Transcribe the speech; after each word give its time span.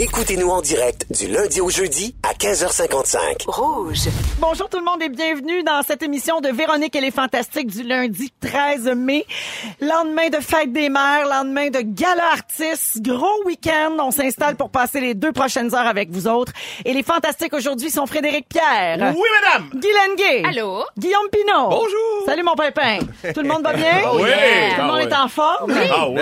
Écoutez-nous 0.00 0.48
en 0.48 0.60
direct 0.60 1.06
du 1.10 1.26
lundi 1.26 1.60
au 1.60 1.70
jeudi 1.70 2.14
à 2.22 2.32
15h55. 2.32 3.16
Rouge. 3.48 4.04
Bonjour 4.38 4.68
tout 4.68 4.78
le 4.78 4.84
monde 4.84 5.02
et 5.02 5.08
bienvenue 5.08 5.64
dans 5.64 5.82
cette 5.82 6.04
émission 6.04 6.40
de 6.40 6.50
Véronique 6.50 6.94
et 6.94 7.00
les 7.00 7.10
Fantastiques 7.10 7.66
du 7.66 7.82
lundi 7.82 8.32
13 8.40 8.92
mai. 8.94 9.26
Lendemain 9.80 10.28
de 10.28 10.36
fête 10.36 10.72
des 10.72 10.88
mères, 10.88 11.26
lendemain 11.28 11.70
de 11.70 11.80
gala 11.80 12.22
artistes, 12.32 13.02
gros 13.02 13.42
week-end. 13.44 13.96
On 13.98 14.12
s'installe 14.12 14.54
pour 14.54 14.70
passer 14.70 15.00
les 15.00 15.14
deux 15.14 15.32
prochaines 15.32 15.74
heures 15.74 15.88
avec 15.88 16.10
vous 16.10 16.28
autres. 16.28 16.52
Et 16.84 16.92
les 16.92 17.02
Fantastiques 17.02 17.52
aujourd'hui 17.54 17.90
sont 17.90 18.06
Frédéric 18.06 18.48
Pierre. 18.48 18.98
Oui, 19.16 19.28
madame! 19.42 19.68
Guylaine 19.80 20.14
Gay. 20.16 20.44
Allô? 20.48 20.84
Guillaume 20.96 21.28
Pinot. 21.32 21.70
Bonjour. 21.70 22.22
Salut 22.24 22.44
mon 22.44 22.54
pépin. 22.54 22.98
Tout 23.34 23.40
le 23.42 23.48
monde 23.48 23.64
va 23.64 23.72
bien? 23.72 24.02
Oui. 24.14 24.22
Tout 24.76 24.80
le 24.80 24.86
monde 24.86 24.98
Ah 25.00 25.02
est 25.02 25.06
oui. 25.06 25.20
en 25.24 25.28
forme? 25.28 25.74
Ah 25.90 26.08
oui, 26.08 26.20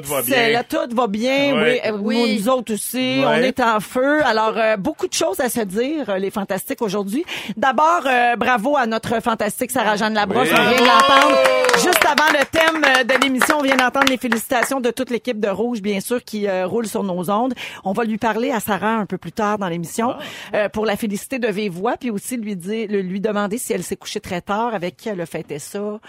tout 0.00 0.08
va 0.08 0.22
bien. 0.22 0.62
Tout 0.62 0.94
va 0.94 1.06
bien. 1.08 1.60
Oui, 1.64 1.80
Oui. 2.00 2.38
nous 2.38 2.48
autres 2.48 2.74
aussi, 2.74 3.07
Ouais. 3.20 3.24
on 3.26 3.42
est 3.42 3.60
en 3.60 3.80
feu. 3.80 4.24
Alors, 4.24 4.54
euh, 4.56 4.76
beaucoup 4.76 5.08
de 5.08 5.12
choses 5.12 5.40
à 5.40 5.48
se 5.48 5.60
dire, 5.60 6.08
euh, 6.10 6.18
les 6.18 6.30
fantastiques 6.30 6.82
aujourd'hui. 6.82 7.24
D'abord, 7.56 8.02
euh, 8.06 8.36
bravo 8.36 8.76
à 8.76 8.86
notre 8.86 9.20
fantastique 9.22 9.70
Sarah-Jeanne 9.70 10.14
Labrosse. 10.14 10.48
Oui. 10.50 10.56
On 10.58 10.68
vient 10.70 10.80
de 10.80 10.86
l'entendre. 10.86 11.36
Juste 11.82 12.04
avant 12.04 12.26
le 12.36 12.44
thème 12.44 12.82
euh, 12.84 13.04
de 13.04 13.22
l'émission, 13.22 13.58
on 13.60 13.62
vient 13.62 13.76
d'entendre 13.76 14.08
les 14.10 14.16
félicitations 14.16 14.80
de 14.80 14.90
toute 14.90 15.10
l'équipe 15.10 15.38
de 15.38 15.48
Rouge, 15.48 15.80
bien 15.80 16.00
sûr, 16.00 16.24
qui 16.24 16.48
euh, 16.48 16.66
roule 16.66 16.88
sur 16.88 17.04
nos 17.04 17.30
ondes. 17.30 17.54
On 17.84 17.92
va 17.92 18.04
lui 18.04 18.18
parler 18.18 18.50
à 18.50 18.58
Sarah 18.58 18.96
un 18.96 19.06
peu 19.06 19.16
plus 19.16 19.30
tard 19.32 19.58
dans 19.58 19.68
l'émission 19.68 20.14
euh, 20.54 20.68
pour 20.68 20.86
la 20.86 20.96
féliciter 20.96 21.38
de 21.38 21.46
vive 21.48 21.72
voix, 21.72 21.96
puis 21.96 22.10
aussi 22.10 22.36
lui 22.36 22.56
dire, 22.56 22.88
lui 22.90 23.20
demander 23.20 23.58
si 23.58 23.72
elle 23.72 23.84
s'est 23.84 23.96
couchée 23.96 24.20
très 24.20 24.40
tard, 24.40 24.74
avec 24.74 24.96
qui 24.96 25.08
elle 25.08 25.20
a 25.20 25.26
fêté 25.26 25.58
ça. 25.60 26.00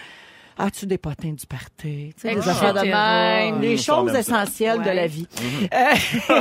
As-tu 0.62 0.86
des 0.86 0.98
potins 0.98 1.31
du 1.31 1.45
party? 1.48 2.13
Des 2.22 2.38
affaires 2.49 2.73
de 2.73 2.81
même, 2.81 3.62
les 3.62 3.77
choses 3.77 4.14
essentielles 4.14 4.81
de 4.81 4.89
la 4.89 5.08
vie. 5.08 5.25
Euh, 5.73 5.78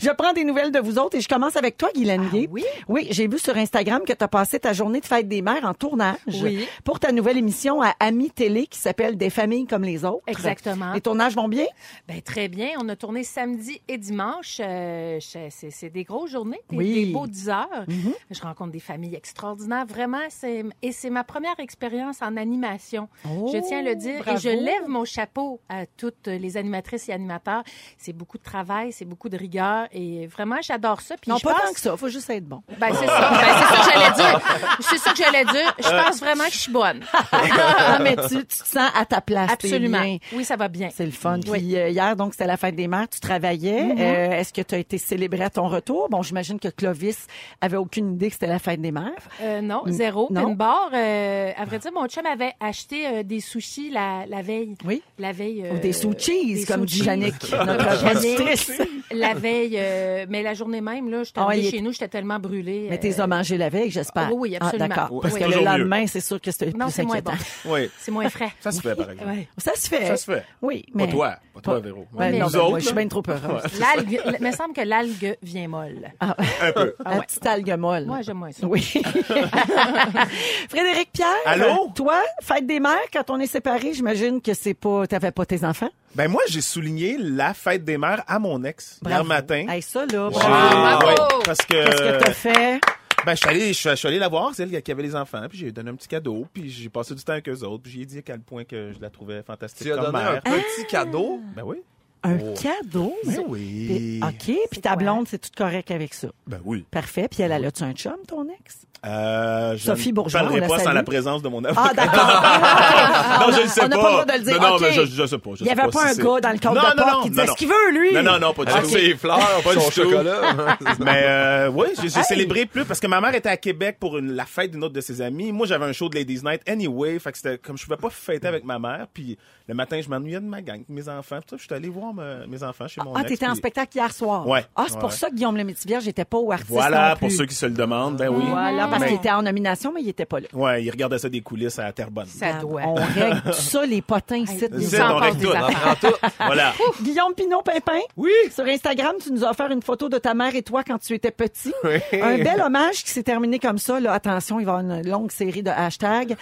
je 0.00 0.10
prends 0.16 0.32
des 0.32 0.42
nouvelles 0.42 0.72
de 0.72 0.80
vous 0.80 0.98
autres 0.98 1.16
et 1.16 1.20
je 1.20 1.28
commence 1.28 1.56
avec 1.56 1.76
toi, 1.76 1.88
Guylaine 1.94 2.28
Gay. 2.32 2.48
oui? 2.50 2.64
Oui, 2.88 3.06
j'ai 3.10 3.28
vu 3.28 3.38
sur 3.38 3.56
Instagram 3.56 4.02
que 4.04 4.12
tu 4.12 4.24
as 4.24 4.28
passé 4.28 4.58
ta 4.58 4.72
journée 4.72 5.00
de 5.00 5.06
fête 5.06 5.28
des 5.28 5.40
mères 5.40 5.64
en 5.64 5.72
tournage 5.72 6.16
Oui. 6.42 6.66
pour 6.82 6.98
ta 6.98 7.12
nouvelle 7.12 7.36
émission 7.38 7.80
à 7.80 7.94
Ami 8.00 8.30
Télé 8.30 8.66
qui 8.66 8.78
s'appelle 8.80 9.16
Des 9.16 9.30
familles 9.30 9.66
comme 9.66 9.84
les 9.84 10.04
autres. 10.04 10.24
Exactement. 10.26 10.92
Les 10.92 11.00
tournages 11.00 11.36
vont 11.36 11.46
bien? 11.48 11.66
Ben, 12.08 12.20
très 12.20 12.48
bien. 12.48 12.70
On 12.82 12.88
a 12.88 12.96
tourné 12.96 13.22
samedi 13.22 13.80
et 13.86 13.98
dimanche. 13.98 14.60
Euh, 14.60 15.18
c'est, 15.20 15.90
des 15.90 16.02
grosses 16.02 16.32
journées, 16.32 16.60
des, 16.70 16.76
Oui. 16.76 17.06
des 17.06 17.12
beaux 17.12 17.28
10 17.28 17.48
heures. 17.50 17.84
Je 18.30 18.40
rencontre 18.42 18.72
des 18.72 18.80
familles 18.80 19.14
extraordinaires. 19.14 19.86
Vraiment, 19.86 20.18
c'est, 20.28 20.64
et 20.82 20.90
c'est 20.90 21.10
ma 21.10 21.22
première 21.22 21.58
expérience 21.60 22.20
en 22.20 22.36
animation. 22.36 23.08
Oh, 23.36 23.50
je 23.52 23.58
tiens 23.58 23.78
à 23.80 23.82
le 23.82 23.94
dire. 23.94 24.22
bravo. 24.22 24.38
Et 24.38 24.40
je 24.40 24.48
lève 24.48 24.86
mon 24.88 25.04
chapeau 25.04 25.60
à 25.68 25.86
toutes 25.86 26.26
les 26.26 26.56
animatrices 26.56 27.08
et 27.08 27.12
animateurs. 27.12 27.62
C'est 27.96 28.12
beaucoup 28.12 28.38
de 28.38 28.42
travail, 28.42 28.92
c'est 28.92 29.04
beaucoup 29.04 29.28
de 29.28 29.36
rigueur. 29.36 29.86
Et 29.92 30.26
vraiment, 30.26 30.56
j'adore 30.62 31.00
ça. 31.00 31.16
Puis 31.20 31.30
non, 31.30 31.36
je 31.38 31.44
pas 31.44 31.52
pense... 31.54 31.62
tant 31.62 31.72
que 31.72 31.80
ça. 31.80 31.96
Faut 31.96 32.08
juste 32.08 32.28
être 32.30 32.44
bon. 32.46 32.62
Ben, 32.78 32.88
c'est 32.92 33.06
ça. 33.06 33.30
Ben, 33.30 33.38
c'est 33.40 33.74
ça 33.74 33.80
que 33.82 33.92
j'allais 33.92 34.14
dire. 34.14 34.40
C'est 34.80 34.98
ça 34.98 35.10
que 35.12 35.16
j'allais 35.16 35.44
dire. 35.44 35.74
Je 35.78 36.04
pense 36.06 36.20
vraiment 36.20 36.44
que 36.44 36.52
je 36.52 36.58
suis 36.58 36.72
bonne. 36.72 37.00
Ah, 37.12 37.98
mais 38.02 38.16
tu, 38.16 38.36
tu 38.38 38.46
te 38.46 38.54
sens 38.66 38.90
à 38.94 39.04
ta 39.04 39.20
place. 39.20 39.50
Absolument. 39.52 40.00
bien. 40.02 40.18
Oui, 40.32 40.44
ça 40.44 40.56
va 40.56 40.68
bien. 40.68 40.88
C'est 40.94 41.04
le 41.06 41.12
fun. 41.12 41.40
Oui. 41.46 41.58
Puis 41.58 41.76
euh, 41.76 41.88
hier, 41.88 42.16
donc, 42.16 42.32
c'était 42.32 42.46
la 42.46 42.56
fête 42.56 42.74
des 42.76 42.88
mères. 42.88 43.08
Tu 43.08 43.20
travaillais. 43.20 43.94
Euh, 43.98 44.30
Est-ce 44.38 44.52
que 44.52 44.62
tu 44.62 44.74
as 44.74 44.78
été 44.78 44.98
célébré 44.98 45.44
à 45.44 45.50
ton 45.50 45.68
retour? 45.68 46.08
Bon, 46.08 46.22
j'imagine 46.22 46.58
que 46.58 46.68
Clovis 46.68 47.26
avait 47.60 47.76
aucune 47.76 48.14
idée 48.14 48.28
que 48.28 48.34
c'était 48.34 48.46
la 48.46 48.58
fête 48.58 48.80
des 48.80 48.92
mères. 48.92 49.12
Euh, 49.42 49.60
non, 49.60 49.82
zéro. 49.86 50.28
non? 50.30 50.48
Une 50.48 50.56
barre. 50.56 50.90
euh, 50.94 51.52
à 51.56 51.64
vrai 51.64 51.78
dire, 51.78 51.92
mon 51.92 52.06
chum 52.06 52.24
avait 52.26 52.52
acheté 52.60 53.17
euh, 53.18 53.22
des 53.22 53.40
sushis 53.40 53.90
la, 53.90 54.24
la 54.28 54.42
veille. 54.42 54.74
Oui. 54.84 55.02
La 55.18 55.32
veille. 55.32 55.64
euh, 55.66 55.74
Ou 55.74 55.78
des 55.78 55.92
sous-cheese, 55.92 56.60
des 56.60 56.64
comme 56.66 56.84
dit. 56.84 57.02
Jannick, 57.02 57.34
notre 57.52 57.98
productrice. 57.98 58.72
La 59.10 59.34
veille, 59.34 59.76
euh, 59.78 60.26
mais 60.28 60.42
la 60.42 60.54
journée 60.54 60.80
même, 60.80 61.10
là, 61.10 61.22
j'étais 61.24 61.40
Ah, 61.40 61.44
arrivée 61.44 61.70
chez 61.70 61.80
nous, 61.80 61.92
j'étais 61.92 62.08
tellement 62.08 62.38
brûlée. 62.38 62.86
Mais 62.90 62.98
t'es 62.98 63.18
euh, 63.18 63.22
as 63.22 63.26
mangé 63.26 63.56
la 63.56 63.68
veille, 63.68 63.90
j'espère. 63.90 64.28
Oui, 64.32 64.50
oui, 64.50 64.56
absolument. 64.56 64.84
Ah, 64.84 64.88
d'accord. 64.88 65.08
Oui. 65.12 65.20
Parce 65.22 65.34
que 65.38 65.44
le 65.44 65.64
lendemain, 65.64 66.06
c'est 66.06 66.20
sûr 66.20 66.40
que 66.40 66.50
c'était 66.50 66.72
Non, 66.72 66.86
plus 66.86 66.94
c'est 66.94 67.02
moins 67.04 67.16
inquiétant. 67.16 67.32
bon. 67.64 67.72
Oui. 67.74 67.90
C'est 67.98 68.10
moins 68.10 68.28
frais. 68.28 68.50
Ça 68.60 68.70
se 68.72 68.80
fait, 68.80 68.94
par 68.94 69.10
exemple. 69.10 69.30
Ça 69.56 69.72
se 69.74 69.88
fait. 69.88 70.06
Ça 70.06 70.16
se 70.16 70.24
fait. 70.30 70.44
Oui, 70.62 70.84
Pas 70.92 71.06
mais... 71.06 71.08
toi. 71.10 71.36
Pas 71.54 71.60
toi, 71.60 71.80
Véro. 71.80 72.06
Ben 72.12 72.30
Mais 72.30 72.38
non, 72.38 72.46
Nous 72.46 72.52
moi, 72.52 72.68
autres, 72.68 72.78
je 72.80 72.84
suis 72.86 72.94
bien 72.94 73.08
trop 73.08 73.22
heureuse. 73.28 73.62
L'algue, 73.80 74.20
il 74.40 74.46
me 74.46 74.52
semble 74.52 74.74
que 74.74 74.80
l'algue 74.82 75.36
vient 75.42 75.68
molle. 75.68 76.12
Ah, 76.20 76.36
un 76.62 76.72
peu. 76.72 76.94
la 77.04 77.20
petite 77.22 77.46
algue 77.46 77.76
molle. 77.78 78.06
Moi, 78.06 78.22
j'aime 78.22 78.36
moins 78.38 78.52
ça. 78.52 78.66
Oui. 78.66 78.80
Frédéric 80.68 81.10
Pierre. 81.12 81.28
Allô? 81.46 81.90
Toi, 81.94 82.20
fête 82.42 82.66
des 82.66 82.80
mères, 82.80 82.98
quand 83.12 83.30
on 83.30 83.38
est 83.40 83.46
séparés, 83.46 83.92
j'imagine 83.94 84.40
que 84.40 84.54
c'est 84.54 84.74
pas, 84.74 85.06
t'avais 85.06 85.30
pas 85.32 85.46
tes 85.46 85.64
enfants? 85.64 85.90
Ben 86.14 86.28
moi, 86.28 86.42
j'ai 86.48 86.60
souligné 86.60 87.16
la 87.18 87.54
fête 87.54 87.84
des 87.84 87.98
mères 87.98 88.22
à 88.26 88.38
mon 88.38 88.62
ex 88.64 88.98
hier 89.04 89.10
Bravo. 89.24 89.28
matin. 89.28 89.66
Hey, 89.68 89.82
ça, 89.82 90.00
là, 90.06 90.28
J'ai- 90.32 90.38
bravo. 90.38 90.76
Bravo! 91.00 91.06
ouais, 91.06 91.42
parce 91.44 91.58
que, 91.60 91.72
Qu'est-ce 91.84 92.02
que 92.18 92.24
t'as 92.24 92.32
fait? 92.32 92.80
ben, 93.26 93.32
je 93.32 93.36
suis 93.36 93.48
allé, 93.48 93.72
je 93.72 93.94
suis- 93.96 94.08
allé 94.08 94.18
la 94.18 94.28
voir, 94.28 94.52
c'est 94.54 94.62
elle 94.62 94.82
qui 94.82 94.90
avait 94.92 95.02
les 95.02 95.14
enfants, 95.16 95.44
puis 95.48 95.58
j'ai 95.58 95.72
donné 95.72 95.90
un 95.90 95.94
petit 95.94 96.08
cadeau, 96.08 96.46
puis 96.52 96.70
j'ai 96.70 96.88
passé 96.88 97.14
du 97.14 97.22
temps 97.22 97.32
avec 97.32 97.48
eux 97.48 97.62
autres, 97.64 97.82
puis 97.82 97.92
j'ai 97.92 98.04
dit 98.06 98.18
à 98.18 98.22
quel 98.22 98.40
point 98.40 98.64
que 98.64 98.92
je 98.92 99.00
la 99.00 99.10
trouvais 99.10 99.42
fantastique 99.42 99.86
Tu 99.86 99.92
as 99.92 99.96
donné 99.96 100.12
mère. 100.12 100.40
un 100.44 100.50
petit 100.50 100.86
cadeau? 100.88 101.40
Ben 101.54 101.62
oui. 101.64 101.78
Un 102.24 102.36
Oh. 102.40 102.54
cadeau? 102.60 103.14
Ben 103.24 103.44
oui. 103.46 103.86
Puis- 103.86 104.20
OK, 104.24 104.58
puis 104.72 104.80
ta 104.80 104.90
quoi? 104.94 104.96
blonde, 104.96 105.28
c'est 105.28 105.38
tout 105.38 105.50
correct 105.56 105.88
avec 105.92 106.14
ça? 106.14 106.26
Ben 106.48 106.60
oui. 106.64 106.84
Parfait. 106.90 107.28
Puis 107.30 107.42
elle, 107.44 107.52
elle 107.52 107.64
a-tu 107.64 107.84
un 107.84 107.92
chum, 107.92 108.16
ton 108.26 108.44
ex? 108.48 108.86
Euh, 109.06 109.76
je 109.76 109.84
Sophie 109.84 110.08
ne 110.08 110.14
Bourgeois, 110.14 110.40
parlerai 110.40 110.58
on 110.58 110.62
la 110.62 110.68
pas 110.68 110.78
sans 110.80 110.92
la 110.92 111.02
présence 111.04 111.40
de 111.42 111.48
mon 111.48 111.64
avocat. 111.64 111.90
Ah, 111.90 111.94
d'accord. 111.94 113.46
non, 113.48 113.56
je 113.56 113.62
le 113.62 113.68
sais 113.68 113.84
on 113.84 113.88
n'a 113.88 113.96
pas 113.96 114.02
le 114.02 114.08
droit 114.10 114.24
de 114.24 114.32
le 114.32 114.38
dire. 114.40 114.60
Non, 114.60 114.68
non, 114.70 114.74
OK. 114.74 114.80
mais 114.82 114.92
je, 114.92 115.02
je 115.06 115.26
sais 115.26 115.38
pas. 115.38 115.50
je 115.54 115.60
Il 115.60 115.64
n'y 115.64 115.70
avait 115.70 115.82
pas, 115.90 116.12
si 116.12 116.20
un 116.20 116.24
gars 116.24 116.40
dans 116.40 116.50
le 116.50 116.58
Non, 116.64 116.70
de 116.72 116.76
non, 116.76 116.82
porte 116.96 117.12
non, 117.12 117.22
qui 117.22 117.30
disait 117.30 117.46
ce 117.46 117.52
qu'il 117.52 117.68
veut, 117.68 117.90
lui. 117.92 118.12
Non, 118.12 118.22
non, 118.24 118.38
non, 118.40 118.52
pas 118.54 118.64
du 118.64 118.72
tout. 118.72 118.88
ses 118.88 119.14
fleurs, 119.16 119.38
Pas 119.62 119.74
du 119.74 119.84
tout. 119.84 119.90
chocolat. 119.92 120.40
Mais 120.98 121.22
euh, 121.26 121.70
oui, 121.72 121.86
j'ai 122.02 122.08
célébré 122.08 122.66
plus 122.66 122.84
parce 122.84 122.98
que 122.98 123.06
ma 123.06 123.20
mère 123.20 123.34
était 123.34 123.48
à 123.48 123.56
Québec 123.56 123.98
pour 124.00 124.18
une- 124.18 124.32
la 124.32 124.44
fête 124.46 124.72
d'une 124.72 124.82
autre 124.82 124.94
de 124.94 125.00
ses 125.00 125.20
amies. 125.22 125.52
Moi, 125.52 125.66
j'avais 125.68 125.84
un 125.86 125.92
show 125.92 126.08
de 126.08 126.16
Ladies 126.16 126.40
Night 126.44 126.62
anyway, 126.68 127.18
fait 127.20 127.30
que 127.32 127.38
c'était 127.38 127.58
comme 127.58 127.78
je 127.78 127.84
pouvais 127.84 127.96
pas 127.96 128.10
fêter 128.10 128.48
avec 128.48 128.64
ma 128.64 128.78
mère. 128.80 129.06
Puis 129.14 129.38
le 129.68 129.74
matin, 129.74 130.00
je 130.02 130.08
m'ennuyais 130.08 130.40
de 130.40 130.46
ma 130.46 130.60
gang, 130.60 130.82
mes 130.88 131.08
enfants. 131.08 131.38
Puis 131.46 131.56
je 131.58 131.62
suis 131.64 131.74
allé 131.74 131.88
voir 131.88 132.12
me- 132.12 132.46
mes 132.48 132.62
enfants 132.64 132.88
chez 132.88 133.00
mon 133.00 133.14
Ah, 133.14 133.20
ex. 133.20 133.28
t'étais 133.30 133.46
en 133.46 133.54
spectacle 133.54 133.96
hier 133.96 134.12
soir. 134.12 134.44
Ouais. 134.46 134.64
Ah, 134.74 134.86
c'est 134.88 134.98
pour 134.98 135.12
ça 135.12 135.28
que 135.30 135.34
Guillaume 135.36 135.56
le 135.56 135.64
Métivier, 135.64 136.00
j'étais 136.00 136.24
pas 136.24 136.38
au 136.38 136.50
artiste 136.50 136.70
Voilà, 136.70 137.14
pour 137.14 137.30
ceux 137.30 137.46
qui 137.46 137.54
se 137.54 137.66
le 137.66 137.72
demandent, 137.72 138.16
ben 138.16 138.28
oui. 138.28 138.42
Voilà, 138.48 138.87
parce 138.88 139.00
Mais- 139.02 139.08
qu'il 139.08 139.16
était 139.16 139.30
en 139.30 139.42
nomination, 139.42 139.92
mais 139.94 140.02
il 140.02 140.08
était 140.08 140.24
pas 140.24 140.40
là. 140.40 140.46
Ouais, 140.52 140.82
ils 140.84 140.90
regardaient 140.90 141.18
ça 141.18 141.28
des 141.28 141.40
coulisses 141.40 141.78
à 141.78 141.92
Terrebonne. 141.92 142.26
Ça 142.26 142.54
doit. 142.54 142.82
On 142.84 142.94
règle 142.94 143.42
tout 143.46 143.52
ça, 143.52 143.84
les 143.86 144.02
potins 144.02 144.36
ici. 144.36 144.64
Hey, 144.64 144.70
nous 144.72 144.80
C'est, 144.80 145.00
on 145.02 145.06
en 145.06 145.16
règle 145.18 145.38
tout. 145.40 145.52
des 145.52 145.58
on 145.58 145.94
tout. 146.08 146.16
Voilà. 146.44 146.72
Guillaume 147.02 147.34
Pinot 147.34 147.62
Pimpin. 147.62 148.00
Oui. 148.16 148.30
Sur 148.52 148.64
Instagram, 148.66 149.14
tu 149.22 149.32
nous 149.32 149.44
as 149.44 149.50
offert 149.50 149.70
une 149.70 149.82
photo 149.82 150.08
de 150.08 150.18
ta 150.18 150.34
mère 150.34 150.54
et 150.54 150.62
toi 150.62 150.82
quand 150.84 150.98
tu 150.98 151.14
étais 151.14 151.30
petit. 151.30 151.72
Oui. 151.84 151.98
Un 152.20 152.38
bel 152.38 152.60
hommage 152.60 153.04
qui 153.04 153.10
s'est 153.10 153.22
terminé 153.22 153.58
comme 153.58 153.78
ça. 153.78 154.00
Là. 154.00 154.12
Attention, 154.12 154.60
il 154.60 154.66
va 154.66 154.72
y 154.72 154.74
avoir 154.80 154.98
une 154.98 155.08
longue 155.08 155.30
série 155.30 155.62
de 155.62 155.70
hashtags. 155.70 156.36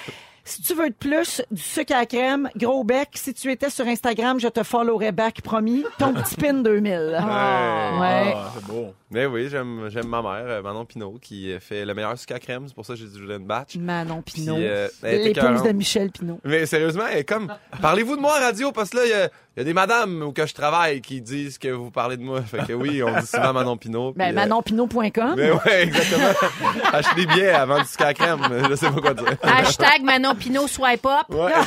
Si 0.48 0.62
tu 0.62 0.74
veux 0.74 0.90
de 0.90 0.94
plus, 0.94 1.42
du 1.50 1.60
sucre 1.60 1.92
à 1.92 1.98
la 1.98 2.06
crème, 2.06 2.48
gros 2.54 2.84
bec, 2.84 3.08
si 3.14 3.34
tu 3.34 3.50
étais 3.50 3.68
sur 3.68 3.84
Instagram, 3.88 4.38
je 4.38 4.46
te 4.46 4.62
followerais 4.62 5.10
back, 5.10 5.40
promis. 5.42 5.84
Ton 5.98 6.12
petit 6.14 6.36
pin 6.36 6.54
2000. 6.54 6.92
Ouais. 6.92 7.16
Ah, 7.20 8.50
c'est 8.54 8.64
beau. 8.64 8.94
Mais 9.10 9.24
oui, 9.26 9.48
j'aime 9.48 9.88
j'aime 9.88 10.08
ma 10.08 10.20
mère, 10.20 10.42
euh, 10.46 10.62
Manon 10.62 10.84
Pinot, 10.84 11.18
qui 11.22 11.52
euh, 11.52 11.60
fait 11.60 11.84
le 11.84 11.94
meilleur 11.94 12.18
sucre 12.18 12.34
à 12.34 12.40
crème. 12.40 12.64
C'est 12.66 12.74
pour 12.74 12.84
ça 12.84 12.94
que 12.94 12.98
j'ai 12.98 13.04
dit 13.06 13.12
que 13.12 13.18
je 13.18 13.22
voulais 13.22 13.36
une 13.36 13.46
batch. 13.46 13.76
Manon 13.76 14.20
Pinot. 14.20 14.56
euh, 14.58 14.88
L'épouse 15.04 15.62
de 15.62 15.70
Michel 15.72 16.10
Pinot. 16.10 16.40
Mais 16.44 16.66
sérieusement, 16.66 17.04
elle 17.10 17.18
est 17.18 17.24
comme 17.24 17.52
parlez-vous 17.80 18.16
de 18.16 18.20
moi 18.20 18.36
à 18.36 18.40
radio 18.46 18.72
parce 18.72 18.90
que 18.90 18.96
là 18.96 19.04
il 19.06 19.10
y 19.10 19.14
a, 19.14 19.24
il 19.26 19.58
y 19.58 19.60
a 19.60 19.64
des 19.64 19.74
madames 19.74 20.22
où 20.22 20.32
que 20.32 20.44
je 20.44 20.54
travaille 20.54 21.00
qui 21.02 21.20
disent 21.20 21.56
que 21.58 21.68
vous 21.68 21.92
parlez 21.92 22.16
de 22.16 22.22
moi. 22.22 22.42
Fait 22.42 22.66
que 22.66 22.72
oui, 22.72 23.00
on 23.04 23.20
dit 23.20 23.26
souvent 23.26 23.52
Manon 23.52 23.76
Pinot. 23.76 24.12
Ben, 24.16 24.30
euh, 24.30 24.34
manonpinot.com. 24.34 25.34
Mais 25.36 25.52
ouais, 25.52 25.82
exactement. 25.84 26.32
Achetez 26.92 27.14
des 27.14 27.26
billets 27.26 27.50
avant 27.50 27.78
du 27.78 27.86
sucre 27.86 28.06
à 28.06 28.14
crème. 28.14 28.40
Je 28.68 28.74
sais 28.74 28.90
pas 28.90 29.00
quoi 29.00 29.14
dire. 29.14 29.36
Hashtag 29.42 30.02
Manon 30.02 30.34
Pinot 30.34 30.66
swipe 30.66 31.06
up. 31.06 31.26
Ouais. 31.30 31.52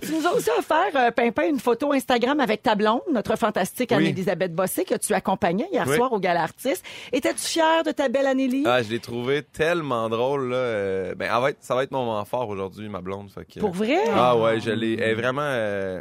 Tu 0.00 0.12
nous 0.14 0.26
as 0.26 0.32
aussi 0.32 0.48
offert, 0.58 0.90
euh, 0.94 1.10
Pimpin, 1.10 1.48
une 1.48 1.60
photo 1.60 1.92
Instagram 1.92 2.40
avec 2.40 2.62
ta 2.62 2.74
blonde, 2.74 3.00
notre 3.12 3.36
fantastique 3.36 3.90
Oui. 3.90 3.96
Anne-Elisabeth 4.08 4.54
Bossé, 4.54 4.84
que 4.84 4.94
tu 4.94 5.14
accompagnais 5.16 5.66
hier 5.72 5.84
Oui. 5.88 5.96
soir 5.96 6.12
au 6.12 6.20
Gala 6.20 6.42
Artiste. 6.42 6.84
Étais-tu 7.12 7.40
fière 7.44 7.82
de 7.84 7.90
ta 7.90 8.08
belle 8.08 8.26
Annélie? 8.26 8.62
Ah, 8.66 8.82
je 8.82 8.90
l'ai 8.90 9.00
trouvé 9.00 9.42
tellement 9.42 10.08
drôle 10.08 10.50
là. 10.50 10.56
Euh, 10.56 11.14
ben, 11.14 11.28
ça 11.60 11.74
va 11.74 11.82
être 11.82 11.90
mon 11.90 12.04
moment 12.04 12.24
fort 12.24 12.48
aujourd'hui, 12.48 12.88
ma 12.88 13.00
blonde. 13.00 13.30
Fait 13.30 13.44
que, 13.44 13.60
Pour 13.60 13.72
vrai? 13.72 13.98
Ah 14.14 14.36
ouais, 14.36 14.60
je 14.60 14.70
l'ai. 14.70 14.94
Elle 14.94 15.10
est 15.10 15.14
vraiment. 15.14 15.42
euh, 15.42 16.00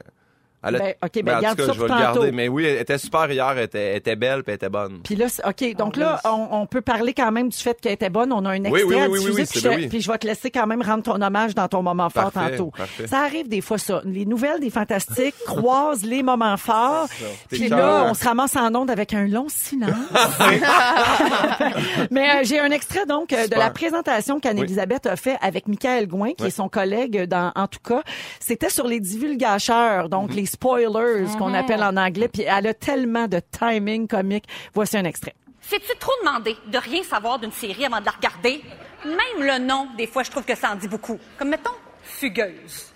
Elle 0.65 0.75
a- 0.75 0.79
Ben, 0.79 0.93
OK, 1.03 1.11
ben, 1.15 1.23
Ben, 1.25 1.37
en 1.37 1.41
garde 1.41 1.57
cas, 1.57 1.65
ça 1.67 1.73
je 1.73 1.79
vais 1.81 1.87
le 1.87 1.99
garder. 1.99 2.31
Mais 2.31 2.47
oui, 2.47 2.65
elle 2.65 2.81
était 2.81 2.97
super 2.97 3.31
hier, 3.31 3.51
elle 3.57 3.63
était, 3.63 3.91
elle 3.91 3.97
était 3.97 4.15
belle, 4.15 4.43
puis 4.43 4.51
elle 4.51 4.55
était 4.55 4.69
bonne. 4.69 4.99
Puis 5.03 5.15
là, 5.15 5.25
OK, 5.45 5.75
donc 5.75 5.95
là, 5.97 6.19
on, 6.25 6.47
on 6.51 6.65
peut 6.65 6.81
parler 6.81 7.13
quand 7.13 7.31
même 7.31 7.49
du 7.49 7.57
fait 7.57 7.79
qu'elle 7.79 7.93
était 7.93 8.09
bonne. 8.09 8.31
On 8.33 8.43
a 8.45 8.49
un 8.51 8.63
extrait 8.63 8.71
Oui, 8.71 8.83
oui, 8.85 8.95
à 9.01 9.07
oui, 9.09 9.19
oui, 9.19 9.19
diffuser, 9.19 9.41
oui, 9.41 9.45
puis, 9.49 9.59
je, 9.59 9.69
oui. 9.69 9.87
puis 9.87 10.01
je 10.01 10.11
vais 10.11 10.17
te 10.17 10.27
laisser 10.27 10.51
quand 10.51 10.67
même 10.67 10.81
rendre 10.81 11.03
ton 11.03 11.21
hommage 11.21 11.55
dans 11.55 11.67
ton 11.67 11.81
moment 11.83 12.09
fort 12.09 12.31
Parfait, 12.31 12.51
tantôt. 12.57 12.71
parfait. 12.75 13.07
Ça 13.07 13.19
arrive 13.21 13.47
des 13.47 13.61
fois, 13.61 13.77
ça. 13.77 14.01
Les 14.05 14.25
nouvelles 14.25 14.59
des 14.59 14.69
Fantastiques 14.69 15.35
croisent 15.45 16.03
les 16.03 16.23
moments 16.23 16.57
forts. 16.57 17.07
Puis 17.49 17.67
là, 17.67 18.05
on 18.09 18.13
se 18.13 18.23
ramasse 18.23 18.55
en 18.55 18.73
onde 18.75 18.89
avec 18.89 19.13
un 19.13 19.27
long 19.27 19.47
silence. 19.49 19.89
Mais 22.11 22.29
euh, 22.29 22.39
j'ai 22.43 22.59
un 22.59 22.71
extrait 22.71 23.05
donc 23.05 23.33
euh, 23.33 23.47
de 23.47 23.55
la 23.55 23.69
présentation 23.69 24.39
qu'Anne-Elisabeth 24.39 25.05
a 25.05 25.15
fait 25.15 25.37
avec 25.41 25.67
Michael 25.67 26.07
Gouin, 26.07 26.33
qui 26.33 26.45
est 26.45 26.49
son 26.49 26.69
collègue 26.69 27.23
dans 27.25 27.51
En 27.55 27.67
tout 27.67 27.79
cas. 27.85 28.01
C'était 28.39 28.69
sur 28.69 28.87
les 28.87 28.99
divulgateurs, 28.99 30.09
donc 30.09 30.29
Mhm. 30.31 30.35
les 30.35 30.45
spoilers 30.55 31.37
qu'on 31.37 31.53
appelle 31.53 31.83
en 31.83 31.97
anglais. 31.97 32.27
Puis 32.27 32.43
elle 32.43 32.67
a 32.67 32.73
tellement 32.73 33.27
de 33.27 33.39
timing 33.51 34.07
comique. 34.07 34.45
Voici 34.73 34.97
un 34.97 35.03
extrait. 35.03 35.35
C'est-tu 35.61 35.97
trop 35.99 36.13
demandé 36.23 36.55
de 36.67 36.77
rien 36.77 37.03
savoir 37.03 37.39
d'une 37.39 37.51
série 37.51 37.85
avant 37.85 37.99
de 37.99 38.05
la 38.05 38.11
regarder? 38.11 38.63
Même 39.03 39.39
le 39.39 39.59
nom, 39.59 39.87
des 39.97 40.07
fois, 40.07 40.23
je 40.23 40.31
trouve 40.31 40.43
que 40.43 40.55
ça 40.55 40.71
en 40.71 40.75
dit 40.75 40.87
beaucoup. 40.87 41.19
Comme, 41.37 41.49
mettons, 41.49 41.71
Fugueuse. 42.03 42.93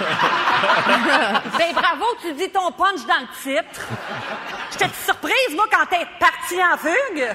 ben 1.58 1.72
bravo, 1.74 2.04
tu 2.22 2.32
dis 2.34 2.50
ton 2.50 2.70
punch 2.72 3.06
dans 3.06 3.20
le 3.20 3.28
titre. 3.42 3.86
J'étais 4.72 4.90
surprise, 5.04 5.54
moi, 5.54 5.64
quand 5.70 5.86
t'es 5.90 6.06
parti 6.18 6.56
en 6.62 6.76
fugue. 6.78 7.28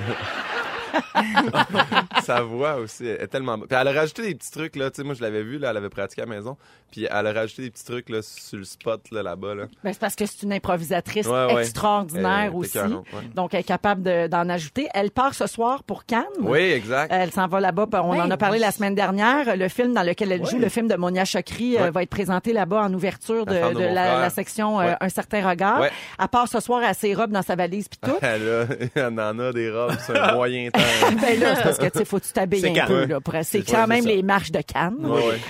Sa 2.23 2.41
voix 2.41 2.75
aussi 2.75 3.05
est 3.07 3.27
tellement 3.27 3.57
bonne. 3.57 3.67
Puis 3.67 3.77
elle 3.79 3.87
a 3.89 3.91
rajouté 3.91 4.21
des 4.23 4.35
petits 4.35 4.51
trucs, 4.51 4.75
là. 4.77 4.89
Tu 4.89 4.97
sais, 4.97 5.03
moi, 5.03 5.13
je 5.13 5.21
l'avais 5.21 5.43
vu, 5.43 5.57
là, 5.57 5.71
elle 5.71 5.77
avait 5.77 5.89
pratiqué 5.89 6.21
à 6.21 6.25
la 6.25 6.33
maison. 6.35 6.55
Puis 6.91 7.05
elle 7.11 7.27
a 7.27 7.33
rajouté 7.33 7.63
des 7.63 7.71
petits 7.71 7.83
trucs, 7.83 8.09
là, 8.09 8.21
sur 8.21 8.57
le 8.57 8.63
spot, 8.63 9.01
là, 9.11 9.21
là-bas, 9.21 9.55
là. 9.55 9.63
Ben, 9.83 9.91
c'est 9.91 9.99
parce 9.99 10.15
que 10.15 10.25
c'est 10.25 10.43
une 10.43 10.53
improvisatrice 10.53 11.27
Ouais, 11.27 11.53
ouais. 11.53 11.61
extraordinaire 11.63 12.51
Elle 12.51 12.55
aussi. 12.55 12.77
ouais. 12.77 13.01
Donc, 13.33 13.53
elle 13.53 13.59
est 13.61 13.63
capable 13.63 14.03
de- 14.03 14.27
d'en 14.27 14.47
ajouter. 14.47 14.87
Elle 14.93 15.11
part 15.11 15.33
ce 15.33 15.47
soir 15.47 15.83
pour 15.83 16.05
Cannes. 16.05 16.23
Oui, 16.39 16.59
exact. 16.59 17.11
Elle 17.13 17.31
s'en 17.31 17.47
va 17.47 17.59
là-bas. 17.59 17.87
On 18.03 18.17
en 18.19 18.31
a 18.31 18.37
parlé 18.37 18.59
la 18.59 18.71
semaine 18.71 18.95
dernière. 18.95 19.57
Le 19.57 19.67
film 19.67 19.93
dans 19.93 20.03
lequel 20.03 20.31
elle 20.31 20.45
joue, 20.45 20.57
le 20.59 20.69
film 20.69 20.87
de 20.87 20.95
Monia 20.95 21.25
Chokri, 21.25 21.77
euh, 21.77 21.91
va 21.91 22.03
être 22.03 22.09
présenté 22.09 22.24
là-bas 22.53 22.81
en 22.83 22.93
ouverture 22.93 23.45
de, 23.45 23.53
La 23.53 23.69
de 23.69 23.73
de 23.75 23.83
la, 23.83 24.19
la 24.19 24.29
section 24.29 24.79
euh, 24.79 24.85
Ouais. 24.85 24.95
Un 25.01 25.09
certain 25.09 25.47
regard. 25.47 25.81
Ouais. 25.81 25.91
Elle 26.19 26.27
part 26.27 26.47
ce 26.47 26.59
soir 26.59 26.81
à 26.83 26.93
ses 26.93 27.13
robes 27.13 27.31
dans 27.31 27.41
sa 27.41 27.55
valise 27.55 27.87
puis 27.87 27.99
tout. 28.03 28.17
Elle, 28.21 28.47
a, 28.49 28.65
elle 28.95 29.19
en 29.19 29.39
a 29.39 29.51
des 29.53 29.69
robes, 29.71 29.95
c'est 30.05 30.17
un 30.17 30.33
moyen 30.35 30.69
temps. 30.69 30.79
ben 31.21 31.39
là, 31.39 31.55
c'est 31.55 31.63
parce 31.63 31.77
que 31.77 31.85
tu 31.87 31.99
sais, 31.99 32.05
faut 32.05 32.19
que 32.19 32.25
tu 32.25 32.31
t'habilles 32.33 32.79
un 32.79 32.85
peu 32.85 33.05
là. 33.05 33.19
Pour, 33.21 33.33
c'est 33.43 33.61
quand 33.63 33.81
ouais, 33.81 33.87
même 33.87 34.05
les 34.05 34.21
marches 34.23 34.51
de 34.51 34.61
Cannes. 34.61 34.97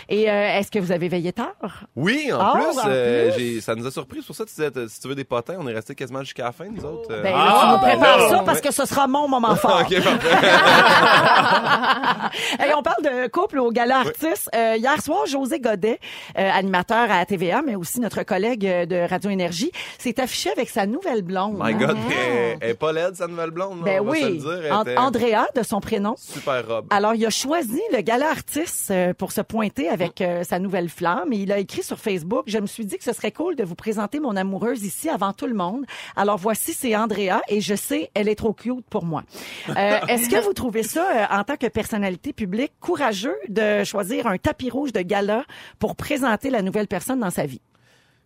Et 0.10 0.30
euh, 0.30 0.57
est-ce 0.60 0.72
que 0.72 0.80
vous 0.80 0.92
avez 0.92 1.07
veillé 1.10 1.33
tard? 1.33 1.86
Oui, 1.95 2.31
en 2.33 2.39
Ah, 2.39 2.54
plus, 2.56 2.80
en 2.80 2.83
euh, 2.88 3.31
plus? 3.31 3.39
j'ai- 3.39 3.62
ça 3.62 3.75
nous 3.75 3.86
a 3.88 3.92
surpris. 3.92 4.21
Pour 4.21 4.36
ça 4.36 4.45
tu 4.45 4.51
disais, 4.56 4.69
si 4.88 5.00
tu 5.01 5.07
veux 5.07 5.16
des 5.16 5.24
potins, 5.24 5.56
on 5.60 5.68
est 5.68 5.74
resté 5.74 5.95
quasiment 5.95 6.21
jusqu'à 6.21 6.45
la 6.45 6.51
fin, 6.51 6.66
nous 6.69 6.83
autres. 6.86 7.10
euh. 7.12 7.21
Ben 7.24 7.33
Ah, 7.36 7.45
là, 7.45 7.51
tu 7.62 7.68
nous 7.68 7.74
ben 7.74 7.98
prépares 7.98 8.18
là, 8.18 8.30
ça 8.30 8.44
parce 8.45 8.62
que 8.62 8.71
ce 8.74 8.86
sera 8.86 9.07
mon 9.07 9.28
moment 9.28 9.56
fort. 9.56 9.81
OK, 9.81 10.04
parfait. 10.04 10.30
Hey, 12.60 12.71
on 12.75 12.81
parle 12.83 13.04
de 13.04 13.28
couple 13.28 13.60
au 13.60 13.71
gala 13.71 14.00
artiste. 14.00 14.50
Euh, 14.56 14.75
hier 14.78 15.01
soir, 15.01 15.25
José 15.25 15.60
Godet, 15.60 16.00
euh, 16.38 16.50
animateur 16.66 17.12
à 17.12 17.24
TVA, 17.26 17.62
mais 17.62 17.76
aussi 17.76 18.00
notre 18.00 18.24
collègue 18.24 18.66
euh, 18.66 18.86
de 18.86 18.96
Radio 19.08 19.30
Énergie, 19.30 19.72
s'est 20.00 20.20
affiché 20.20 20.50
avec 20.52 20.70
sa 20.70 20.88
nouvelle 20.88 21.22
blonde. 21.22 21.58
My. 21.62 21.74
God, 21.76 21.96
elle, 22.10 22.58
elle 22.60 22.70
est 22.72 22.74
pas 22.74 22.92
laide, 22.92 23.16
sa 23.16 23.28
nouvelle 23.28 23.52
blonde. 23.52 23.82
Ben 23.84 24.02
on 24.02 24.06
va 24.06 24.16
se 24.16 24.26
le 24.26 24.32
oui, 24.32 24.38
dire. 24.40 24.62
Elle 24.64 24.72
And- 24.72 24.82
était 24.82 24.98
Andrea 24.98 25.46
de 25.56 25.64
son 25.64 25.80
prénom. 25.80 26.16
Super 26.18 26.68
robe. 26.68 26.88
Alors, 26.90 27.14
il 27.14 27.24
a 27.26 27.30
choisi 27.30 27.82
le 27.94 28.02
gala 28.02 28.30
artiste 28.30 28.90
euh, 28.92 29.14
pour 29.14 29.32
se 29.32 29.42
pointer 29.42 29.90
avec 29.90 30.22
euh, 30.22 30.44
sa 30.44 30.58
nouvelle 30.60 30.90
flamme. 30.90 31.32
Et 31.34 31.38
il 31.38 31.52
a 31.52 31.60
écrit 31.60 31.84
sur 31.84 32.00
Facebook, 32.00 32.46
je 32.48 32.58
me 32.58 32.66
suis 32.68 32.86
dit 32.86 32.98
que 32.98 33.04
ce 33.04 33.14
serait 33.14 33.32
cool 33.32 33.56
de 33.56 33.64
vous 33.64 33.76
présenter 33.76 34.20
mon 34.20 34.36
amoureuse 34.36 34.84
ici 34.84 35.08
avant 35.10 35.34
tout 35.34 35.46
le 35.48 35.54
monde. 35.54 35.86
Alors, 36.16 36.38
voici, 36.38 36.74
c'est 36.74 36.96
Andrea 36.96 37.42
et 37.48 37.62
je 37.62 37.76
sais, 37.76 38.10
elle 38.16 38.28
est 38.28 38.36
trop 38.36 38.54
cute 38.54 38.86
pour 38.90 39.06
moi. 39.06 39.24
Euh, 39.70 39.74
Est-ce 40.08 40.30
que 40.30 40.44
vous 40.44 40.54
trouvez 40.54 40.84
ça, 40.84 41.06
euh, 41.16 41.26
en 41.40 41.44
tant 41.44 41.58
que 41.58 41.68
personnalité 41.68 42.34
publique, 42.34 42.72
courageux 42.80 43.36
de 43.50 43.84
choisir 43.84 44.26
un 44.28 44.38
tapis 44.38 44.70
rouge 44.72 44.94
de 44.94 45.02
gala 45.02 45.44
pour 45.80 45.96
présenter 45.96 46.50
la 46.56 46.62
nouvelle 46.62 46.88
personne 46.88 47.19
dans 47.19 47.30
sa 47.30 47.46
vie? 47.46 47.62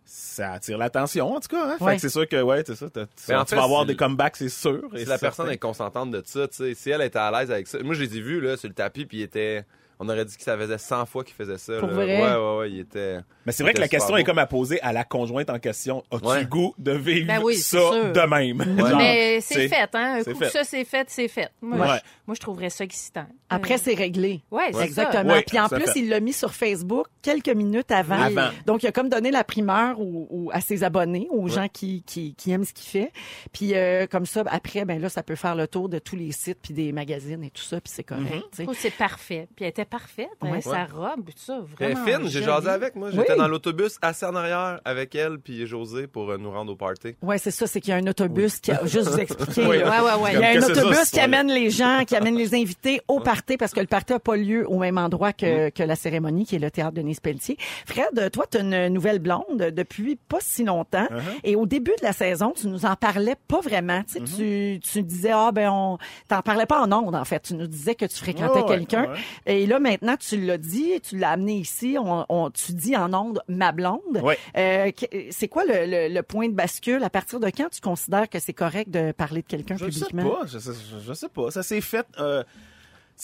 Ça 0.04 0.52
attire 0.54 0.76
l'attention, 0.78 1.34
en 1.36 1.40
tout 1.40 1.48
cas. 1.48 1.66
Hein? 1.72 1.76
Fait 1.78 1.84
Ouais. 1.84 1.94
que 1.96 2.00
c'est 2.00 2.08
sûr 2.08 2.26
que, 2.28 2.40
ouais, 2.42 2.64
c'est 2.66 2.74
ça. 2.74 2.90
t'as- 2.90 3.06
Tu, 3.06 3.12
Mais 3.28 3.36
en 3.36 3.44
tu 3.44 3.50
fait, 3.50 3.56
vas 3.56 3.62
avoir 3.64 3.82
si- 3.82 3.86
des 3.88 3.96
comebacks, 3.96 4.36
c'est 4.36 4.48
sûr. 4.48 4.88
et 4.94 5.00
Si 5.00 5.04
la 5.04 5.18
certain. 5.18 5.18
personne 5.18 5.50
est 5.50 5.58
consentante 5.58 6.10
de 6.10 6.22
ça, 6.24 6.48
tu 6.48 6.56
sais, 6.56 6.74
si 6.74 6.90
elle 6.90 7.02
était 7.02 7.18
à 7.18 7.30
l'aise 7.30 7.50
avec 7.50 7.68
ça. 7.68 7.78
Moi, 7.80 7.94
je 7.94 8.02
les 8.02 8.16
ai 8.16 8.20
vus, 8.20 8.40
là, 8.40 8.56
sur 8.56 8.68
le 8.68 8.74
tapis, 8.74 9.04
puis 9.06 9.18
il 9.18 9.22
était. 9.22 9.64
On 10.02 10.08
aurait 10.08 10.24
dit 10.24 10.34
que 10.36 10.42
ça 10.42 10.56
faisait 10.56 10.78
100 10.78 11.04
fois 11.04 11.22
qu'il 11.24 11.34
faisait 11.34 11.58
ça. 11.58 11.78
Pour 11.78 11.88
là. 11.88 11.94
vrai? 11.94 12.22
Ouais, 12.22 12.34
ouais, 12.36 12.58
ouais, 12.58 12.70
il 12.72 12.80
était. 12.80 13.18
Mais 13.44 13.52
c'est 13.52 13.62
vrai 13.62 13.74
que 13.74 13.80
la 13.80 13.86
question 13.88 14.16
est 14.16 14.24
comme 14.24 14.38
à 14.38 14.46
poser 14.46 14.80
à 14.80 14.92
la 14.94 15.04
conjointe 15.04 15.50
en 15.50 15.58
question. 15.58 16.02
As-tu 16.10 16.26
Ouais. 16.26 16.44
goût 16.46 16.74
de 16.78 16.92
vivre 16.92 17.26
Ben 17.26 17.40
oui, 17.42 17.56
ça 17.56 17.78
sûr. 17.78 18.12
de 18.12 18.20
même? 18.26 18.78
Genre, 18.78 18.96
Mais 18.98 19.40
c'est 19.42 19.68
fait, 19.68 19.88
hein. 19.94 20.20
Un 20.20 20.24
coup 20.24 20.38
fait. 20.38 20.48
ça, 20.50 20.64
c'est 20.64 20.84
fait, 20.84 21.06
c'est 21.10 21.28
fait. 21.28 21.50
Moi, 21.60 21.78
Ouais. 21.78 21.86
je, 21.98 22.00
moi, 22.26 22.34
je 22.34 22.40
trouverais 22.40 22.70
ça 22.70 22.82
excitant. 22.84 23.26
Après, 23.50 23.76
c'est 23.78 23.94
réglé. 23.94 24.42
Ouais, 24.50 24.70
c'est 24.72 24.84
Exactement. 24.84 25.34
Oui, 25.34 25.42
Puis 25.46 25.60
en 25.60 25.68
plus, 25.68 25.84
fait. 25.84 25.98
il 26.00 26.08
l'a 26.08 26.20
mis 26.20 26.32
sur 26.32 26.54
Facebook 26.54 27.06
quelques 27.20 27.48
minutes 27.50 27.90
avant. 27.90 28.20
Avant. 28.22 28.48
Donc, 28.64 28.82
il 28.82 28.86
a 28.86 28.92
comme 28.92 29.10
donné 29.10 29.30
la 29.30 29.44
primeur 29.44 30.00
aux- 30.00 30.50
à 30.54 30.60
ses 30.62 30.82
abonnés, 30.82 31.28
aux 31.30 31.48
gens 31.48 31.68
qui, 31.68 32.02
qui, 32.06 32.34
qui 32.34 32.52
aiment 32.52 32.64
ce 32.64 32.72
qu'il 32.72 32.88
fait. 32.88 33.12
Puis 33.52 33.74
euh, 33.74 34.06
comme 34.06 34.24
ça, 34.24 34.44
après, 34.46 34.84
ben 34.86 34.98
là, 35.00 35.08
ça 35.10 35.22
peut 35.22 35.34
faire 35.34 35.54
le 35.54 35.68
tour 35.68 35.88
de 35.90 35.98
tous 35.98 36.16
les 36.16 36.32
sites 36.32 36.58
puis 36.62 36.72
des 36.72 36.92
magazines 36.92 37.44
et 37.44 37.50
tout 37.50 37.62
ça, 37.62 37.80
puis 37.80 37.92
c'est 37.94 38.04
correct. 38.04 38.44
Trouve 38.54 38.68
que 38.74 38.80
c'est 38.80 38.90
parfait. 38.96 39.46
Puis 39.54 39.64
elle 39.64 39.70
était 39.70 39.84
parfaite. 39.90 40.28
hein, 40.40 40.50
Ouais. 40.50 40.60
Sa 40.60 40.84
robe, 40.84 41.26
tout 41.26 41.32
ça, 41.36 41.58
Elle 41.80 41.90
est 41.90 41.94
vraiment. 41.94 42.18
fine, 42.24 42.30
j'ai 42.30 42.42
jasé 42.42 42.68
avec, 42.68 42.94
moi. 42.96 43.10
J'étais 43.10 43.32
Oui. 43.32 43.38
dans 43.38 43.48
l'autobus, 43.48 43.96
assis 44.02 44.24
en 44.24 44.34
arrière 44.34 44.80
avec 44.84 45.14
elle, 45.14 45.38
puis 45.38 45.66
José 45.66 46.06
pour 46.06 46.30
euh, 46.30 46.38
nous 46.38 46.50
rendre 46.50 46.72
au 46.72 46.76
party. 46.76 47.16
Ouais, 47.22 47.38
c'est 47.38 47.50
ça, 47.50 47.66
c'est 47.66 47.80
qu'il 47.80 47.90
y 47.90 47.94
a 47.94 47.96
un 47.96 48.06
autobus 48.06 48.58
qui 48.60 48.70
a 48.72 48.84
juste 48.86 49.08
vous 49.08 49.18
expliquer. 49.18 49.60
Oui. 49.66 49.78
Ouais, 49.78 49.82
ouais, 49.82 50.14
ouais. 50.22 50.30
Il 50.34 50.40
y 50.40 50.44
a 50.44 50.50
un 50.56 50.60
ça, 50.60 50.70
autobus 50.72 50.96
cette 50.98 51.10
qui 51.10 51.20
amène 51.20 51.48
les 51.48 51.70
gens, 51.70 52.04
qui 52.06 52.16
amène 52.16 52.36
les 52.36 52.54
invités 52.54 53.00
au 53.08 53.20
party 53.20 53.56
parce 53.56 53.72
que 53.72 53.80
le 53.80 53.86
party 53.86 54.12
n'a 54.14 54.18
pas 54.20 54.36
lieu 54.36 54.66
au 54.68 54.78
même 54.78 54.98
endroit 54.98 55.32
que, 55.32 55.68
Mm. 55.68 55.70
que 55.72 55.82
la 55.82 55.96
cérémonie, 55.96 56.46
qui 56.46 56.56
est 56.56 56.60
le 56.60 56.70
théâtre 56.70 56.92
Denise 56.92 57.20
Pelletier. 57.20 57.56
Fred, 57.86 58.30
toi, 58.30 58.44
tu 58.50 58.58
as 58.58 58.60
une 58.60 58.88
nouvelle 58.88 59.18
blonde 59.18 59.56
depuis 59.72 60.16
pas 60.16 60.38
si 60.40 60.64
longtemps. 60.64 61.06
Uh-huh. 61.10 61.40
Et 61.44 61.56
au 61.56 61.66
début 61.66 61.92
de 61.98 62.04
la 62.04 62.12
saison, 62.12 62.52
tu 62.56 62.68
nous 62.68 62.84
en 62.86 62.94
parlais 62.96 63.34
pas 63.48 63.60
vraiment. 63.60 64.02
Tu, 64.04 64.12
sais, 64.12 64.20
Mm-hmm. 64.20 64.80
tu, 64.80 64.80
tu 64.92 65.02
disais, 65.02 65.30
ah 65.32 65.50
ben, 65.52 65.70
on 65.70 65.98
t'en 66.28 66.42
parlais 66.42 66.66
pas 66.66 66.80
en 66.82 66.92
ondes, 66.92 67.14
en 67.16 67.24
fait. 67.24 67.40
Tu 67.40 67.54
nous 67.54 67.66
disais 67.66 67.94
que 67.94 68.04
tu 68.04 68.16
fréquentais 68.16 68.60
ouais, 68.60 68.66
quelqu'un. 68.68 69.10
ouais. 69.10 69.18
Et 69.46 69.66
là, 69.66 69.79
maintenant, 69.80 70.16
tu 70.16 70.40
l'as 70.40 70.58
dit, 70.58 71.00
tu 71.02 71.16
l'as 71.18 71.30
amené 71.30 71.54
ici. 71.58 71.96
On, 71.98 72.24
on- 72.28 72.50
tu 72.50 72.72
dis 72.72 72.96
en 72.96 73.12
ondes 73.14 73.40
ma 73.48 73.72
blonde. 73.72 74.22
Euh, 74.56 74.90
c'est 75.30 75.48
quoi 75.48 75.64
le, 75.64 75.86
le- 75.86 76.14
le 76.14 76.22
point 76.22 76.48
de 76.48 76.54
bascule? 76.54 77.02
À 77.02 77.10
partir 77.10 77.40
de 77.40 77.46
quand 77.50 77.68
tu 77.70 77.80
considères 77.80 78.28
que 78.28 78.38
c'est 78.38 78.52
correct 78.52 78.90
de 78.90 79.12
parler 79.12 79.42
de 79.42 79.46
quelqu'un 79.46 79.76
Je 79.76 79.90
sais 79.90 80.06
publiquement? 80.06 80.30
pas, 80.40 80.46
je 80.46 80.58
sais, 80.58 80.70
je 81.04 81.12
sais 81.12 81.28
pas. 81.28 81.50
Ça 81.50 81.62
s'est 81.62 81.80
fait. 81.80 82.06
euh, 82.18 82.42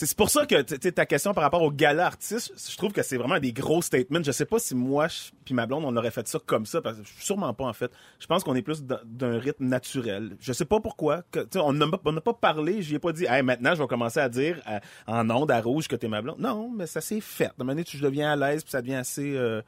c'est 0.05 0.15
pour 0.17 0.29
ça 0.29 0.45
que 0.45 0.61
ta 0.91 1.07
question 1.07 1.33
par 1.33 1.43
rapport 1.43 1.63
au 1.63 1.71
gala 1.71 2.07
artiste, 2.07 2.53
je 2.71 2.77
trouve 2.77 2.93
que 2.93 3.03
c'est 3.03 3.17
vraiment 3.17 3.39
des 3.39 3.53
gros 3.53 3.81
statements. 3.81 4.23
Je 4.23 4.31
sais 4.31 4.45
pas 4.45 4.59
si 4.59 4.75
moi 4.75 5.07
puis 5.45 5.55
ma 5.55 5.65
blonde 5.65 5.85
on 5.87 5.97
aurait 5.97 6.11
fait 6.11 6.29
ça 6.29 6.39
comme 6.45 6.67
ça 6.67 6.83
parce 6.83 6.99
que 6.99 7.03
sûrement 7.19 7.55
pas 7.55 7.65
en 7.65 7.73
fait. 7.73 7.91
Je 8.19 8.27
pense 8.27 8.45
qu'on 8.45 8.55
est 8.55 8.63
plus 8.63 8.83
d'un 8.83 9.39
rythme 9.39 9.65
naturel. 9.65 10.37
Je 10.39 10.53
sais 10.53 10.67
pas 10.67 10.81
pourquoi. 10.81 11.23
Que, 11.31 11.47
on 11.59 11.73
n'a 11.73 12.21
pas 12.21 12.35
parlé. 12.35 12.83
J'y 12.83 12.97
ai 12.97 12.99
pas 12.99 13.13
dit. 13.13 13.25
Hey, 13.25 13.43
maintenant 13.43 13.75
je 13.75 13.81
vais 13.81 13.89
commencer 13.89 14.21
à 14.21 14.29
dire 14.29 14.61
euh, 14.69 14.79
en 15.07 15.31
onde 15.31 15.51
à 15.51 15.61
rouge 15.63 15.89
que 15.89 15.97
t'es 15.97 16.09
ma 16.09 16.21
blonde. 16.21 16.39
Non, 16.41 16.71
mais 16.71 16.87
ça 16.87 17.01
s'est 17.01 17.23
fait. 17.23 17.53
De 17.59 17.65
donné, 17.65 17.83
tu 17.83 17.97
deviens 17.99 18.33
à 18.33 18.37
l'aise 18.37 18.63
puis 18.65 18.73
ça 18.73 18.83
devient 18.83 18.97
assez. 18.97 19.35
euh, 19.35 19.63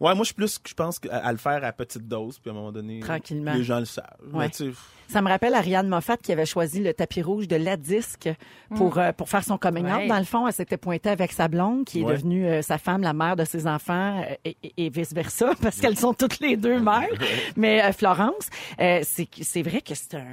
Ouais, 0.00 0.14
moi 0.14 0.22
je 0.22 0.24
suis 0.26 0.34
plus, 0.34 0.58
je 0.66 0.74
pense 0.74 1.00
à, 1.10 1.18
à 1.26 1.32
le 1.32 1.38
faire 1.38 1.64
à 1.64 1.72
petite 1.72 2.06
dose 2.08 2.38
puis 2.38 2.50
à 2.50 2.52
un 2.52 2.56
moment 2.56 2.72
donné, 2.72 3.00
Tranquillement. 3.00 3.54
les 3.54 3.62
gens 3.64 3.78
le 3.78 3.84
savent. 3.84 4.06
Ouais. 4.32 4.48
Mais, 4.60 4.70
Ça 5.08 5.20
me 5.22 5.28
rappelle 5.28 5.54
Ariane 5.54 5.88
Moffat 5.88 6.16
qui 6.16 6.32
avait 6.32 6.46
choisi 6.46 6.82
le 6.82 6.94
tapis 6.94 7.20
rouge 7.22 7.46
de 7.46 7.56
la 7.56 7.76
disque 7.76 8.30
pour, 8.74 8.98
euh, 8.98 9.12
pour 9.12 9.28
faire 9.28 9.44
son 9.44 9.58
coming 9.58 9.84
out. 9.86 9.96
Ouais. 9.98 10.08
Dans 10.08 10.18
le 10.18 10.24
fond, 10.24 10.46
elle 10.46 10.52
s'était 10.54 10.78
pointée 10.78 11.10
avec 11.10 11.32
sa 11.32 11.48
blonde, 11.48 11.84
qui 11.84 12.00
est 12.00 12.04
Ouais. 12.04 12.14
devenue 12.14 12.46
euh, 12.46 12.62
sa 12.62 12.78
femme, 12.78 13.02
la 13.02 13.12
mère 13.12 13.36
de 13.36 13.44
ses 13.44 13.66
enfants, 13.66 14.22
euh, 14.22 14.34
et, 14.44 14.56
et- 14.62 14.86
et 14.86 14.88
vice-versa, 14.90 15.52
parce 15.62 15.78
qu'elles 15.80 15.98
sont 15.98 16.14
toutes 16.14 16.40
les 16.40 16.56
deux 16.56 16.80
mères. 16.80 17.08
Mais 17.56 17.82
euh, 17.84 17.92
Florence, 17.92 18.48
euh, 18.80 19.00
c'est 19.02 19.28
c'est 19.42 19.62
vrai 19.62 19.82
que 19.82 19.94
c'est 19.94 20.14
un 20.14 20.26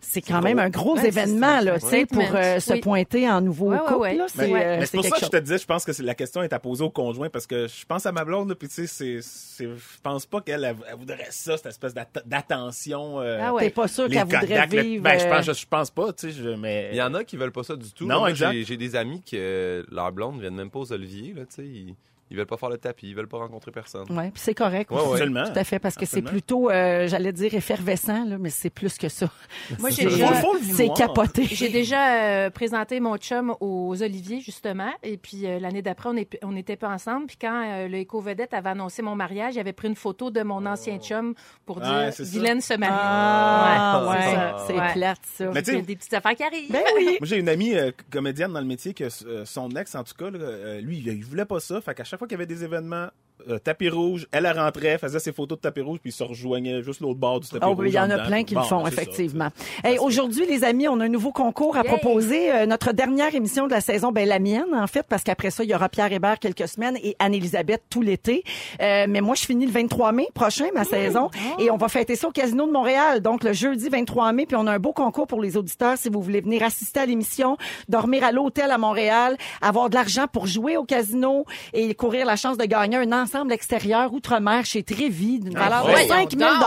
c'est 0.00 0.20
quand 0.22 0.40
même 0.40 0.58
un 0.58 0.68
gros 0.70 0.96
événement, 0.96 1.60
là, 1.60 1.78
tu 1.80 1.86
sais, 1.88 2.06
pour 2.06 2.22
se 2.22 2.80
pointer 2.80 3.28
en 3.30 3.40
nouveau 3.40 3.70
couple. 3.76 3.94
ouais. 3.94 4.14
là. 4.16 4.26
C'est 4.28 4.48
Mais- 4.48 4.64
euh, 4.64 4.76
Mais 4.80 4.86
c'est 4.86 4.86
c'est 4.86 4.96
pour 4.98 5.06
ça 5.06 5.16
que 5.20 5.24
je 5.26 5.30
te 5.30 5.36
disais, 5.38 5.58
je 5.58 5.66
pense 5.66 5.84
que 5.84 5.92
c'est- 5.92 6.02
la 6.02 6.14
question 6.14 6.42
est 6.42 6.52
à 6.52 6.58
poser 6.58 6.84
au 6.84 6.90
conjoint 6.90 7.28
parce 7.30 7.46
que 7.46 7.66
je 7.66 7.84
pense 7.86 8.06
à 8.06 8.12
ma 8.12 8.24
blonde, 8.24 8.48
là, 8.48 8.54
puis 8.54 8.68
tu 8.68 8.74
sais, 8.74 8.86
c'est, 8.96 9.18
c'est, 9.22 9.64
je 9.68 10.00
pense 10.02 10.26
pas 10.26 10.40
qu'elle 10.40 10.64
elle, 10.64 10.76
elle 10.88 10.96
voudrait 10.96 11.26
ça, 11.30 11.56
cette 11.56 11.66
espèce 11.66 11.94
d'att- 11.94 12.22
d'attention. 12.26 13.20
euh, 13.20 13.38
Ah 13.40 13.52
ouais. 13.54 13.64
T'es 13.64 13.70
pas 13.70 13.88
sûr 13.88 14.08
qu'elle 14.08 14.24
voudrait 14.24 14.66
vivre... 14.66 15.02
Ben, 15.02 15.18
je 15.18 15.24
euh, 15.26 15.30
pense, 15.30 15.44
je, 15.46 15.52
je 15.52 15.66
pense 15.66 15.90
pas, 15.90 16.12
tu 16.12 16.30
sais, 16.30 16.32
je- 16.32 16.48
mais. 16.50 16.88
Il 16.92 16.96
y 16.96 17.02
en 17.02 17.14
a 17.14 17.24
qui 17.24 17.36
veulent 17.36 17.52
pas 17.52 17.62
ça 17.64 17.76
du 17.76 17.92
tout. 17.92 18.06
Non, 18.06 18.20
Moi, 18.20 18.30
exact. 18.30 18.52
j'ai 18.52 18.64
j'ai 18.64 18.76
des 18.76 18.96
amis 18.96 19.22
que 19.22 19.36
euh, 19.36 19.82
leurs 19.90 20.12
blondes 20.12 20.40
viennent 20.40 20.54
même 20.54 20.70
pas 20.70 20.78
aux 20.80 20.92
Oliviers, 20.92 21.32
là, 21.34 21.44
tu 21.46 21.54
sais. 21.56 21.64
Ils, 21.66 21.94
ils 22.30 22.36
veulent 22.36 22.46
pas 22.46 22.56
faire 22.56 22.68
le 22.70 22.78
tapis, 22.78 23.08
ils 23.08 23.14
veulent 23.14 23.28
pas 23.28 23.38
rencontrer 23.38 23.70
personne. 23.70 24.04
Oui, 24.10 24.30
puis 24.30 24.40
c'est 24.42 24.54
correct. 24.54 24.90
Ouais. 24.90 25.26
Tout 25.26 25.58
à 25.58 25.64
fait, 25.64 25.78
parce 25.78 25.94
que 25.94 26.06
c'est 26.06 26.22
plutôt, 26.22 26.70
euh, 26.70 27.06
j'allais 27.08 27.32
dire 27.32 27.54
effervescent, 27.54 28.24
là, 28.24 28.36
mais 28.38 28.50
c'est 28.50 28.70
plus 28.70 28.98
que 28.98 29.08
ça. 29.08 29.30
Moi, 29.78 29.90
j'ai 29.90 30.04
déjà, 30.04 30.28
C'est 30.72 30.88
capoté. 30.94 31.44
j'ai 31.44 31.68
déjà 31.68 32.14
euh, 32.46 32.50
présenté 32.50 33.00
mon 33.00 33.16
chum 33.16 33.54
aux 33.60 34.02
Oliviers, 34.02 34.40
justement. 34.40 34.90
Et 35.02 35.16
puis, 35.16 35.46
euh, 35.46 35.58
l'année 35.58 35.82
d'après, 35.82 36.10
on 36.42 36.52
n'était 36.52 36.76
pas 36.76 36.88
ensemble. 36.88 37.26
Puis, 37.26 37.36
quand 37.40 37.62
euh, 37.64 37.88
le 37.88 37.98
éco-vedette 37.98 38.54
avait 38.54 38.70
annoncé 38.70 39.02
mon 39.02 39.14
mariage, 39.14 39.54
il 39.54 39.60
avait 39.60 39.72
pris 39.72 39.88
une 39.88 39.94
photo 39.96 40.30
de 40.30 40.42
mon 40.42 40.66
ancien 40.66 40.98
chum 40.98 41.34
pour 41.64 41.80
dire. 41.80 42.10
Guylaine 42.32 42.60
se 42.60 42.74
marie. 42.74 42.92
Ah, 42.96 44.06
Ouais, 44.08 44.16
c'est 44.22 44.34
ça. 44.34 44.64
c'est 44.66 44.72
Ouais. 44.80 44.92
plate, 44.92 45.18
ça. 45.24 45.50
Mais 45.52 45.58
a 45.70 45.80
des 45.82 45.96
petites 45.96 46.14
affaires 46.14 46.34
qui 46.34 46.42
arrivent. 46.42 46.70
Ben 46.72 46.82
oui. 46.96 47.04
Moi, 47.04 47.18
j'ai 47.22 47.38
une 47.38 47.48
amie 47.48 47.74
euh, 47.74 47.90
comédienne 48.10 48.52
dans 48.52 48.60
le 48.60 48.66
métier 48.66 48.94
que 48.94 49.04
euh, 49.26 49.44
son 49.44 49.70
ex, 49.70 49.94
en 49.94 50.04
tout 50.04 50.14
cas, 50.18 50.30
là, 50.30 50.38
euh, 50.38 50.80
lui, 50.80 50.98
il, 50.98 51.06
il 51.08 51.24
voulait 51.24 51.44
pas 51.44 51.60
ça. 51.60 51.80
Fait 51.80 51.94
qu'à 51.94 52.04
chaque 52.04 52.15
fois 52.18 52.26
qu'il 52.26 52.34
y 52.34 52.40
avait 52.40 52.46
des 52.46 52.64
événements, 52.64 53.08
euh, 53.48 53.58
tapis 53.58 53.88
rouge, 53.88 54.26
elle, 54.32 54.46
elle 54.46 54.58
rentrait, 54.58 54.98
faisait 54.98 55.18
ses 55.18 55.32
photos 55.32 55.58
de 55.58 55.62
tapis 55.62 55.80
rouge, 55.80 55.98
puis 56.00 56.10
il 56.10 56.12
se 56.14 56.24
rejoignait 56.24 56.82
juste 56.82 57.00
l'autre 57.00 57.18
bord 57.18 57.40
du 57.40 57.48
tapis 57.48 57.64
Oh, 57.64 57.68
rouge. 57.70 57.78
oui, 57.80 57.88
il 57.90 57.94
y 57.94 57.98
en 57.98 58.04
a 58.10 58.14
dedans. 58.16 58.26
plein 58.26 58.44
qui 58.44 58.54
Bon, 58.54 58.60
le 58.62 58.66
font, 58.66 58.82
ça, 58.84 58.88
effectivement. 58.90 59.48
Hey, 59.84 59.98
Aujourd'hui, 59.98 60.46
les 60.46 60.64
amis, 60.64 60.88
on 60.88 60.98
a 61.00 61.04
un 61.04 61.08
nouveau 61.08 61.32
concours 61.32 61.76
à 61.76 61.82
Yay! 61.82 61.88
proposer. 61.88 62.52
Euh, 62.52 62.66
notre 62.66 62.92
dernière 62.92 63.34
émission 63.34 63.66
de 63.66 63.72
la 63.72 63.80
saison, 63.80 64.12
ben 64.12 64.28
la 64.28 64.38
mienne, 64.38 64.74
en 64.74 64.86
fait, 64.86 65.04
parce 65.08 65.22
qu'après 65.22 65.50
ça, 65.50 65.64
il 65.64 65.70
y 65.70 65.74
aura 65.74 65.88
Pierre 65.88 66.12
Hébert 66.12 66.38
quelques 66.38 66.68
semaines 66.68 66.96
et 67.02 67.14
Anne-Élisabeth 67.18 67.82
tout 67.90 68.02
l'été. 68.02 68.42
Euh, 68.80 69.06
mais 69.08 69.20
moi, 69.20 69.34
je 69.34 69.44
finis 69.44 69.66
le 69.66 69.72
23 69.72 70.12
mai 70.12 70.28
prochain, 70.34 70.66
ma 70.74 70.84
saison, 70.84 71.30
et 71.58 71.70
on 71.70 71.76
va 71.76 71.88
fêter 71.88 72.16
ça 72.16 72.28
au 72.28 72.32
Casino 72.32 72.66
de 72.66 72.72
Montréal. 72.72 73.20
Donc, 73.20 73.44
le 73.44 73.52
jeudi 73.52 73.88
23 73.88 74.32
mai, 74.32 74.46
puis 74.46 74.56
on 74.56 74.66
a 74.66 74.72
un 74.72 74.78
beau 74.78 74.92
concours 74.92 75.26
pour 75.26 75.40
les 75.40 75.56
auditeurs 75.56 75.96
si 75.98 76.08
vous 76.08 76.20
voulez 76.22 76.40
venir 76.40 76.62
assister 76.62 77.00
à 77.00 77.06
l'émission, 77.06 77.56
dormir 77.88 78.24
à 78.24 78.32
l'hôtel 78.32 78.70
à 78.70 78.78
Montréal, 78.78 79.36
avoir 79.60 79.90
de 79.90 79.94
l'argent 79.94 80.26
pour 80.32 80.46
jouer 80.46 80.76
au 80.76 80.84
casino 80.84 81.44
et 81.72 81.94
courir 81.94 82.26
la 82.26 82.36
chance 82.36 82.56
de 82.58 82.64
gagner 82.64 82.96
un 82.96 83.12
ensemble 83.26 83.52
extérieur 83.52 84.12
outre-mer 84.14 84.64
chez 84.64 84.84
Trévis 84.84 85.40
d'une 85.40 85.54
valeur 85.54 85.84
de 85.84 85.90
voyons 85.90 86.08
5 86.08 86.30
000 86.38 86.48
Ah 86.48 86.58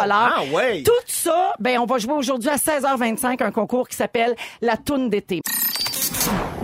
tout 0.84 0.92
ça, 1.08 1.54
ben 1.60 1.80
on 1.80 1.86
va 1.86 1.98
jouer 2.00 2.12
aujourd'hui 2.14 2.50
à 2.50 2.58
16h25 2.58 3.42
un 3.42 3.52
concours 3.52 3.88
qui 3.88 3.96
s'appelle 3.96 4.36
la 4.62 4.76
toune 4.76 5.10
d'été. 5.10 5.40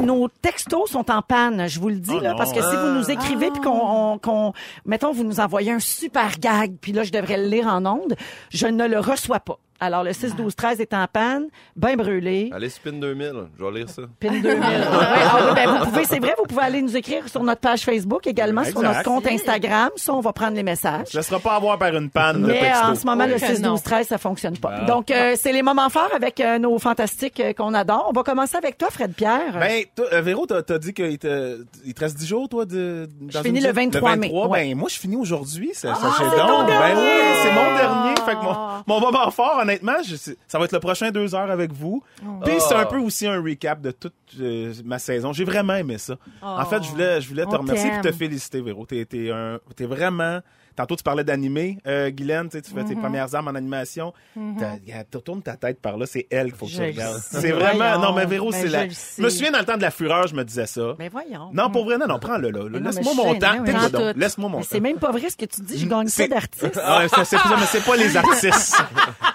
Nos 0.01 0.27
textos 0.27 0.89
sont 0.91 1.09
en 1.09 1.21
panne, 1.21 1.67
je 1.69 1.79
vous 1.79 1.87
le 1.87 1.95
dis, 1.95 2.11
Oh 2.13 2.19
là, 2.19 2.31
non. 2.31 2.37
parce 2.37 2.51
que 2.51 2.59
si 2.61 2.75
vous 2.75 2.87
nous 2.89 3.09
écrivez 3.09 3.49
puis 3.51 3.61
qu'on, 3.61 3.71
on- 4.13 4.17
qu'on, 4.17 4.51
mettons, 4.85 5.13
vous 5.13 5.23
nous 5.23 5.39
envoyez 5.39 5.71
un 5.71 5.79
super 5.79 6.37
gag, 6.39 6.73
puis 6.81 6.91
là, 6.91 7.03
je 7.03 7.11
devrais 7.11 7.37
le 7.37 7.47
lire 7.47 7.67
en 7.67 7.85
ondes, 7.85 8.15
je 8.49 8.67
ne 8.67 8.85
le 8.85 8.99
reçois 8.99 9.39
pas. 9.39 9.57
Alors, 9.79 10.03
le 10.03 10.13
6, 10.13 10.35
12, 10.35 10.55
13 10.55 10.79
est 10.79 10.93
en 10.93 11.05
panne, 11.11 11.47
ben 11.75 11.97
brûlé. 11.97 12.49
Allez, 12.53 12.69
Spin 12.69 12.93
2000, 12.93 13.33
je 13.59 13.63
vais 13.65 13.71
lire 13.71 13.89
ça. 13.89 14.03
Pin 14.21 14.31
2000. 14.31 14.45
Ouais, 14.45 14.57
ah 14.63 15.37
oui, 15.49 15.51
ben 15.53 15.69
vous 15.79 15.85
pouvez, 15.85 16.05
c'est 16.05 16.19
vrai, 16.19 16.33
vous 16.37 16.45
pouvez 16.45 16.61
aller 16.63 16.81
nous 16.81 16.95
écrire 16.95 17.27
sur 17.27 17.43
notre 17.43 17.59
page 17.59 17.81
Facebook 17.81 18.25
également, 18.25 18.63
sur 18.63 18.77
Exact. 18.79 18.87
notre 18.87 19.03
compte 19.03 19.27
Instagram. 19.27 19.89
Ça, 19.97 20.13
on 20.13 20.21
va 20.21 20.31
prendre 20.31 20.55
les 20.55 20.63
messages. 20.63 21.07
Je 21.11 21.17
ne 21.17 21.21
laisserai 21.21 21.39
pas 21.41 21.55
avoir 21.55 21.77
par 21.77 21.93
une 21.93 22.09
panne 22.09 22.41
le 22.41 22.47
Mais 22.47 22.59
texto. 22.61 22.85
en 22.87 22.95
ce 22.95 23.05
moment, 23.05 23.25
le 23.25 23.33
Oh, 23.35 23.39
que 23.39 23.45
6, 23.47 23.61
12, 23.61 23.61
non. 23.63 23.77
13, 23.77 24.07
ça 24.07 24.17
fonctionne 24.17 24.57
pas. 24.57 24.71
Ah. 24.81 24.85
Donc, 24.85 25.11
euh, 25.11 25.35
c'est 25.37 25.51
les 25.51 25.61
moments 25.61 25.89
forts 25.89 26.11
avec 26.15 26.39
euh, 26.39 26.57
nos 26.57 26.79
fantastiques 26.79 27.41
euh, 27.41 27.51
qu'on 27.51 27.73
adore. 27.73 28.07
On 28.09 28.13
va 28.13 28.23
commencer 28.23 28.55
avec 28.55 28.77
toi, 28.77 28.87
Fred 28.89 29.13
Pierre. 29.13 29.59
Ben, 29.59 29.83
toi, 29.93 30.05
euh, 30.13 30.21
Véro, 30.21 30.45
t'as 30.45 30.61
t'as 30.61 30.77
dit 30.77 30.93
qu'il 30.93 31.17
te, 31.19 31.65
il 31.85 31.93
te 31.93 31.99
reste 31.99 32.17
10 32.17 32.25
jours, 32.27 32.47
toi, 32.47 32.63
de. 32.65 33.09
dans 33.19 33.41
finis 33.43 33.59
le 33.59 33.67
dizaine- 33.73 33.91
23 33.91 34.15
mai. 34.15 34.31
Ouais. 34.31 34.47
Ben, 34.69 34.77
moi, 34.77 34.87
je 34.89 34.97
finis 34.97 35.17
aujourd'hui, 35.17 35.71
ça, 35.73 35.89
Ah, 35.91 35.95
sachez 36.01 36.29
c'est 36.31 36.37
donc. 36.37 36.47
ton 36.47 36.63
Ben 36.63 36.67
dernier! 36.67 37.01
oui, 37.01 37.35
c'est 37.43 37.51
mon 37.51 37.75
dernier. 37.75 38.15
Fait 38.25 38.31
que 38.35 38.43
mon, 38.43 38.55
mon 38.87 38.99
moment 39.01 39.29
fort, 39.31 39.64
honnêtement, 39.65 40.01
je 40.03 40.15
ça 40.15 40.59
va 40.59 40.65
être 40.65 40.71
le 40.71 40.79
prochain 40.79 41.11
deux 41.11 41.35
heures 41.35 41.51
avec 41.51 41.71
vous. 41.73 42.03
Puis 42.43 42.55
c'est 42.59 42.75
un 42.75 42.85
peu 42.85 42.97
aussi 42.97 43.27
un 43.27 43.41
recap 43.41 43.81
de 43.81 43.91
toute 43.91 44.13
euh, 44.39 44.73
ma 44.83 44.99
saison. 44.99 45.33
J'ai 45.33 45.43
vraiment 45.43 45.75
aimé 45.75 45.97
ça. 45.97 46.15
En 46.41 46.65
fait, 46.65 46.83
je 46.83 46.89
voulais, 46.89 47.21
je 47.21 47.27
voulais 47.27 47.45
te 47.45 47.55
On 47.55 47.59
remercier 47.59 47.91
et 47.93 48.01
te 48.01 48.11
féliciter, 48.11 48.61
Véro. 48.61 48.85
T'es, 48.85 49.05
t'es 49.05 49.31
un, 49.31 49.59
t'es 49.75 49.85
vraiment. 49.85 50.39
Tantôt, 50.75 50.95
tu 50.95 51.03
parlais 51.03 51.23
d'animer, 51.23 51.77
euh, 51.87 52.09
Guylaine, 52.09 52.49
tu 52.49 52.57
sais, 52.57 52.61
tu 52.61 52.71
fais 52.71 52.81
Mm-hmm. 52.81 52.87
tes 52.89 52.95
premières 52.95 53.33
armes 53.33 53.47
en 53.47 53.55
animation. 53.55 54.13
T'as- 54.59 54.73
regarde, 54.73 55.07
tu 55.11 55.21
tournes 55.21 55.41
ta 55.41 55.55
tête 55.55 55.79
par 55.81 55.97
là, 55.97 56.05
c'est 56.05 56.27
elle 56.29 56.47
qu'il 56.47 56.55
faut 56.55 56.65
que 56.65 56.71
Je 56.71 56.77
tu 56.77 56.81
le 56.83 56.87
regardes. 56.89 57.21
C'est 57.31 57.51
vraiment. 57.51 57.97
Non, 57.99 58.13
mais 58.13 58.25
Véro, 58.25 58.51
Ben, 58.51 58.61
c'est 58.61 58.67
la. 58.67 58.87
Je 58.89 59.21
me 59.21 59.29
souviens 59.29 59.51
dans 59.51 59.59
le 59.59 59.65
temps 59.65 59.77
de 59.77 59.81
la 59.81 59.91
fureur, 59.91 60.27
je 60.27 60.35
me 60.35 60.43
disais 60.43 60.65
ça. 60.65 60.93
Ben 60.99 61.09
voyons. 61.11 61.49
Non, 61.53 61.69
pour 61.71 61.85
vrai, 61.85 61.97
non, 61.97 62.07
non, 62.07 62.19
prends-le 62.19 62.49
là. 62.51 62.63
Mais 62.69 62.79
non, 62.79 62.89
Laisse-moi 62.89 63.13
mais 63.15 63.23
mon 63.23 63.39
temps. 63.39 64.13
Laisse-moi 64.15 64.49
mon 64.49 64.57
Mais 64.57 64.63
temps. 64.63 64.69
c'est 64.71 64.79
même 64.79 64.97
pas 64.99 65.11
vrai 65.11 65.29
ce 65.29 65.37
que 65.37 65.45
tu 65.45 65.61
dis. 65.61 65.77
Je 65.79 65.85
gagne 65.87 66.07
C'est- 66.07 66.27
d'artiste. 66.27 66.79
Ah, 66.83 67.03
c'est, 67.23 67.35
mais 67.37 67.65
c'est 67.67 67.83
pas 67.85 67.95
les 67.95 68.15
artistes. 68.17 68.75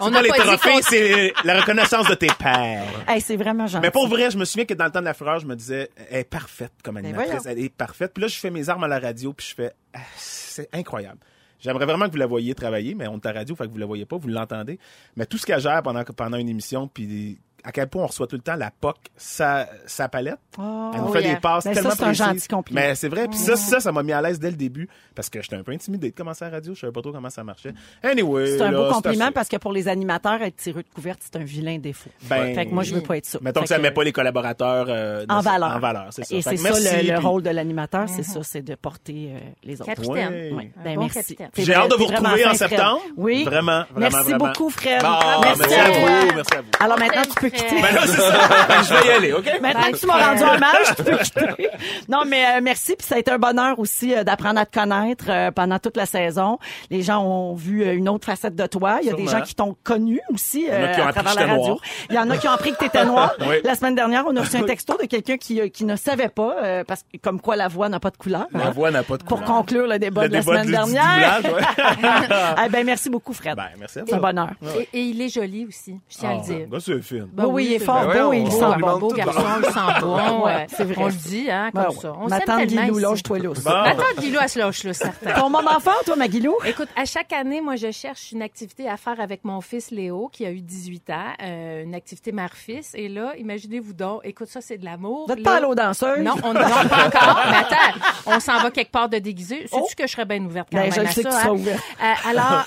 On 0.01 0.11
pas 0.11 0.23
les 0.23 0.29
trophées, 0.31 0.83
c'est 0.83 1.33
la 1.45 1.61
reconnaissance 1.61 2.07
de 2.09 2.15
tes 2.15 2.29
pères. 2.39 2.85
C'est 3.21 3.37
vraiment 3.37 3.67
gentil. 3.67 3.83
Mais 3.83 3.91
pour 3.91 4.09
vrai, 4.09 4.31
je 4.31 4.39
me 4.39 4.45
souviens 4.45 4.65
que 4.67 4.75
dans 4.75 4.85
le 4.87 4.91
temps 4.91 5.01
de 5.01 5.05
la 5.07 5.15
fureur, 5.15 5.39
je 5.39 5.47
me 5.47 5.55
disais, 5.57 5.91
elle 6.11 6.21
est 6.21 6.25
parfaite 6.25 6.73
comme 6.83 6.97
animatrice, 6.97 7.43
voyons. 7.43 7.57
elle 7.59 7.65
est 7.65 7.69
parfaite. 7.69 8.13
Puis 8.15 8.23
là, 8.23 8.29
je 8.29 8.37
fais 8.37 8.51
mes 8.51 8.69
armes 8.69 8.85
à 8.85 8.89
la 8.89 8.99
radio, 8.99 9.33
puis 9.33 9.47
je 9.49 9.55
fais, 9.55 9.71
ah, 9.73 9.75
c'est 10.17 10.69
incroyable. 10.75 11.21
J'aimerais 11.61 11.85
vraiment 11.85 12.07
que 12.07 12.13
vous 12.13 12.19
la 12.19 12.27
voyiez 12.27 12.55
travailler, 12.55 12.95
mais 12.95 13.07
on 13.07 13.17
est 13.17 13.27
à 13.27 13.33
radio, 13.33 13.55
fait 13.55 13.67
que 13.67 13.73
vous 13.73 13.79
la 13.79 13.87
voyez 13.87 14.07
pas, 14.07 14.17
vous 14.17 14.29
l'entendez. 14.29 14.79
Mais 15.17 15.27
tout 15.27 15.37
ce 15.37 15.45
qu'elle 15.45 15.61
gère 15.61 15.83
pendant, 15.83 16.03
pendant 16.05 16.39
une 16.39 16.49
émission, 16.49 16.89
puis 16.89 17.39
à 17.65 17.73
quel 17.73 17.89
point 17.89 18.03
on 18.05 18.07
reçoit 18.07 18.27
tout 18.27 18.37
le 18.37 18.43
temps 18.43 18.57
la 18.57 18.71
POC, 18.71 18.97
sa, 19.17 19.69
sa 19.87 20.09
palette. 20.09 20.39
Oh. 20.59 20.91
Elle 20.95 21.01
nous 21.01 21.07
Oh 21.09 21.13
fait 21.13 21.23
yeah. 21.23 21.35
des 21.35 21.41
passes 21.41 21.65
ça, 21.65 21.73
tellement 21.73 21.91
un 22.01 22.13
gentil 22.13 22.49
compliment. 22.49 22.81
Mais 22.81 22.95
c'est 22.95 23.09
vrai. 23.09 23.27
Puis 23.29 23.39
ça, 23.39 23.57
ça, 23.57 23.81
ça 23.81 23.93
m'a 23.93 24.03
mis 24.03 24.13
à 24.13 24.23
l'aise 24.23 24.39
dès 24.39 24.51
le 24.51 24.57
début 24.57 24.89
parce 25.15 25.29
que 25.29 25.43
j'étais 25.43 25.57
un 25.57 25.63
peu 25.63 25.73
intimidé 25.73 26.11
de 26.11 26.17
commencer 26.17 26.45
à 26.45 26.49
la 26.51 26.57
radio. 26.57 26.75
Je 26.75 26.81
savais 26.81 26.93
pas 26.93 27.03
trop 27.03 27.13
comment 27.13 27.31
ça 27.31 27.43
marchait. 27.45 27.73
Anyway. 28.03 28.57
C'est 28.59 28.63
un 28.63 28.71
là, 28.71 28.79
beau 28.89 28.93
compliment 28.95 29.33
parce 29.33 29.49
que 29.49 29.57
pour 29.57 29.73
les 29.73 29.89
animateurs, 29.89 30.43
être 30.43 30.57
tireux 30.57 30.83
de 30.83 30.89
couverte, 30.95 31.21
c'est 31.23 31.37
un 31.37 31.45
vilain 31.45 31.79
défaut. 31.79 32.11
Ben, 32.29 32.55
fait 32.55 32.67
que 32.67 32.71
moi, 32.75 32.83
je 32.83 32.95
veux 32.95 33.03
pas 33.03 33.17
être 33.17 33.27
ça. 33.27 33.39
Mettons 33.43 33.61
Fait 33.61 33.65
que 33.65 33.69
ça 33.71 33.77
que- 33.77 33.83
met 33.83 33.91
pas 33.91 34.05
les 34.05 34.13
collaborateurs 34.13 34.87
euh, 34.89 35.25
en 35.29 35.41
valeur. 35.41 35.77
En 35.77 35.81
valeur, 35.81 36.07
c'est 36.11 36.25
ça. 36.25 36.35
Et 36.37 36.43
c'est 36.43 36.57
ça 36.57 36.63
merci, 36.63 37.07
le, 37.07 37.19
rôle 37.19 37.43
de 37.43 37.51
l'animateur, 37.51 38.09
c'est 38.09 38.23
ça, 38.23 38.43
c'est 38.43 38.63
de 38.63 38.75
porter 38.75 39.31
euh, 39.35 39.39
les 39.65 39.81
autres. 39.81 39.87
Capitaine. 39.91 40.55
Ouais. 40.55 40.71
Un 40.79 40.83
Ben, 40.85 40.95
bon 40.97 41.09
merci. 41.15 41.37
J'ai 41.57 41.75
hâte 41.75 41.91
de 41.91 41.97
vous 41.97 42.07
retrouver 42.07 42.47
en 42.47 42.55
septembre. 42.55 43.01
Oui. 43.17 43.45
Vraiment, 43.45 43.85
Merci 43.97 44.35
beaucoup, 44.35 44.71
Fred. 44.71 45.01
Ah, 45.05 45.41
merci, 45.43 45.75
à 45.75 45.91
vous, 45.91 46.35
merci 46.35 46.55
à 46.55 46.61
vous. 46.61 46.69
Alors 46.81 46.99
maintenant, 46.99 47.23
tu 47.23 47.35
peux 47.41 47.50
Quitter. 47.51 47.83
Ben 47.83 47.95
là, 47.95 48.01
c'est 48.07 48.17
ça. 48.21 48.49
Ben, 48.69 48.83
je 48.83 48.95
vais 48.95 49.07
y 49.09 49.11
aller, 49.11 49.33
OK? 49.33 49.51
Maintenant 49.61 49.91
que 49.93 49.97
tu 49.97 50.07
m'as 50.07 50.27
rendu 50.27 50.39
Fred. 50.43 50.55
hommage, 50.57 50.97
tu 50.97 51.03
peux 51.05 51.17
quitter. 51.19 51.69
Non, 52.09 52.23
mais 52.27 52.45
euh, 52.45 52.61
merci. 52.63 52.95
Puis 52.97 53.07
ça 53.07 53.17
a 53.17 53.19
été 53.19 53.31
un 53.31 53.39
bonheur 53.39 53.79
aussi 53.79 54.15
euh, 54.15 54.25
d'apprendre 54.25 54.61
à 54.61 54.67
te 54.67 54.79
connaître 54.79 55.27
euh, 55.29 55.51
pendant 55.51 55.79
toute 55.79 55.97
la 55.97 56.07
saison. 56.07 56.59
Les 56.91 57.03
gens 57.03 57.23
ont 57.25 57.55
vu 57.55 57.83
euh, 57.85 57.95
une 57.95 58.09
autre 58.09 58.27
facette 58.27 58.55
de 58.57 58.67
toi. 58.67 58.99
Il 59.03 59.09
y 59.09 59.11
a 59.11 59.15
des 59.15 59.27
gens 59.27 59.41
qui 59.43 59.55
t'ont 59.55 59.77
connu 59.85 60.21
aussi 60.33 60.67
euh, 60.71 60.93
à 61.07 61.13
travers 61.13 61.35
la 61.35 61.47
radio. 61.47 61.57
noir. 61.67 61.79
Il 62.09 62.15
y 62.17 62.19
en 62.19 62.29
a 62.31 62.37
qui 62.37 62.49
ont 62.49 62.53
appris 62.53 62.73
que 62.73 62.79
tu 62.79 62.87
étais 62.87 63.05
noir. 63.05 63.33
Oui. 63.41 63.57
La 63.65 63.75
semaine 63.75 63.95
dernière, 63.95 64.25
on 64.27 64.37
a 64.37 64.41
reçu 64.41 64.57
un 64.57 64.63
texto 64.63 64.97
de 65.01 65.07
quelqu'un 65.07 65.37
qui, 65.37 65.61
euh, 65.61 65.69
qui 65.69 65.85
ne 65.85 65.97
savait 65.97 66.29
pas, 66.29 66.57
euh, 66.63 66.85
parce 66.85 67.03
que 67.03 67.19
comme 67.19 67.41
quoi 67.41 67.57
la 67.57 67.69
voix 67.69 67.89
n'a 67.89 68.01
pas 68.01 68.11
de 68.11 68.17
couleur. 68.17 68.47
La 68.53 68.67
hein, 68.67 68.71
voix 68.71 68.91
n'a 68.91 69.03
pas 69.03 69.17
de 69.17 69.25
pour 69.25 69.39
couleur. 69.41 69.57
conclure 69.57 69.87
le 69.87 69.99
débat 69.99 70.23
Le 70.25 70.29
de 70.29 70.35
la 70.35 70.41
débat 70.41 70.53
semaine 70.53 70.85
du- 70.85 70.91
du 70.91 70.93
dernière. 70.95 71.43
doublage, 71.43 71.53
ouais. 71.55 72.65
Eh 72.67 72.69
ben, 72.69 72.85
merci 72.87 73.11
beaucoup, 73.11 73.33
Fred. 73.33 73.57
Ben, 73.57 73.69
merci 73.79 73.99
à 74.01 74.03
C'est 74.07 74.15
un 74.15 74.19
bonheur. 74.19 74.51
Et, 74.79 74.89
et 74.99 75.03
il 75.03 75.21
est 75.23 75.29
joli 75.29 75.67
aussi, 75.67 75.99
je 76.09 76.17
tiens 76.19 76.31
à 76.31 76.35
le 76.35 76.43
dire. 76.43 76.67
Ben, 76.69 76.81
c'est 76.81 77.01
fine. 77.03 77.29
Ben 77.47 77.53
oui, 77.53 77.67
il 77.67 77.73
est 77.75 77.79
fort 77.79 78.05
beau 78.07 78.13
Ben 78.13 78.33
et 78.33 78.39
il 78.41 78.45
ouais, 78.45 78.51
sent 78.51 78.65
on- 78.65 78.79
bon. 78.79 78.99
Beau 78.99 79.09
garçon, 79.13 79.43
il 79.59 79.65
sent 79.67 79.81
bon. 80.01 80.45
Ouais, 80.45 80.67
c'est 80.69 80.85
vrai. 80.85 80.95
On 80.99 81.07
le 81.07 81.13
dit, 81.13 81.51
hein, 81.51 81.71
comme 81.75 81.83
Ben 81.85 81.91
ça. 81.91 82.13
On 82.19 82.29
Ma 82.29 82.37
s'aime 82.39 82.47
tellement 82.47 82.83
Guilou, 82.85 82.99
lâche-toi 82.99 83.39
lousse. 83.39 83.63
Bon. 83.65 83.71
Ma 83.71 83.95
tante 83.95 84.19
Guilou, 84.21 84.39
elle 84.43 84.49
se 84.49 84.59
lâche 84.59 84.85
là, 84.85 84.93
certain. 84.95 85.33
Ton 85.33 85.51
moment 85.51 85.79
fort, 85.81 86.03
toi, 86.05 86.17
Maguilou? 86.17 86.55
Écoute, 86.67 86.89
à 86.97 87.05
chaque 87.05 87.33
année, 87.33 87.61
moi, 87.61 87.77
je 87.77 87.91
cherche 87.91 88.33
une 88.33 88.43
activité 88.43 88.89
à 88.89 88.97
faire 88.97 89.21
avec 89.21 89.45
mon 89.45 89.61
fils 89.61 89.91
Léo, 89.91 90.29
qui 90.33 90.45
a 90.47 90.51
eu 90.51 90.61
18 90.61 91.11
ans, 91.11 91.15
euh, 91.43 91.83
une 91.85 91.95
activité 91.95 92.33
mère-fils. 92.33 92.93
Et 92.95 93.09
là, 93.09 93.35
imaginez-vous 93.39 93.93
donc, 93.95 94.21
écoute, 94.25 94.49
ça, 94.49 94.61
c'est 94.61 94.79
de 94.79 94.85
l'amour. 94.85 95.27
Vous 95.27 95.33
êtes 95.33 95.39
Là- 95.41 95.45
pas 95.45 95.57
à 95.57 95.61
l'eau 95.61 95.75
danseuse? 95.75 96.19
Non, 96.21 96.35
on 96.43 96.53
non, 96.53 96.61
pas 96.61 96.67
encore. 97.07 97.41
Mais 97.51 97.57
attends, 97.57 97.99
on 98.27 98.41
s'en 98.41 98.59
va 98.61 98.71
quelque 98.71 98.93
part 98.93 99.09
de 99.09 99.19
déguisé. 99.19 99.63
Sais-tu 99.63 99.77
Oh. 99.83 99.87
que 99.97 100.07
je 100.07 100.13
serais 100.13 100.25
bien 100.25 100.45
ouverte 100.45 100.69
quand 100.71 100.79
Ben, 100.79 100.85
même 100.85 100.93
je 100.93 101.01
à 101.01 101.07
sais 101.07 101.23
ça, 101.23 101.29
que 101.31 101.63
tu 101.63 101.71
hein? 101.71 101.77
Euh, 102.03 102.31
alors, 102.31 102.65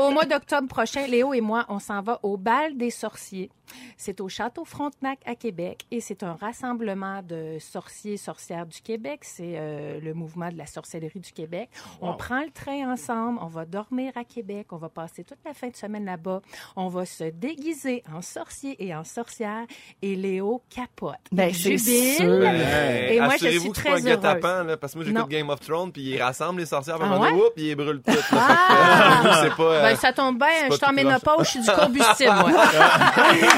au 0.00 0.10
mois 0.10 0.24
d'octobre 0.24 0.68
prochain, 0.68 1.06
Léo 1.06 1.32
et 1.34 1.40
moi, 1.40 1.64
on 1.68 1.78
s'en 1.78 2.00
va 2.02 2.18
au 2.22 2.36
bal 2.36 2.76
des 2.76 2.90
sorciers. 2.90 3.50
C'est 3.96 4.20
au 4.20 4.28
Château 4.28 4.64
Frontenac 4.64 5.18
à 5.26 5.34
Québec 5.34 5.84
et 5.90 6.00
c'est 6.00 6.22
un 6.22 6.34
rassemblement 6.34 7.22
de 7.22 7.56
sorciers 7.60 8.14
et 8.14 8.16
sorcières 8.16 8.66
du 8.66 8.80
Québec. 8.80 9.20
C'est 9.22 9.54
euh, 9.56 10.00
le 10.00 10.14
mouvement 10.14 10.48
de 10.50 10.56
la 10.56 10.66
sorcellerie 10.66 11.20
du 11.20 11.32
Québec. 11.32 11.68
On 12.00 12.14
prend 12.14 12.40
le 12.40 12.50
train 12.50 12.90
ensemble, 12.92 13.38
on 13.42 13.46
va 13.48 13.64
dormir 13.64 14.12
à 14.16 14.24
Québec, 14.24 14.68
on 14.72 14.76
va 14.76 14.88
passer 14.88 15.24
toute 15.24 15.38
la 15.44 15.54
fin 15.54 15.68
de 15.68 15.76
semaine 15.76 16.04
là-bas. 16.04 16.40
On 16.76 16.88
va 16.88 17.04
se 17.04 17.24
déguiser 17.24 18.02
en 18.14 18.22
sorcier 18.22 18.76
et 18.84 18.94
en 18.94 19.04
sorcière 19.04 19.64
et 20.02 20.14
Léo 20.16 20.62
capote. 20.70 21.14
Ben, 21.32 21.48
Il 21.48 21.54
c'est 21.78 21.78
sûr. 21.78 22.42
Et 22.44 23.20
moi, 23.20 23.36
je 23.40 23.48
suis 23.58 23.72
très 23.72 24.06
heureuse. 24.06 24.66
là, 24.66 24.76
parce 24.76 24.92
que 24.92 24.98
moi, 24.98 25.06
j'écoute 25.06 25.28
Game 25.28 25.50
of 25.50 25.60
Thrones, 25.60 25.92
puis 25.92 26.02
ils 26.02 26.22
rassemblent 26.22 26.60
les 26.60 26.66
sorcières, 26.66 26.98
puis 26.98 27.08
Ah 27.10 27.18
ouais? 27.20 27.32
les 27.56 27.74
brûlent 27.74 28.02
toutes. 28.02 28.14
là. 28.32 28.48
Ah! 28.48 29.44
Pas... 29.56 29.62
euh, 29.62 29.82
Ben, 29.82 29.96
ça 29.96 30.12
tombe 30.12 30.38
bien, 30.38 30.48
je 30.68 30.74
suis 30.74 30.84
en 30.84 30.88
tout 30.88 30.94
ménopause, 30.94 31.44
je 31.44 31.50
suis 31.50 31.60
du 31.60 31.70
combustible, 31.70 32.32
moi. 32.34 32.50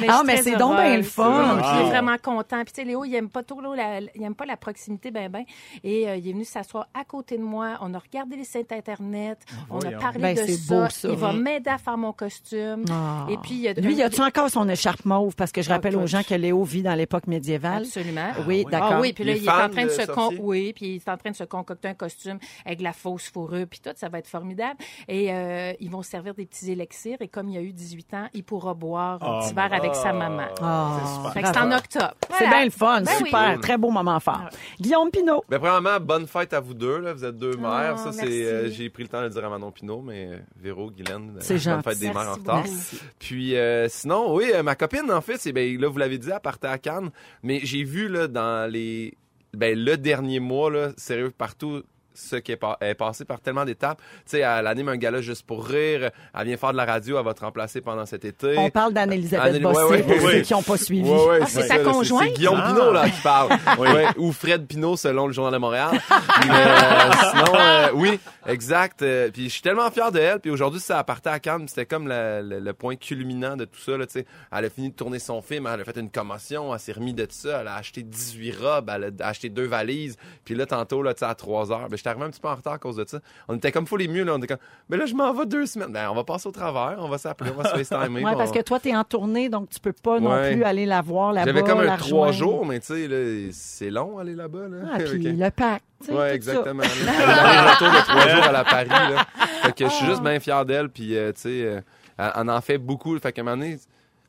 Mais 0.00 0.06
Ah, 0.08 0.18
je 0.22 0.26
mais 0.26 0.36
c'est 0.42 0.56
donc 0.56 0.76
bien 0.76 0.96
le 0.96 1.02
fun. 1.02 1.54
Wow. 1.56 1.60
Il 1.74 1.80
est 1.80 1.90
vraiment 1.90 2.16
content. 2.22 2.62
Puis 2.64 2.72
tu 2.72 2.80
sais, 2.82 2.84
Léo, 2.86 3.04
il 3.04 3.14
aime 3.14 3.28
pas 3.28 3.42
trop 3.42 3.60
la- 3.60 4.00
il 4.00 4.22
aime 4.22 4.34
pas 4.34 4.46
la 4.46 4.56
proximité 4.56 5.10
ben 5.10 5.28
ben. 5.30 5.44
Et 5.84 6.08
euh, 6.08 6.16
il 6.16 6.28
est 6.28 6.32
venu 6.32 6.44
s'asseoir 6.44 6.86
à 6.94 7.04
côté 7.04 7.36
de 7.38 7.42
moi. 7.42 7.78
On 7.80 7.92
a 7.94 7.98
regardé 7.98 8.36
les 8.36 8.44
sites 8.44 8.72
internet. 8.72 9.38
On 9.70 9.78
a 9.80 9.92
parlé 9.92 10.18
Ben, 10.20 10.34
de 10.36 10.40
c'est 10.40 10.52
ça. 10.52 10.74
beau, 10.82 10.88
ça. 10.90 11.08
Il 11.08 11.16
va 11.16 11.32
m'aider 11.32 11.70
à 11.70 11.78
faire 11.78 11.96
mon 11.98 12.12
costume. 12.12 12.84
Ah. 12.90 13.26
Et 13.30 13.36
puis 13.38 13.50
il 13.52 13.60
y 13.60 13.68
a 13.68 13.72
Lui, 13.74 13.94
y 13.94 14.02
a-tu 14.02 14.20
encore 14.22 14.50
son 14.50 14.68
écharpe 14.68 15.04
mauve? 15.04 15.34
Parce 15.34 15.52
que 15.52 15.62
je 15.62 15.70
Ah, 15.70 15.74
rappelle 15.74 15.96
aux 15.96 16.06
gens 16.06 16.22
que 16.22 16.34
Léo 16.34 16.62
vit 16.64 16.82
dans 16.82 16.94
l'époque 16.94 17.26
médiévale. 17.26 17.82
Absolument. 17.82 18.30
Oui, 18.46 18.64
d'accord. 18.70 18.92
Ah 18.94 19.00
oui, 19.00 19.12
puis 19.12 19.24
là, 19.24 19.32
Il 19.32 19.38
est 19.38 19.42
il 19.42 19.50
en 19.50 19.68
train 19.68 19.84
de 19.84 19.90
se 19.90 20.06
con... 20.06 20.30
oui, 20.40 20.72
puis 20.72 20.86
il 20.86 20.96
est 20.96 21.08
en 21.08 21.16
train 21.16 21.30
de 21.30 21.36
se 21.36 21.44
concocter 21.44 21.88
un 21.88 21.94
costume 21.94 22.38
avec 22.64 22.78
de 22.78 22.84
la 22.84 22.92
fausse 22.92 23.28
fourrure 23.30 23.66
puis 23.68 23.80
tout, 23.80 23.90
ça 23.96 24.08
va 24.08 24.18
être 24.18 24.28
formidable. 24.28 24.76
Et 25.08 25.32
euh, 25.32 25.72
ils 25.80 25.90
vont 25.90 26.02
servir 26.02 26.34
des 26.34 26.46
petits 26.46 26.70
élixirs 26.70 27.18
et 27.20 27.28
comme 27.28 27.48
il 27.48 27.56
a 27.58 27.60
eu 27.60 27.72
18 27.72 28.14
ans, 28.14 28.26
il 28.34 28.44
pourra 28.44 28.74
boire 28.80 29.22
un 29.22 29.38
Ah, 29.38 29.40
petit 29.44 29.54
verre 29.54 29.72
avec 29.72 29.94
sa 29.94 30.12
maman. 30.12 30.46
Ah, 30.62 31.30
Fait 31.34 31.42
que 31.42 31.48
c'est 31.48 31.58
en 31.58 31.70
octobre. 31.70 32.14
C'est 32.38 32.48
bien 32.48 32.64
le 32.64 32.70
fun, 32.70 33.02
Ben 33.02 33.12
super, 33.24 33.52
oui. 33.54 33.60
très 33.60 33.76
beau 33.78 33.90
moment 33.90 34.18
fort. 34.18 34.48
Guillaume 34.80 35.10
Pinot. 35.10 35.44
Ben, 35.48 35.58
premièrement, 35.58 36.00
bonne 36.00 36.26
fête 36.26 36.52
à 36.54 36.60
vous 36.60 36.74
deux. 36.74 36.98
Là. 36.98 37.12
Vous 37.12 37.24
êtes 37.24 37.36
deux 37.36 37.56
mères. 37.56 37.98
Ça, 37.98 38.12
c'est, 38.12 38.44
euh, 38.46 38.70
j'ai 38.70 38.88
pris 38.88 39.02
le 39.04 39.08
temps 39.10 39.18
de 39.20 39.24
le 39.24 39.30
dire 39.30 39.44
à 39.44 39.48
Manon 39.50 39.70
Pinot, 39.70 40.00
mais 40.00 40.26
euh, 40.32 40.38
Véro, 40.56 40.90
Guylaine, 40.90 41.34
euh, 41.36 41.40
C'est 41.40 41.54
bonne 41.54 41.62
gentil. 41.62 41.88
fête 41.90 41.98
des 41.98 42.06
mères 42.08 42.16
en 42.16 42.22
Merci 42.24 42.40
retard. 42.40 42.62
beaucoup. 42.62 42.76
Puis 43.18 43.56
euh, 43.56 43.86
sinon, 43.88 44.34
oui, 44.34 44.50
euh, 44.54 44.62
ma 44.62 44.74
copine, 44.74 45.10
en 45.12 45.20
fait, 45.20 45.36
c'est 45.38 45.52
ben 45.52 45.78
là, 45.78 45.88
vous 45.88 45.98
l'avez 45.98 46.18
dit, 46.18 46.30
elle 46.32 46.40
partait 46.40 46.68
à 46.68 46.78
Cannes, 46.78 47.10
mais 47.42 47.60
j'ai 47.62 47.84
vu 47.84 48.08
là 48.08 48.26
dans 48.26 48.70
les 48.70 49.14
ben 49.52 49.76
le 49.78 49.96
dernier 49.96 50.38
mois 50.40 50.70
là, 50.70 50.90
sérieux 50.96 51.30
partout 51.36 51.82
ce 52.14 52.36
qui 52.36 52.52
est, 52.52 52.60
est 52.80 52.94
passé 52.94 53.24
par 53.24 53.40
tellement 53.40 53.64
d'étapes. 53.64 53.98
Tu 54.24 54.32
sais, 54.32 54.38
elle 54.40 54.66
anime 54.66 54.88
un 54.88 54.96
gala 54.96 55.20
juste 55.20 55.44
pour 55.46 55.66
rire. 55.66 56.10
Elle 56.38 56.46
vient 56.46 56.56
faire 56.56 56.72
de 56.72 56.76
la 56.76 56.84
radio. 56.84 57.18
Elle 57.18 57.24
va 57.24 57.34
te 57.34 57.40
remplacer 57.40 57.80
pendant 57.80 58.06
cet 58.06 58.24
été. 58.24 58.56
On 58.58 58.70
parle 58.70 58.92
d'Anne-Elisabeth 58.92 59.54
Anne- 59.56 59.62
Bossé, 59.62 59.82
ouais, 59.84 59.90
ouais, 59.90 60.02
pour 60.02 60.24
ouais. 60.24 60.32
ceux 60.32 60.40
qui 60.42 60.52
n'ont 60.52 60.62
pas 60.62 60.76
suivi. 60.76 61.08
Ouais, 61.08 61.26
ouais, 61.28 61.38
Ah, 61.42 61.46
c'est 61.46 61.62
ça, 61.62 61.76
sa 61.76 61.78
conjointe? 61.78 62.24
C'est 62.28 62.32
Guillaume 62.34 62.60
Ah. 62.62 62.68
Pinot 62.72 62.92
là 62.92 63.08
qui 63.08 63.20
parle. 63.22 63.50
Ouais, 63.78 64.06
ou 64.18 64.32
Fred 64.32 64.66
Pinot 64.66 64.96
selon 64.96 65.26
le 65.26 65.32
Journal 65.32 65.52
de 65.54 65.58
Montréal. 65.58 65.90
Mais, 66.46 66.52
euh, 66.54 67.10
sinon, 67.30 67.58
euh, 67.58 67.88
oui, 67.94 68.18
exact. 68.46 69.02
Euh, 69.02 69.30
puis 69.30 69.44
je 69.44 69.48
suis 69.50 69.62
tellement 69.62 69.90
fier 69.90 70.10
de 70.12 70.18
elle. 70.18 70.40
Puis 70.40 70.50
aujourd'hui, 70.50 70.80
ça 70.80 71.02
partait 71.04 71.30
à 71.30 71.38
Cannes. 71.38 71.66
C'était 71.68 71.86
comme 71.86 72.08
la- 72.08 72.42
le, 72.42 72.58
le 72.58 72.72
point 72.72 72.96
culminant 72.96 73.56
de 73.56 73.64
tout 73.64 73.80
ça. 73.80 73.96
Là, 73.96 74.06
tu 74.06 74.12
sais. 74.14 74.26
elle 74.52 74.64
a 74.64 74.70
fini 74.70 74.90
de 74.90 74.94
tourner 74.94 75.18
son 75.18 75.40
film. 75.42 75.68
Elle 75.72 75.80
a 75.80 75.84
fait 75.84 75.96
une 75.98 76.10
commotion. 76.10 76.72
Elle 76.74 76.80
s'est 76.80 76.92
remise 76.92 77.14
de 77.14 77.24
tout 77.24 77.32
ça. 77.34 77.60
Elle 77.60 77.68
a 77.68 77.76
acheté 77.76 78.02
18 78.02 78.52
robes. 78.60 78.90
Elle 78.94 79.12
a 79.20 79.26
acheté 79.28 79.48
deux 79.48 79.66
valises. 79.66 80.16
Puis 80.44 80.54
là, 80.54 80.66
tantôt, 80.66 81.02
là, 81.02 81.14
tu 81.14 81.20
sais, 81.20 81.24
à 81.26 81.34
3 81.34 81.72
heures, 81.72 81.88
ben, 81.88 81.96
j'étais 82.00 82.10
arrivé 82.10 82.24
un 82.24 82.30
petit 82.30 82.40
peu 82.40 82.48
en 82.48 82.54
retard 82.56 82.72
à 82.72 82.78
cause 82.78 82.96
de 82.96 83.04
ça. 83.06 83.20
On 83.48 83.56
était 83.56 83.70
comme 83.72 83.86
fou 83.86 83.96
les 83.96 84.08
mieux. 84.08 84.24
Là. 84.24 84.34
On 84.34 84.38
était 84.38 84.46
comme, 84.48 84.58
mais 84.88 84.96
là, 84.96 85.06
je 85.06 85.14
m'en 85.14 85.32
vais 85.32 85.46
deux 85.46 85.66
semaines. 85.66 85.92
Ben, 85.92 86.08
on 86.10 86.14
va 86.14 86.24
passer 86.24 86.48
au 86.48 86.52
travers. 86.52 86.96
On 86.98 87.08
va 87.08 87.18
s'appeler. 87.18 87.50
On 87.56 87.62
va 87.62 87.68
se 87.70 87.74
FaceTimer. 87.84 88.24
Ouais, 88.24 88.34
parce 88.36 88.50
on- 88.50 88.54
que 88.54 88.62
toi, 88.62 88.80
tu 88.80 88.88
es 88.88 88.96
en 88.96 89.04
tournée, 89.04 89.48
donc 89.48 89.68
tu 89.70 89.78
peux 89.80 89.92
pas 89.92 90.18
non 90.20 90.30
plus 90.50 90.64
aller 90.64 90.86
la 90.86 91.00
voir 91.02 91.32
là-bas. 91.32 91.46
j'avais 91.52 91.62
comme 91.62 91.80
un 91.80 91.96
trois 91.96 92.32
jours, 92.32 92.64
mais 92.66 92.80
tu 92.80 92.86
sais, 92.86 93.48
c'est 93.52 93.90
long 93.90 94.18
aller 94.18 94.34
là-bas. 94.34 94.68
Là. 94.68 94.76
Ah, 94.94 94.98
puis 95.04 95.18
le 95.32 95.50
pack. 95.50 95.82
Ouais, 96.08 96.34
exactement. 96.34 96.82
retour 96.84 97.88
de 97.88 98.04
trois 98.06 98.28
jours 98.28 98.44
à 98.44 98.52
la 98.52 98.64
Paris. 98.64 98.88
Là. 98.88 99.26
Fait 99.62 99.72
que 99.74 99.84
je 99.84 99.90
suis 99.92 100.06
juste 100.06 100.22
bien 100.22 100.40
fier 100.40 100.64
d'elle. 100.64 100.88
Puis, 100.88 101.16
euh, 101.16 101.32
tu 101.32 101.40
sais, 101.42 101.62
euh, 101.62 101.80
elle, 102.18 102.32
elle 102.36 102.50
en 102.50 102.60
fait 102.60 102.78
beaucoup. 102.78 103.18
Fait 103.18 103.32
qu'à 103.32 103.42
un 103.42 103.44
moment 103.44 103.56
donné, 103.58 103.78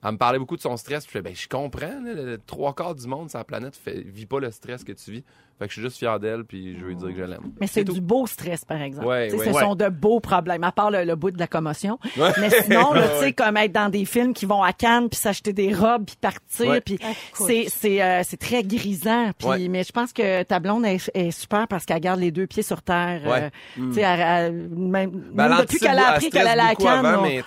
elle 0.04 0.12
me 0.12 0.18
parlait 0.18 0.40
beaucoup 0.40 0.58
de 0.58 0.62
son 0.62 0.76
stress. 0.78 1.06
Puis 1.06 1.14
je 1.14 1.18
fais, 1.20 1.22
ben, 1.22 1.34
je 1.36 1.48
comprends. 1.48 1.88
là, 1.88 2.14
le, 2.14 2.26
le 2.26 2.38
trois 2.46 2.74
quarts 2.74 2.96
du 2.96 3.08
monde 3.08 3.30
sur 3.30 3.38
la 3.40 3.46
planète 3.46 3.76
fait, 3.78 4.02
vit 4.06 4.26
pas 4.26 4.40
le 4.40 4.52
stress 4.52 4.84
que 4.84 4.92
tu 4.92 5.12
vis. 5.12 5.24
Fait 5.62 5.68
que 5.68 5.74
je 5.74 5.80
suis 5.80 5.82
juste 5.84 6.00
fier 6.00 6.20
d'elle. 6.20 6.44
Puis 6.44 6.76
je 6.76 6.82
veux 6.82 6.88
lui 6.90 6.96
dire 6.96 7.10
que 7.10 7.16
je 7.16 7.24
l'aime. 7.24 7.52
Mais 7.60 7.68
c'est 7.68 7.84
tout. 7.84 7.94
du 7.94 8.02
beau 8.02 8.26
stress, 8.26 8.66
par 8.66 8.82
exemple. 8.82 9.06
Ouais, 9.08 9.28
Tu 9.30 9.38
sais, 9.38 9.46
ouais. 9.48 9.54
Ce 9.54 9.60
sont 9.60 9.76
de 9.76 9.90
beaux 9.90 10.20
problèmes, 10.20 10.64
à 10.64 10.72
part 10.72 10.90
le, 10.90 11.04
le 11.04 11.16
bout 11.16 11.30
de 11.30 11.38
la 11.40 11.46
commotion. 11.46 12.00
Ouais. 12.18 12.32
Mais 12.40 12.50
sinon, 12.64 12.94
tu 12.94 13.00
sais, 13.20 13.34
comme 13.34 13.58
être 13.58 13.72
dans 13.72 13.90
des 13.90 14.06
films 14.06 14.34
qui 14.34 14.46
vont 14.48 14.64
à 14.64 14.74
Cannes, 14.74 15.08
puis 15.08 15.20
s'acheter 15.20 15.54
des 15.54 15.72
robes, 15.74 16.06
puis 16.08 16.16
partir, 16.20 16.68
Ouais. 16.68 16.82
puis 16.82 16.96
Écoute. 16.96 17.48
c'est 17.48 17.66
c'est 17.70 18.02
euh, 18.02 18.22
c'est 18.24 18.38
très 18.38 18.64
grisant. 18.64 19.32
Puis, 19.38 19.48
Ouais. 19.48 19.68
mais 19.68 19.84
je 19.84 19.92
pense 19.92 20.12
que 20.14 20.42
ta 20.44 20.60
blonde 20.60 20.86
est, 20.86 21.12
est 21.14 21.30
super 21.32 21.68
parce 21.68 21.86
qu'elle 21.86 22.00
garde 22.00 22.20
les 22.20 22.32
deux 22.32 22.48
pieds 22.48 22.64
sur 22.64 22.82
terre. 22.82 23.22
euh, 23.26 23.30
Ouais. 23.30 23.52
tu 23.76 23.94
sais, 23.94 24.02
elle- 24.02 24.20
elle- 24.20 24.70
même, 24.70 25.12
Ben, 25.34 25.50
même 25.50 25.58
depuis 25.60 25.78
qu'elle 25.80 26.00
a 26.00 26.10
appris 26.14 26.26
elle 26.26 26.32
qu'elle 26.32 26.48
allait 26.48 26.62
à 26.62 26.76
Cannes. 26.76 27.06
avant, 27.06 27.20
on- 27.20 27.28
mais 27.28 27.44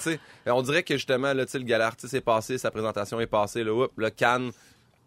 on 0.46 0.62
dirait 0.62 0.82
que 0.82 0.94
justement, 0.94 1.32
là, 1.32 1.44
tu 1.46 1.52
sais, 1.52 1.58
le 1.58 1.64
gala 1.64 1.86
artiste 1.88 2.14
est 2.14 2.20
passé, 2.20 2.58
sa 2.58 2.70
présentation 2.70 3.18
est 3.20 3.26
passée, 3.26 3.64
là, 3.64 3.72
oups, 3.74 3.90
le 3.96 4.10
Cannes, 4.10 4.50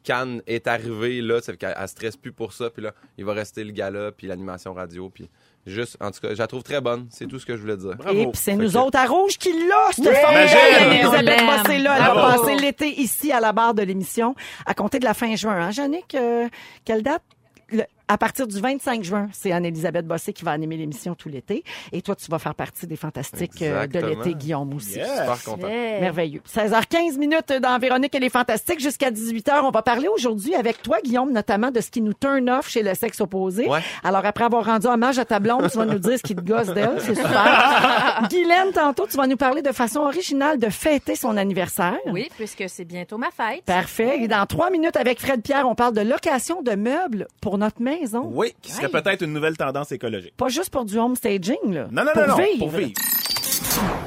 Cannes 0.08 0.42
est 0.48 0.68
arrivé, 0.68 1.22
là, 1.22 1.40
c'est 1.44 1.58
qu'elle 1.58 1.76
elle 1.78 1.88
stresse 1.90 2.16
plus 2.16 2.32
pour 2.32 2.54
ça, 2.54 2.70
puis 2.70 2.82
là, 2.82 2.94
il 3.18 3.26
va 3.26 3.34
rester 3.34 3.64
le 3.66 3.72
gala, 3.74 4.12
puis 4.14 4.26
l'animation 4.28 4.74
radio, 4.74 5.10
puis 5.10 5.30
juste, 5.66 5.98
en 6.00 6.12
tout 6.12 6.22
cas, 6.22 6.30
je 6.34 6.38
la 6.40 6.48
trouve 6.48 6.64
très 6.64 6.80
bonne, 6.80 7.08
c'est 7.10 7.28
tout 7.28 7.40
ce 7.40 7.46
que 7.46 7.58
je 7.58 7.62
voulais 7.62 7.76
dire. 7.76 7.96
Bravo. 7.98 8.18
Et 8.18 8.24
puis 8.28 8.32
c'est 8.42 8.56
nous 8.56 8.72
que- 8.72 8.78
autres 8.78 8.98
à 8.98 9.06
Rouge 9.06 9.38
qui 9.38 9.52
l'a, 9.52 9.92
cette 9.92 10.06
formidable 10.06 10.94
Elisabeth. 10.94 11.40
Bossé 11.46 11.78
là. 11.80 11.96
Elle 11.98 12.16
va 12.16 12.38
passer 12.38 12.56
l'été 12.56 12.88
ici 13.02 13.34
à 13.34 13.42
la 13.42 13.52
barre 13.52 13.74
de 13.74 13.84
l'émission 13.84 14.34
à 14.66 14.74
compter 14.74 15.00
de 15.00 15.04
la 15.06 15.14
fin 15.14 15.36
juin. 15.36 15.58
Hein, 15.60 15.72
Jannick, 15.72 16.16
euh, 16.16 16.48
quelle 16.86 17.04
date? 17.04 17.24
Le- 17.70 17.84
à 18.08 18.18
partir 18.18 18.48
du 18.48 18.60
25 18.60 19.04
juin, 19.04 19.30
c'est 19.34 19.52
Anne-Elisabeth 19.52 20.08
Bossé 20.08 20.32
qui 20.32 20.46
va 20.46 20.52
animer 20.52 20.78
l'émission 20.78 21.14
tout 21.16 21.30
l'été. 21.30 21.64
Et 21.92 22.02
toi, 22.02 22.16
tu 22.16 22.30
vas 22.32 22.40
faire 22.40 22.56
partie 22.56 22.88
des 22.88 22.96
fantastiques 22.96 23.62
euh, 23.62 23.86
de 23.86 24.00
l'été, 24.00 24.34
Guillaume 24.34 24.74
aussi. 24.74 24.96
Yes. 24.96 25.10
Super 25.10 25.44
content. 25.44 25.68
Yeah. 25.68 26.00
Merveilleux. 26.00 26.42
16h15 26.48 27.18
minutes 27.18 27.54
dans 27.62 27.78
Véronique 27.80 28.16
et 28.16 28.20
les 28.20 28.30
Fantastiques 28.30 28.80
jusqu'à 28.80 29.12
18h. 29.12 29.62
On 29.64 29.72
va 29.72 29.82
parler 29.82 30.08
aujourd'hui 30.08 30.56
avec 30.56 30.82
toi, 30.82 31.00
Guillaume, 31.04 31.34
notamment 31.34 31.72
de 31.72 31.82
ce 31.82 31.92
qui 31.92 32.02
nous 32.02 32.14
turn 32.14 32.50
off 32.50 32.70
chez 32.70 32.82
le 32.82 32.94
sexe 32.94 33.20
opposé. 33.20 33.68
Ouais. 33.68 33.82
Alors, 34.04 34.26
après 34.26 34.46
avoir 34.46 34.66
rendu 34.66 34.88
hommage 34.88 35.20
à 35.20 35.26
ta 35.26 35.40
blonde, 35.40 35.70
tu 35.70 35.78
vas 35.78 35.86
nous 35.86 36.00
dire 36.00 36.18
ce 36.18 36.24
qui 36.24 36.36
te 36.36 36.42
gosse 36.42 36.68
d'elle. 36.68 37.00
C'est 37.00 37.16
super. 37.16 38.28
Guylaine, 38.30 38.72
tantôt, 38.74 39.06
tu 39.08 39.18
vas 39.18 39.28
nous 39.28 39.38
parler 39.38 39.62
de 39.62 39.72
façon 39.72 40.00
originale 40.00 40.60
de 40.60 40.70
fêter 40.70 41.16
son 41.16 41.36
anniversaire. 41.36 41.98
Oui, 42.06 42.30
puisque 42.38 42.66
c'est 42.68 42.86
bientôt 42.86 43.18
ma 43.18 43.32
fête. 43.32 43.64
Parfait. 43.66 44.20
Et 44.22 44.28
dans 44.28 44.46
trois 44.46 44.70
minutes, 44.70 44.96
avec 44.96 45.20
Fred 45.20 45.42
Pierre, 45.42 45.68
on 45.68 45.76
parle 45.76 45.94
de 45.94 46.02
location 46.02 46.62
de 46.62 46.76
meubles 46.76 47.28
pour 47.42 47.58
notre 47.58 47.82
maison. 48.00 48.30
Oui, 48.34 48.54
qui 48.62 48.72
serait 48.72 48.89
peut-être 48.89 49.24
une 49.24 49.34
nouvelle 49.34 49.58
tendance 49.58 49.92
écologique. 49.92 50.34
Pas 50.38 50.50
juste 50.50 50.70
pour 50.70 50.86
du 50.86 50.98
home 50.98 51.16
staging, 51.16 51.56
là. 51.66 51.88
Non, 51.92 52.04
non, 52.04 52.12
pour 52.13 52.22
non, 52.27 52.38
non, 52.38 52.44
vivre. 52.44 52.58
pour 52.60 52.70
vivre. 52.70 52.92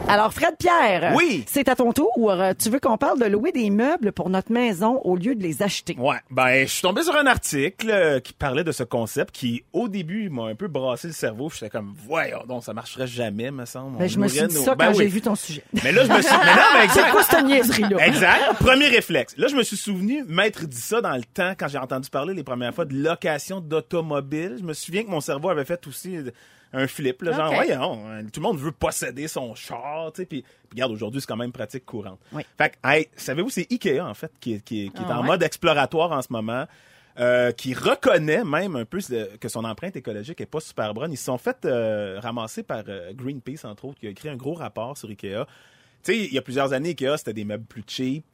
Alors, 0.09 0.33
Fred 0.33 0.57
Pierre. 0.59 1.13
Oui. 1.15 1.45
C'est 1.47 1.69
à 1.69 1.77
ton 1.77 1.93
tour. 1.93 2.11
Euh, 2.33 2.53
Tu 2.59 2.69
veux 2.69 2.81
qu'on 2.81 2.99
parle 2.99 3.21
de 3.21 3.27
louer 3.27 3.53
des 3.53 3.71
meubles 3.71 4.11
pour 4.11 4.29
notre 4.29 4.51
maison 4.51 5.01
au 5.05 5.15
lieu 5.15 5.37
de 5.37 5.43
les 5.43 5.63
acheter? 5.63 5.95
Ouais, 5.99 6.17
ben 6.31 6.63
je 6.67 6.73
suis 6.73 6.83
tombé 6.83 7.03
sur 7.05 7.15
un 7.15 7.27
article 7.27 7.89
euh, 7.91 8.19
qui 8.19 8.33
parlait 8.33 8.65
de 8.65 8.73
ce 8.73 8.83
concept 8.83 9.33
qui, 9.33 9.63
au 9.73 9.87
début, 9.87 10.29
m'a 10.29 10.47
un 10.47 10.57
peu 10.57 10.67
brassé 10.67 11.07
le 11.07 11.13
cerveau. 11.13 11.49
J'étais 11.51 11.71
comme, 11.71 11.95
voyons 12.09 12.43
donc, 12.49 12.65
ça 12.65 12.75
marcherait 12.75 13.07
jamais, 13.07 13.53
me 13.53 13.65
semble. 13.67 13.99
Ben, 13.99 14.07
On 14.07 14.09
je 14.09 14.19
me 14.19 14.27
suis 14.27 14.49
dit 14.49 14.55
nos- 14.57 14.63
ça 14.65 14.75
Ben 14.75 14.87
quand 14.87 14.93
oui. 14.99 15.05
j'ai 15.05 15.07
vu 15.11 15.21
ton 15.21 15.37
sujet. 15.37 15.63
Mais 15.85 15.93
là, 15.93 16.05
je 16.05 16.11
me 16.13 16.21
suis... 16.23 16.37
Mais 16.45 16.55
non, 16.57 16.63
mais 16.75 16.81
C'est 16.89 16.99
exact. 17.01 17.11
quoi 17.13 17.23
cette 17.23 17.45
niaiserie-là? 17.45 18.07
Exact. 18.07 18.55
Premier 18.59 18.89
réflexe. 18.89 19.37
Là, 19.37 19.47
je 19.47 19.55
me 19.55 19.63
suis 19.63 19.77
souvenu, 19.77 20.25
m'être 20.27 20.67
dit 20.67 20.81
ça 20.81 21.01
dans 21.01 21.15
le 21.15 21.23
temps 21.23 21.53
quand 21.57 21.69
j'ai 21.69 21.79
entendu 21.79 22.11
parler 22.11 22.35
les 22.35 22.43
premières 22.43 22.75
fois 22.75 22.85
de 22.85 22.95
location 23.01 23.61
d'automobile. 23.61 24.57
Je 24.59 24.65
me 24.65 24.73
souviens 24.73 25.05
que 25.05 25.11
mon 25.11 25.21
cerveau 25.21 25.51
avait 25.51 25.65
fait 25.65 25.87
aussi 25.87 26.17
un 26.73 26.87
flip, 26.87 27.23
là, 27.23 27.33
genre, 27.33 27.49
Ok. 27.51 27.55
voyons, 27.55 28.07
hein, 28.09 28.23
tout 28.33 28.41
le 28.41 28.43
monde 28.47 28.59
veut 28.59 28.73
posséder 28.73 29.27
son 29.29 29.55
char, 29.55 30.13
tu 30.13 30.23
sais, 30.23 30.27
puis, 30.27 30.45
regarde, 30.71 30.93
aujourd'hui, 30.93 31.21
c'est 31.21 31.27
quand 31.27 31.37
même 31.37 31.53
pratique 31.53 31.85
courante. 31.85 32.21
Oui. 32.33 32.43
Fait 32.57 32.71
que, 32.71 32.77
hey, 32.89 33.09
savez-vous, 33.17 33.51
c'est 33.51 33.67
Ikea, 33.71 34.01
en 34.01 34.15
fait, 34.15 34.31
qui, 34.41 34.55
est- 34.55 34.65
qui, 34.65 34.87
est- 34.87 34.89
qui 34.91 35.03
est 35.03 35.07
Ah 35.09 35.19
en 35.19 35.23
ouais? 35.23 35.27
mode 35.27 35.43
exploratoire 35.43 36.13
en 36.13 36.23
ce 36.23 36.29
moment. 36.33 36.67
euh, 37.19 37.51
qui 37.51 37.75
reconnaît 37.75 38.45
même 38.45 38.77
un 38.77 38.85
peu 38.85 38.99
que 39.41 39.49
son 39.49 39.65
empreinte 39.65 39.97
écologique 39.97 40.41
est 40.41 40.47
pas 40.47 40.61
super 40.61 40.95
bonne. 40.95 41.13
Ils 41.13 41.17
se 41.19 41.25
sont 41.25 41.37
fait 41.39 41.65
euh, 41.65 42.19
ramasser 42.21 42.63
par 42.63 42.85
euh, 42.89 43.13
Greenpeace, 43.13 43.65
entre 43.67 43.87
autres, 43.87 43.99
qui 43.99 44.07
a 44.07 44.11
écrit 44.11 44.29
un 44.29 44.37
gros 44.37 44.55
rapport 44.55 44.97
sur 44.97 45.09
Ikea. 45.09 45.45
Tu 45.45 46.13
sais, 46.13 46.17
il 46.19 46.33
y 46.33 46.39
a 46.39 46.41
plusieurs 46.43 46.73
années, 46.73 46.91
Ikea, 46.91 47.17
c'était 47.19 47.35
des 47.35 47.45
meubles 47.45 47.65
plus 47.67 47.83
cheap. 47.87 48.25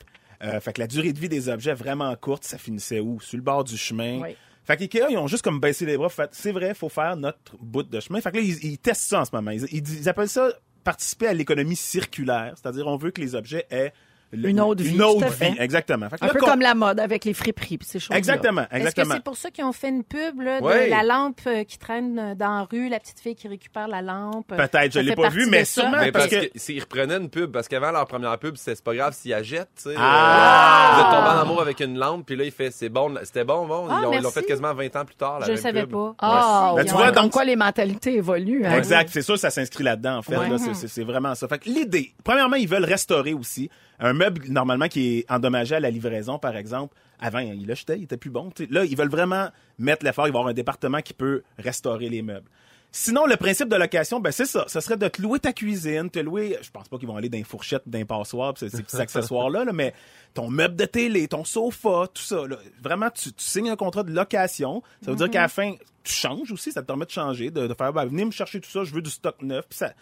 Euh, 0.44 0.61
fait 0.61 0.75
que 0.75 0.81
la 0.81 0.87
durée 0.87 1.12
de 1.14 1.18
vie 1.18 1.31
des 1.31 1.49
objets 1.49 1.72
vraiment 1.72 2.14
courte, 2.16 2.44
ça 2.44 2.59
finissait 2.59 3.01
où? 3.01 3.18
Sur 3.20 3.38
le 3.38 3.42
bord 3.42 3.64
du 3.64 3.79
chemin. 3.79 4.20
Oui. 4.20 4.37
Fait 4.66 4.76
qu'IKEA, 4.76 5.11
ils 5.11 5.16
ont 5.16 5.29
juste 5.29 5.44
comme 5.44 5.61
baissé 5.61 5.87
les 5.87 5.96
bras. 5.96 6.09
Fait, 6.09 6.29
c'est 6.33 6.50
vrai, 6.50 6.74
faut 6.74 6.88
faire 6.88 7.16
notre 7.16 7.57
bout 7.61 7.85
de 7.85 8.00
chemin. 8.00 8.20
Fait 8.20 8.33
que 8.33 8.38
là, 8.38 8.42
ils, 8.42 8.79
testent 8.79 9.09
ça 9.09 9.20
en 9.20 9.24
ce 9.24 9.31
moment. 9.33 9.52
Ils 9.52 10.09
appellent 10.09 10.29
ça 10.29 10.52
participer 10.83 11.29
à 11.29 11.35
l'économie 11.35 11.76
circulaire. 11.76 12.55
C'est-à-dire, 12.57 12.87
on 12.88 12.96
veut 12.96 13.12
que 13.12 13.20
les 13.20 13.37
objets 13.37 13.66
aient 13.70 13.92
le- 14.32 14.48
Une 14.48 14.60
autre 14.60 14.82
vie, 14.82 14.94
Une 14.94 15.02
autre 15.02 15.28
vie, 15.28 15.54
exactement. 15.58 16.08
Fait 16.08 16.18
que 16.18 16.24
Un 16.24 16.28
là, 16.28 16.32
peu 16.34 16.40
comme 16.40 16.60
la 16.60 16.74
mode 16.74 16.98
avec 17.00 17.24
les 17.24 17.32
friperies 17.34 17.78
ces 17.82 17.98
choses 17.98 18.16
Exactement, 18.16 18.62
Est-ce 18.62 18.70
que 18.70 18.76
exactement. 18.76 19.14
c'est 19.14 19.22
pour 19.24 19.36
ça 19.36 19.50
qu'ils 19.50 19.64
ont 19.64 19.72
fait 19.72 19.88
une 19.88 20.04
pub 20.04 20.40
là, 20.40 20.60
de 20.60 20.90
la 20.90 21.02
lampe 21.02 21.40
euh, 21.46 21.64
qui 21.64 21.78
traîne 21.78 22.18
euh, 22.18 22.34
dans 22.34 22.58
la 22.58 22.62
rue, 22.70 22.88
la 22.88 22.98
petite 23.00 23.20
fille 23.20 23.34
qui 23.34 23.48
récupère 23.48 23.88
la 23.88 24.02
lampe? 24.02 24.48
Peut-être, 24.48 24.86
je 24.92 24.98
Ça 24.98 25.02
l'ai 25.02 25.14
pas 25.14 25.28
vu, 25.28 25.46
mais 25.46 25.64
ça? 25.64 25.82
sûrement 25.82 25.98
Mais 26.00 26.12
parce, 26.12 26.28
parce 26.28 26.42
que, 26.42 26.48
que... 26.48 26.58
s'ils 26.58 26.80
reprenaient 26.80 27.16
une 27.16 27.30
pub, 27.30 27.50
parce 27.52 27.68
qu'avant 27.68 27.90
leur 27.92 28.06
première 28.06 28.38
pub, 28.38 28.56
c'était 28.56 28.74
c'est 28.74 28.84
pas 28.84 28.94
grave 28.94 29.14
s'ils 29.14 29.30
la 29.30 29.42
jettent, 29.42 29.70
tu 29.76 29.90
sais. 29.90 29.94
Ah! 29.98 30.96
Euh, 30.98 31.36
en 31.38 31.42
amour 31.42 31.60
avec 31.62 31.80
une 31.80 31.98
lampe, 31.98 32.26
puis 32.26 32.36
là, 32.36 32.44
il 32.44 32.50
fait 32.52 32.70
c'est 32.70 32.88
bon, 32.88 33.14
c'était 33.24 33.44
bon, 33.44 33.66
bon. 33.66 33.86
Ah, 33.88 33.98
ils 33.98 34.02
l'ont- 34.04 34.12
ils 34.12 34.16
l'ont 34.16 34.22
merci. 34.22 34.38
fait 34.40 34.44
quasiment 34.44 34.74
20 34.74 34.96
ans 34.96 35.04
plus 35.04 35.14
tard, 35.16 35.38
la 35.40 35.46
Je 35.46 35.52
même 35.52 35.60
savais 35.60 35.80
pub. 35.82 35.92
pas. 35.92 36.14
Ah, 36.20 36.72
Ben, 36.74 36.82
ouais. 36.82 36.84
tu 36.84 36.94
vois, 36.94 37.10
donc- 37.12 37.32
quoi 37.32 37.44
les 37.44 37.56
mentalités 37.56 38.16
évoluent. 38.16 38.64
hein? 38.66 38.76
Exact, 38.76 39.08
c'est 39.12 39.22
sûr, 39.22 39.38
ça 39.38 39.50
s'inscrit 39.50 39.84
là-dedans, 39.84 40.18
en 40.18 40.22
fait. 40.22 40.32
Là, 40.36 40.56
c'est- 40.58 41.04
vraiment 41.04 41.34
ça. 41.34 41.46
Fait 41.48 41.64
l'idée, 41.66 42.12
premièrement, 42.24 42.56
ils 42.56 42.68
veulent 42.68 42.84
restaurer 42.84 43.32
aussi 43.34 43.70
un 43.98 44.12
meuble, 44.12 44.42
normalement, 44.48 44.88
qui 44.88 45.18
est 45.18 45.30
endommagé 45.30 45.74
à 45.74 45.80
la 45.80 45.90
livraison, 45.90 46.38
par 46.38 46.56
exemple. 46.56 46.94
Avant, 47.18 47.38
ils 47.38 47.66
l'achetaient, 47.66 47.96
il 47.96 48.04
était 48.04 48.18
plus 48.18 48.30
bon. 48.30 48.50
Là, 48.70 48.85
ils 48.85 48.96
veulent 48.96 49.09
vraiment 49.09 49.48
mettre 49.78 50.04
l'effort, 50.04 50.26
il 50.26 50.32
va 50.32 50.38
y 50.38 50.40
avoir 50.40 50.50
un 50.50 50.54
département 50.54 51.00
qui 51.00 51.14
peut 51.14 51.42
restaurer 51.59 52.09
les 52.09 52.22
meubles. 52.22 52.48
Sinon, 52.92 53.26
le 53.26 53.37
principe 53.37 53.68
de 53.68 53.76
location, 53.76 54.20
ben 54.20 54.32
c'est 54.32 54.46
ça. 54.46 54.64
Ce 54.68 54.80
serait 54.80 54.96
de 54.96 55.06
te 55.09 55.20
louer 55.20 55.38
ta 55.38 55.52
cuisine, 55.52 56.09
te 56.09 56.18
louer. 56.18 56.56
Je 56.62 56.70
pense 56.70 56.88
pas 56.88 56.96
qu'ils 56.96 57.06
vont 57.06 57.16
aller 57.16 57.28
dans 57.28 57.37
les 57.37 57.44
fourchettes, 57.44 57.82
dans 57.85 57.98
les 57.98 58.06
passoires, 58.06 58.54
pis 58.54 58.61
ces 58.61 58.74
ces 58.74 58.82
petits 58.82 58.96
accessoires 59.00 59.50
là, 59.50 59.64
là, 59.64 59.72
mais 59.74 59.92
ton 60.32 60.48
meuble 60.48 60.76
de 60.76 60.87
télé, 60.87 61.28
ton 61.28 61.44
sofa, 61.44 62.06
tout 62.14 62.22
ça. 62.22 62.46
Là. 62.46 62.56
Vraiment, 62.82 63.11
tu, 63.11 63.32
tu 63.32 63.44
signes 63.44 63.68
un 63.68 63.76
contrat 63.76 64.02
de 64.02 64.12
location. 64.12 64.82
Ça 65.02 65.11
veut 65.11 65.16
dire 65.16 65.30
qu'à 65.30 65.42
la 65.42 65.48
fin, 65.48 65.74
tu 66.04 66.12
changes 66.14 66.50
aussi. 66.52 66.72
Ça 66.72 66.80
te 66.80 66.87
permet 66.87 67.04
de 67.04 67.11
changer, 67.11 67.50
de, 67.50 67.66
de 67.66 67.74
faire, 67.74 67.92
ben, 67.92 68.06
venez 68.06 68.24
me 68.24 68.30
chercher 68.30 68.61
tout 68.61 68.70
ça. 68.70 68.82
Je 68.85 68.94
veux 68.94 69.02
du 69.02 69.11
stock 69.11 69.42
neuf. 69.42 69.66
Puis 69.68 69.78
ça. 69.78 69.92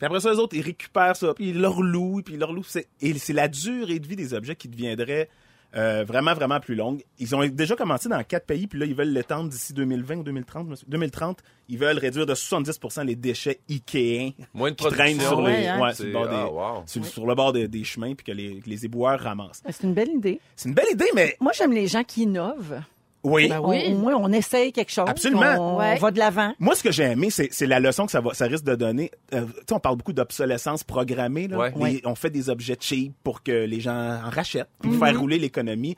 Puis 0.00 0.06
après 0.06 0.18
ça, 0.20 0.32
les 0.32 0.38
autres, 0.38 0.56
ils 0.56 0.62
récupèrent 0.62 1.14
ça, 1.14 1.32
puis 1.34 1.50
ils 1.50 1.60
leur 1.60 1.80
louent, 1.80 2.22
puis 2.24 2.34
ils 2.34 2.40
leur 2.40 2.52
louent. 2.52 2.64
C'est- 2.66 2.88
Et 3.00 3.14
c'est 3.18 3.32
la 3.34 3.46
durée 3.46 4.00
de 4.00 4.06
vie 4.08 4.16
des 4.16 4.34
objets 4.34 4.56
qui 4.56 4.66
deviendrait 4.66 5.28
euh, 5.76 6.02
vraiment, 6.04 6.34
vraiment 6.34 6.58
plus 6.58 6.74
longue. 6.74 7.04
Ils 7.20 7.32
ont 7.36 7.46
déjà 7.46 7.76
commencé 7.76 8.08
dans 8.08 8.20
quatre 8.24 8.44
pays, 8.44 8.66
puis 8.66 8.76
là, 8.76 8.86
ils 8.86 8.94
veulent 8.94 9.12
l'étendre 9.12 9.48
d'ici 9.50 9.72
2020 9.72 10.16
ou 10.16 10.22
2030. 10.24 10.66
monsieur. 10.66 10.84
2030, 10.90 11.38
ils 11.68 11.78
veulent 11.78 11.96
réduire 11.98 12.26
de 12.26 12.34
70% 12.34 13.04
les 13.04 13.14
déchets 13.14 13.60
Ikea 13.70 14.34
Moins 14.52 14.72
de 14.72 14.74
qui 14.74 14.84
traînent 14.88 15.20
sur, 15.20 15.40
les, 15.42 15.52
Ouais, 15.52 15.66
hein. 15.68 15.80
ouais, 15.80 15.94
sur 15.94 16.04
le 16.06 16.10
C'est- 16.10 16.12
bord, 16.12 16.28
des, 16.28 16.34
ah, 16.34 16.50
wow. 16.50 16.82
sur, 16.86 17.04
sur 17.06 17.24
le 17.24 17.34
bord 17.36 17.52
des- 17.52 17.68
des 17.68 17.84
chemins, 17.84 18.14
puis 18.16 18.24
que 18.26 18.32
les, 18.32 18.58
que 18.58 18.68
les 18.68 18.84
éboueurs 18.84 19.20
ramassent. 19.20 19.62
C'est 19.70 19.84
une 19.86 19.94
belle 19.94 20.08
idée. 20.08 20.40
C'est 20.56 20.68
une 20.70 20.74
belle 20.74 20.90
idée, 20.90 21.06
mais 21.14 21.36
Moi, 21.38 21.52
j'aime 21.56 21.72
les 21.72 21.86
gens 21.86 22.02
qui 22.02 22.22
innovent. 22.22 22.80
Oui. 23.24 23.48
Ben, 23.48 23.60
oui. 23.62 23.84
on- 23.88 23.92
au 23.92 23.98
moins, 23.98 24.14
on 24.16 24.32
essaye 24.32 24.72
quelque 24.72 24.90
chose. 24.92 25.08
Absolument. 25.08 25.54
On, 25.58 25.78
Ouais. 25.78 25.94
on 25.96 26.00
va 26.00 26.10
de 26.10 26.18
l'avant. 26.18 26.52
Moi, 26.58 26.74
ce 26.74 26.82
que 26.82 26.90
j'ai 26.92 27.04
aimé, 27.04 27.30
c'est 27.30 27.48
c'est 27.52 27.66
la 27.66 27.80
leçon 27.80 28.06
que 28.06 28.12
ça, 28.12 28.20
va, 28.20 28.34
ça 28.34 28.46
risque 28.46 28.64
de 28.64 28.74
donner. 28.74 29.10
Euh, 29.34 29.44
tu 29.46 29.52
sais, 29.68 29.74
on 29.74 29.80
parle 29.80 29.96
beaucoup 29.96 30.12
d'obsolescence 30.12 30.84
programmée. 30.84 31.48
Là. 31.48 31.58
Ouais. 31.58 31.72
Les- 31.76 31.80
Ouais. 31.80 32.00
On 32.04 32.14
fait 32.14 32.30
des 32.30 32.48
objets 32.50 32.76
cheap 32.80 33.12
pour 33.22 33.42
que 33.42 33.52
les 33.64 33.80
gens 33.80 34.20
en 34.24 34.30
rachètent, 34.30 34.68
puis 34.80 34.90
Mm-hmm. 34.90 34.98
faire 34.98 35.18
rouler 35.20 35.38
l'économie. 35.38 35.96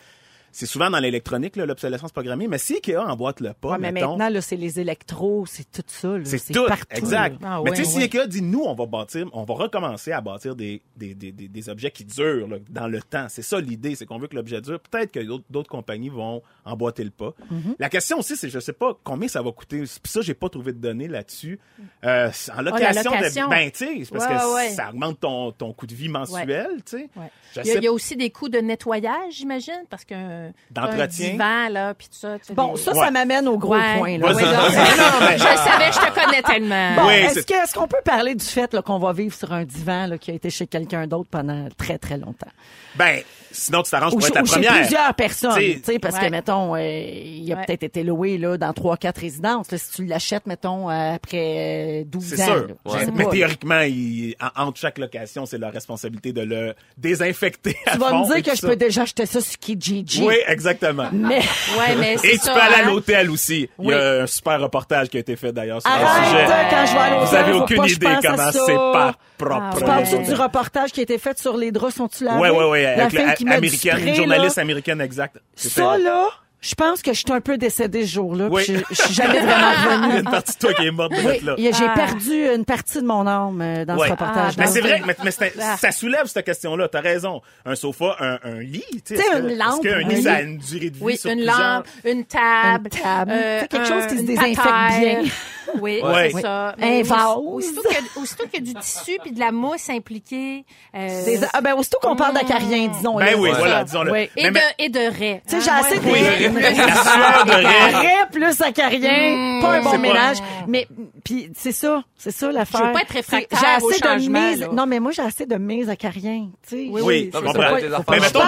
C'est 0.54 0.66
souvent 0.66 0.90
dans 0.90 0.98
l'électronique, 0.98 1.56
là, 1.56 1.64
l'obsolescence 1.64 2.12
programmée. 2.12 2.46
Mais 2.46 2.58
si 2.58 2.74
Ikea 2.74 2.98
emboîte 2.98 3.40
le 3.40 3.54
pas, 3.54 3.70
Ouais, 3.70 3.78
mais 3.78 3.90
mettons, 3.90 4.10
maintenant, 4.16 4.28
là, 4.28 4.40
c'est 4.42 4.56
les 4.56 4.78
électros, 4.78 5.46
c'est 5.46 5.64
tout 5.72 5.82
ça. 5.86 6.18
là. 6.18 6.24
c'est 6.26 6.52
tout. 6.52 6.66
partout. 6.66 6.84
exact. 6.90 7.36
Ah 7.42 7.60
mais 7.64 7.70
ouais, 7.70 7.76
tu 7.76 7.84
sais, 7.86 7.90
si. 7.90 8.02
Ikea 8.02 8.26
dit, 8.26 8.42
nous, 8.42 8.60
on 8.60 8.74
va 8.74 8.84
bâtir, 8.86 9.26
on 9.32 9.44
va 9.44 9.54
recommencer 9.54 10.12
à 10.12 10.20
bâtir 10.20 10.54
des, 10.54 10.82
des, 10.96 11.14
des, 11.14 11.32
des, 11.32 11.48
des 11.48 11.68
objets 11.70 11.90
qui 11.90 12.04
durent 12.04 12.46
là, 12.48 12.58
dans 12.68 12.86
le 12.86 13.00
temps. 13.00 13.26
C'est 13.30 13.40
ça 13.42 13.60
l'idée, 13.60 13.94
c'est 13.94 14.04
qu'on 14.04 14.18
veut 14.18 14.28
que 14.28 14.36
l'objet 14.36 14.60
dure. 14.60 14.78
Peut-être 14.78 15.10
que 15.10 15.20
d'autres- 15.20 15.44
d'autres 15.48 15.70
compagnies 15.70 16.10
vont 16.10 16.42
emboîter 16.66 17.04
le 17.04 17.10
pas. 17.10 17.32
Mm-hmm. 17.50 17.76
La 17.78 17.88
question 17.88 18.18
aussi, 18.18 18.36
c'est, 18.36 18.50
je 18.50 18.58
sais 18.60 18.72
pas 18.74 18.96
combien 19.02 19.28
ça 19.28 19.40
va 19.40 19.52
coûter. 19.52 19.78
Puis 19.80 20.12
ça, 20.12 20.20
j'ai 20.20 20.34
pas 20.34 20.50
trouvé 20.50 20.72
de 20.72 20.78
données 20.78 21.08
là-dessus. 21.08 21.58
Euh, 22.04 22.30
en 22.54 22.60
la 22.60 22.70
location, 22.70 23.10
de- 23.12 23.48
ben, 23.50 23.70
tu 23.70 24.04
sais, 24.04 24.10
parce 24.12 24.26
Ouais, 24.26 24.36
que 24.38 24.54
ouais. 24.54 24.70
ça 24.70 24.90
augmente 24.90 25.18
ton, 25.20 25.52
ton 25.52 25.72
coût 25.72 25.86
de 25.86 25.94
vie 25.94 26.08
mensuel, 26.10 26.68
tu 26.84 26.98
sais. 26.98 27.08
Il 27.16 27.56
y, 27.56 27.60
a, 27.60 27.64
sais 27.64 27.74
il 27.78 27.84
y 27.84 27.86
a 27.86 27.92
aussi 27.92 28.16
des 28.16 28.30
coûts 28.30 28.48
de 28.48 28.58
nettoyage, 28.58 29.32
j'imagine, 29.34 29.84
parce 29.88 30.04
qu'un 30.04 30.41
D'entretien? 30.70 31.28
un 31.28 31.30
divan, 31.32 31.68
là, 31.70 31.94
puis 31.94 32.08
tout 32.08 32.16
ça. 32.16 32.38
tu 32.38 32.46
sais, 32.46 32.54
Bon, 32.54 32.72
des- 32.74 32.80
ça, 32.80 32.92
Ouais. 32.92 33.04
ça 33.06 33.10
m'amène 33.10 33.48
au 33.48 33.58
gros 33.58 33.74
Ouais. 33.76 33.98
point. 33.98 34.18
Là. 34.18 34.26
Vas-y. 34.32 34.36
Ouais, 34.36 34.42
donc, 34.44 34.52
Non, 34.98 35.26
mais- 35.26 35.38
Je 35.38 35.44
le 35.44 35.56
savais, 35.56 35.92
je 35.92 35.98
te 35.98 36.20
connais 36.24 36.42
tellement. 36.42 36.94
Bon, 36.96 37.06
Oui, 37.08 37.14
est-ce 37.14 37.34
c'est- 37.34 37.48
que- 37.48 37.54
est-ce 37.64 37.74
qu'on 37.74 37.88
peut 37.88 38.00
parler 38.04 38.34
du 38.34 38.44
fait 38.44 38.72
là, 38.74 38.82
qu'on 38.82 38.98
va 38.98 39.12
vivre 39.12 39.34
sur 39.34 39.52
un 39.52 39.64
divan 39.64 40.06
là, 40.06 40.18
qui 40.18 40.30
a 40.30 40.34
été 40.34 40.50
chez 40.50 40.66
quelqu'un 40.66 41.06
d'autre 41.06 41.28
pendant 41.30 41.68
très, 41.76 41.98
très 41.98 42.16
longtemps? 42.18 42.50
Ben, 42.94 43.22
sinon, 43.52 43.82
tu 43.82 43.90
t'arranges 43.90 44.12
Ou, 44.14 44.18
pour 44.18 44.26
être 44.28 44.34
la 44.34 44.42
ou 44.42 44.46
chez 44.46 44.52
première. 44.54 44.72
plusieurs 44.74 45.14
personnes, 45.14 45.50
T'sais, 45.52 45.80
tu 45.84 45.92
sais, 45.92 45.98
parce 45.98 46.16
ouais. 46.16 46.26
que, 46.26 46.30
mettons, 46.30 46.74
euh, 46.74 46.80
il 46.80 47.52
a 47.52 47.56
Ouais. 47.56 47.64
peut-être 47.66 47.82
été 47.82 48.02
loué 48.02 48.38
là, 48.38 48.56
dans 48.56 48.72
trois, 48.72 48.96
quatre 48.96 49.18
résidences. 49.20 49.70
là, 49.70 49.78
si 49.78 49.90
tu 49.92 50.04
l'achètes, 50.04 50.46
mettons, 50.46 50.90
euh, 50.90 51.14
après 51.14 52.02
euh, 52.02 52.04
12 52.06 52.24
C'est 52.36 52.42
ans. 52.42 52.46
sûr. 52.46 52.66
là. 52.86 52.92
Mais 53.14 53.26
théoriquement, 53.28 53.80
il- 53.80 54.34
en- 54.56 54.64
entre 54.68 54.78
chaque 54.78 54.98
location, 54.98 55.46
c'est 55.46 55.58
leur 55.58 55.72
responsabilité 55.72 56.32
de 56.32 56.42
le 56.42 56.74
désinfecter. 56.96 57.76
Tu 57.92 57.98
vas 57.98 58.12
me 58.12 58.26
dire 58.34 58.42
que 58.42 58.56
je 58.58 58.62
peux 58.66 58.76
déjà 58.76 59.02
acheter 59.02 59.26
ça 59.26 59.40
sur 59.40 59.58
Kijiji. 59.58 60.24
Oui, 60.26 60.34
exactement. 60.46 61.08
Mais 61.12 61.40
Ouais, 61.78 61.94
mais 61.98 62.16
c'est 62.18 62.28
Et 62.28 62.38
tu 62.38 62.44
ça, 62.44 62.54
peux 62.54 62.60
aller 62.60 62.74
à 62.74 62.78
hein? 62.86 62.90
l'hôtel 62.90 63.30
aussi. 63.30 63.68
Il 63.78 63.88
y 63.88 63.92
a 63.92 64.22
un 64.22 64.26
super 64.26 64.60
reportage 64.60 65.08
qui 65.08 65.16
a 65.16 65.20
été 65.20 65.36
fait 65.36 65.52
d'ailleurs 65.52 65.80
sur 65.82 65.90
arrête, 65.90 66.06
le 66.06 66.38
sujet. 66.38 66.46
quand 66.70 66.86
je 66.86 66.92
vais 66.92 66.98
à 66.98 67.10
l'hôtel, 67.10 67.28
Vous 67.28 67.34
avez 67.34 67.52
aucune 67.52 67.84
idée 67.84 68.06
comment 68.22 68.36
ça. 68.36 68.52
c'est 68.52 68.74
pas 68.74 69.14
propre. 69.44 69.60
Ah, 69.72 69.74
ouais. 69.76 69.84
parles-tu 69.84 70.18
du 70.22 70.34
reportage 70.34 70.92
qui 70.92 71.00
a 71.00 71.02
été 71.02 71.18
fait 71.18 71.38
sur 71.38 71.56
les 71.56 71.70
draps 71.72 71.94
sont-tu 71.94 72.24
lavés? 72.24 72.40
Ouais, 72.40 72.50
ouais. 72.50 72.82
La 72.96 73.04
Avec 73.04 73.10
fille 73.10 73.26
la- 73.26 73.34
qui 73.34 73.44
met 73.44 73.50
du 73.52 73.56
américaine, 73.58 73.96
spray, 73.98 74.08
une 74.10 74.14
journaliste 74.14 74.56
là. 74.56 74.62
américaine 74.62 75.00
exacte. 75.00 75.38
C'était- 75.54 75.74
Ça, 75.80 75.98
là, 75.98 76.28
je 76.60 76.74
pense 76.76 77.02
que 77.02 77.12
je 77.12 77.18
suis 77.18 77.32
un 77.32 77.40
peu 77.40 77.58
décédée 77.58 78.06
ce 78.06 78.12
jour-là. 78.12 78.46
Oui. 78.48 78.62
Je, 78.68 78.74
je 78.90 78.94
suis 79.02 79.14
jamais 79.14 79.40
vraiment 79.40 79.50
Il 79.76 79.84
y 79.84 79.88
a 79.92 79.96
revenue. 79.96 80.18
une 80.20 80.24
partie 80.30 80.52
de 80.54 80.58
toi 80.58 80.74
qui 80.74 80.86
est 80.86 80.90
morte 80.92 81.10
de 81.10 81.16
Oui, 81.26 81.40
là. 81.42 81.54
j'ai 81.58 81.86
Ah. 81.88 81.94
perdu 81.94 82.54
une 82.54 82.64
partie 82.64 82.98
de 83.00 83.04
mon 83.06 83.26
âme 83.26 83.60
euh, 83.60 83.84
dans 83.84 83.98
ce 83.98 84.02
reportage. 84.10 84.52
Ah, 84.56 84.60
Mais 84.60 84.66
c'est 84.68 84.80
vrai, 84.80 85.02
mais, 85.04 85.16
mais 85.24 85.30
Ah. 85.60 85.76
ça 85.76 85.90
soulève 85.90 86.26
cette 86.26 86.46
question-là. 86.46 86.86
T'as 86.86 87.00
raison. 87.00 87.40
Un 87.66 87.74
sofa, 87.74 88.16
un, 88.20 88.38
un 88.44 88.60
lit. 88.60 88.84
Tu 89.04 89.16
sais, 89.16 89.24
une 89.40 89.56
lampe, 89.58 89.84
Est-ce 89.84 89.92
qu'un 89.92 89.96
un 90.06 90.08
lit, 90.08 90.14
lit. 90.14 90.22
ça 90.22 90.34
a 90.34 90.40
une 90.42 90.58
durée 90.58 90.90
de 90.90 90.94
vie 90.96 91.02
Oui, 91.02 91.16
sur 91.16 91.30
une 91.30 91.38
plusieurs- 91.38 91.58
lampe, 91.58 91.86
une 92.04 92.24
table. 92.26 92.90
Une 92.94 93.00
table. 93.02 93.32
euh, 93.34 93.60
quelque 93.68 93.88
chose 93.88 94.06
qui 94.06 94.18
se 94.18 94.22
désinfecte 94.22 94.60
bien. 95.00 95.22
Oui, 95.80 96.00
Ouais. 96.02 96.30
c'est 96.34 96.40
ça. 96.42 96.68
Un 96.68 96.74
Mais 96.78 97.02
vase. 97.02 97.36
Aussitôt 97.44 97.82
qu'il 97.82 97.92
y 97.92 98.48
qu'il 98.50 98.66
y 98.66 98.70
a 98.70 98.74
du 98.74 98.80
tissu 98.80 99.18
puis 99.22 99.32
de 99.32 99.38
la 99.40 99.52
mousse 99.52 99.88
impliquée. 99.90 100.64
euh, 100.94 101.36
ah 101.52 101.60
ben, 101.60 101.74
aussitôt 101.74 101.98
qu'on 102.02 102.16
parle 102.16 102.34
d'acarien, 102.34 102.88
disons. 102.88 103.16
Ben 103.16 103.26
là, 103.26 103.32
oui, 103.36 103.50
voilà, 103.56 103.84
disons-le. 103.84 104.12
Oui. 104.12 104.30
et, 104.36 104.50
Mais- 104.50 104.60
de, 104.60 104.84
et 104.84 104.88
de 104.88 104.98
raie. 105.18 105.42
Tu 105.48 105.56
sais, 105.56 105.60
j'ai 105.62 105.70
Hein, 105.70 105.80
assez 105.80 106.00
moi, 106.00 106.16
de... 106.18 107.50
De 107.50 107.54
raie. 107.54 107.94
Raie 107.94 108.26
plus 108.30 108.60
acarien, 108.60 109.60
pas 109.60 109.72
un 109.74 109.82
bon 109.82 109.90
c'est 109.90 109.96
pas- 109.96 110.02
ménage. 110.02 110.36
Mais, 110.66 110.86
puis 111.24 111.50
c'est 111.56 111.72
ça, 111.72 112.02
c'est 112.16 112.30
ça 112.30 112.50
l'affaire. 112.52 112.80
Je 112.80 112.86
veux 112.86 112.92
pas 112.92 113.00
être 113.02 113.12
réfractaire 113.12 113.58
j'ai 113.60 113.84
au 113.84 113.88
assez 113.90 114.00
de 114.00 114.06
changement, 114.06 114.40
mise. 114.50 114.68
Non, 114.72 114.86
mais 114.86 115.00
moi, 115.00 115.12
j'ai 115.12 115.22
assez 115.22 115.46
de 115.46 115.56
mise 115.56 115.88
acarien, 115.88 116.48
tu 116.68 116.76
sais. 116.76 116.88
Oui, 116.90 117.00
Oui, 117.02 117.30
mais 117.32 117.40
Faut 117.40 117.52
pas, 117.52 117.78
je 117.78 118.20
mettons 118.20 118.40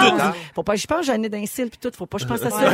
Faut 0.54 0.62
pas 0.62 0.74
que 0.74 0.80
je 0.80 0.86
pense, 0.86 1.06
j'en 1.06 1.22
ai 1.22 1.28
d'un 1.28 1.46
cils 1.46 1.70
puis 1.70 1.78
tout. 1.80 1.90
Faut 1.96 2.06
pas 2.06 2.18
que 2.18 2.24
je 2.24 2.28
pense 2.28 2.42
à 2.42 2.50
ça. 2.50 2.70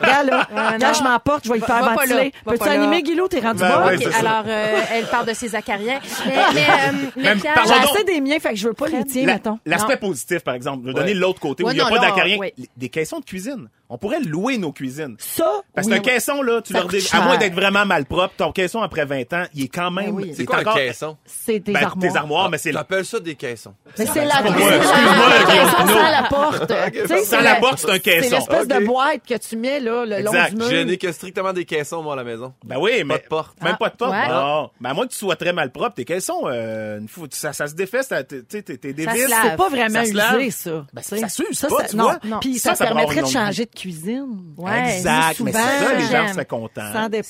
Gars, 0.00 0.22
là, 0.24 0.48
quand 0.80 0.94
je 0.94 1.02
m'emporte, 1.02 1.44
je 1.46 1.52
vais 1.52 1.58
Va- 1.58 1.66
faire 1.66 1.94
ventiler. 1.94 2.32
Peux-tu 2.44 2.68
animer, 2.68 3.02
Guilou? 3.02 3.28
T'es 3.28 3.40
rendu 3.40 3.60
Ben 3.60 3.68
bas? 3.68 3.79
Ouais, 3.86 3.98
ça. 3.98 4.18
alors, 4.18 4.44
euh, 4.46 4.80
elle 4.92 5.06
parle 5.06 5.26
de 5.26 5.32
ses 5.34 5.54
acariens. 5.54 6.00
Mais, 6.26 6.32
mais, 6.54 6.60
euh, 6.64 6.92
mais 7.16 7.22
Même 7.22 7.40
Pierre, 7.40 7.54
parlons 7.54 7.72
J'ai 7.74 7.80
donc- 7.80 7.94
assez 7.96 8.04
des 8.04 8.20
miens, 8.20 8.38
fait 8.40 8.50
que 8.50 8.56
je 8.56 8.68
veux 8.68 8.74
pas 8.74 8.88
les 8.88 9.04
tiens, 9.04 9.26
mettons. 9.26 9.58
L'aspect 9.66 9.96
positif, 9.96 10.40
par 10.40 10.54
exemple, 10.54 10.82
je 10.82 10.88
vais 10.88 10.94
Ouais. 10.94 11.00
donner 11.00 11.14
l'autre 11.14 11.40
côté 11.40 11.64
où 11.64 11.70
il 11.70 11.74
n'y 11.74 11.80
a 11.80 11.84
non, 11.84 11.90
pas 11.90 11.96
là, 11.96 12.08
d'acarien. 12.10 12.38
oui. 12.38 12.52
Des 12.76 12.88
caissons 12.88 13.20
de 13.20 13.24
cuisine. 13.24 13.68
On 13.92 13.98
pourrait 13.98 14.20
louer 14.20 14.56
nos 14.56 14.70
cuisines. 14.72 15.16
Ça, 15.18 15.62
Parce 15.74 15.88
oui. 15.88 15.94
qu'un 15.94 16.00
caisson, 16.00 16.42
là, 16.42 16.62
tu 16.62 16.72
leur 16.72 16.86
dis, 16.86 17.04
à 17.12 17.20
moins 17.22 17.36
d'être 17.38 17.54
vraiment 17.54 17.84
mal 17.84 18.04
propre, 18.06 18.32
ton 18.36 18.52
caisson, 18.52 18.80
après 18.82 19.04
20 19.04 19.32
ans, 19.32 19.44
il 19.52 19.64
est 19.64 19.68
quand 19.68 19.90
même... 19.90 20.06
Ben 20.06 20.12
oui. 20.14 20.24
il 20.28 20.36
C'est 20.36 20.42
est 20.42 20.46
quoi 20.46 20.58
un 20.58 20.60
encore- 20.60 20.76
caisson? 20.76 21.16
c'est 21.26 21.58
des 21.58 21.72
Ben, 21.72 21.82
armoires. 21.84 21.96
Des 22.12 22.16
armoires, 22.16 22.50
mais 22.50 22.58
c'est... 22.58 22.72
J'appelle 22.72 23.04
ça 23.04 23.18
des 23.18 23.34
caissons. 23.34 23.74
Mais 23.98 24.06
c'est 24.06 24.24
la, 24.24 24.42
pas 24.42 24.42
c'est 24.56 24.76
excuse-moi, 24.76 26.10
la- 26.10 26.22
sans 26.22 26.28
porte. 26.28 26.72
Tu 26.92 27.06
sais, 27.08 27.24
Sans 27.24 27.24
c'est 27.24 27.42
la 27.42 27.54
porte, 27.56 27.78
c'est 27.78 27.90
un 27.90 27.94
C'est 27.94 28.00
caisson. 28.00 28.36
l'espèce 28.36 28.68
de 28.68 28.84
boîte 28.86 29.20
que 29.28 29.34
tu 29.36 29.56
mets, 29.56 29.80
là, 29.80 30.04
le 30.06 30.22
long 30.22 30.32
Exact. 30.32 30.50
du 30.50 30.56
mur. 30.56 30.68
Je 30.70 30.76
n'ai 30.76 30.96
que 30.98 31.12
strictement 31.12 31.52
des 31.52 31.64
caissons, 31.64 32.02
moi, 32.02 32.12
à 32.14 32.16
la 32.16 32.24
maison. 32.24 32.52
Ben 32.64 32.76
oui, 32.78 33.02
mais... 33.04 33.18
de 33.18 33.24
porte. 33.28 33.60
Même 33.62 33.72
Ah, 33.74 33.76
pas 33.76 33.88
de 33.90 33.96
porte. 33.96 34.12
Non. 34.12 34.70
Ben 34.80 34.90
à 34.90 34.94
moins 34.94 35.06
que 35.06 35.12
tu 35.12 35.18
sois 35.18 35.36
très 35.36 35.52
mal 35.52 35.72
propre, 35.72 35.94
tes 35.96 36.04
caissons, 36.04 36.42
euh, 36.46 37.00
ça, 37.32 37.52
se 37.52 37.74
défait, 37.74 38.02
ça, 38.02 38.22
t'es, 38.22 38.42
t'es, 38.42 38.62
t'es 38.62 38.78
t'es 38.78 38.92
lave. 38.92 39.16
C'est 39.42 39.56
pas 39.56 39.68
vraiment 39.68 40.02
usé, 40.02 40.50
ça. 40.50 40.84
Ben, 40.92 41.02
Tu 41.02 41.08
sais. 41.08 41.18
ça 41.18 41.28
s'use 41.28 41.60
pas, 41.60 41.84
tu 41.88 41.96
non. 41.96 42.04
vois. 42.04 42.40
Puis 42.40 42.58
Ça, 42.58 42.74
permettrait 42.74 43.22
de 43.22 43.26
changer 43.26 43.64
de 43.66 43.70
cuisine. 43.80 44.54
Ouais, 44.56 44.96
exact. 44.96 45.40
Mais 45.40 45.52
ça, 45.52 45.94
les 45.96 46.04
gens 46.06 46.28
seraient 46.32 46.44
contents. 46.44 46.92
Sans 46.92 47.08
dé- 47.08 47.22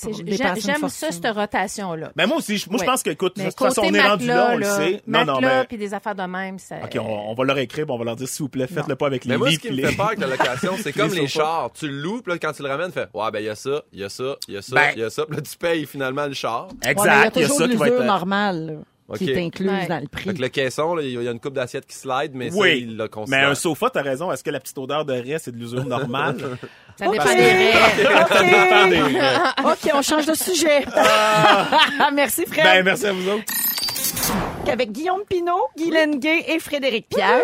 J'aime 0.60 0.88
ça, 0.88 1.10
cette 1.12 1.26
rotation-là. 1.26 2.10
Ben 2.16 2.26
moi 2.26 2.38
aussi, 2.38 2.56
je- 2.58 2.68
moi 2.68 2.78
je 2.80 2.84
pense 2.84 3.02
que, 3.02 3.10
écoute, 3.10 3.36
de 3.36 3.42
Mais 3.42 3.50
toute 3.50 3.58
façon, 3.58 3.82
on 3.84 3.94
est 3.94 4.00
rendu 4.00 4.26
là, 4.26 4.50
on 4.52 4.56
le 4.56 4.64
sait. 4.64 5.02
Non, 5.06 5.24
non, 5.24 5.40
mais... 5.40 5.64
puis 5.68 5.76
des 5.78 5.94
affaires 5.94 6.14
de 6.14 6.22
même, 6.22 6.58
ça... 6.58 6.76
OK, 6.84 6.96
on, 7.00 7.30
on 7.30 7.34
va 7.34 7.44
leur 7.44 7.58
écrire, 7.58 7.84
puis 7.86 7.94
on 7.94 7.98
va 7.98 8.04
leur 8.04 8.16
dire, 8.16 8.28
s'il 8.28 8.42
vous 8.44 8.48
plaît, 8.48 8.66
faites-le 8.66 8.96
pas 8.96 9.06
avec 9.06 9.24
les 9.24 9.30
Mais 9.32 9.38
moi, 9.38 9.50
ce 9.50 9.58
qui 9.58 9.70
me 9.70 9.86
fait 9.86 9.96
peur 9.96 10.06
avec 10.06 10.18
la 10.20 10.26
location, 10.26 10.72
c'est 10.82 10.92
comme 10.96 11.12
les 11.12 11.26
chars. 11.28 11.70
Tu 11.72 11.86
le 11.88 11.94
loues, 12.00 12.22
puis 12.22 12.32
là, 12.32 12.38
quand 12.38 12.52
tu 12.52 12.62
le 12.62 12.68
ramènes, 12.68 12.88
tu 12.88 12.94
fais 12.94 13.08
Ouais, 13.14 13.30
ben, 13.32 13.38
il 13.40 13.44
y 13.46 13.48
a 13.48 13.54
ça, 13.54 13.82
il 13.92 14.00
y 14.00 14.04
a 14.04 14.08
ça, 14.08 14.36
il 14.48 14.54
y 14.54 14.56
a 14.56 14.62
ça, 14.62 14.68
il 14.70 14.74
Ben- 14.96 15.00
y 15.02 15.04
a 15.04 15.10
ça. 15.10 15.24
Puis 15.26 15.36
là, 15.36 15.42
tu 15.42 15.56
payes 15.56 15.86
finalement 15.86 16.26
le 16.26 16.34
char. 16.34 16.68
Mais 16.72 16.76
il 16.86 16.90
Exact, 16.90 17.36
il 17.36 17.42
y 17.42 17.44
a 17.44 17.48
toujours 17.48 17.58
ça 17.58 17.68
qui 17.68 17.76
va 17.76 17.86
l'usure 17.86 18.04
normale 18.04 18.78
qui 19.18 19.30
est 19.30 19.44
incluse 19.46 19.68
Ouais. 19.70 19.86
dans 19.88 20.00
le 20.00 20.08
prix. 20.08 20.24
Fait 20.24 20.34
que 20.34 20.40
le 20.42 20.48
caisson, 20.48 20.94
là, 20.94 21.02
il 21.02 21.10
y 21.22 21.28
a 21.28 21.30
une 21.30 21.40
coupe 21.40 21.54
d'assiette 21.54 21.86
qui 21.86 21.96
slide, 21.96 22.32
mais 22.34 22.50
ça, 22.50 22.56
Oui, 22.58 22.80
il 22.88 22.96
le 22.96 23.08
mais 23.28 23.38
un 23.38 23.54
sofa, 23.54 23.90
t'as 23.90 24.02
raison. 24.02 24.30
Est-ce 24.32 24.42
que 24.44 24.50
la 24.50 24.60
petite 24.60 24.78
odeur 24.78 25.04
de 25.04 25.12
raie, 25.12 25.38
c'est 25.38 25.52
de 25.52 25.56
l'usure 25.56 25.84
normale? 25.84 26.36
Ça 26.98 27.06
dépend 27.08 27.24
OK. 27.30 27.36
des 27.36 27.42
raies. 27.42 27.72
OK. 29.64 29.64
OK, 29.64 29.90
on 29.94 30.02
change 30.02 30.26
de 30.26 30.34
sujet. 30.34 30.84
Merci, 32.14 32.44
Fred. 32.46 32.64
ben, 32.64 32.84
merci 32.84 33.06
à 33.06 33.12
vous 33.12 33.28
autres. 33.28 34.59
Avec 34.68 34.92
Guillaume 34.92 35.22
Pinot, 35.28 35.60
Guy 35.76 35.90
Lenguet 35.90 36.44
et 36.48 36.58
Frédéric 36.60 37.08
Pierre. 37.08 37.40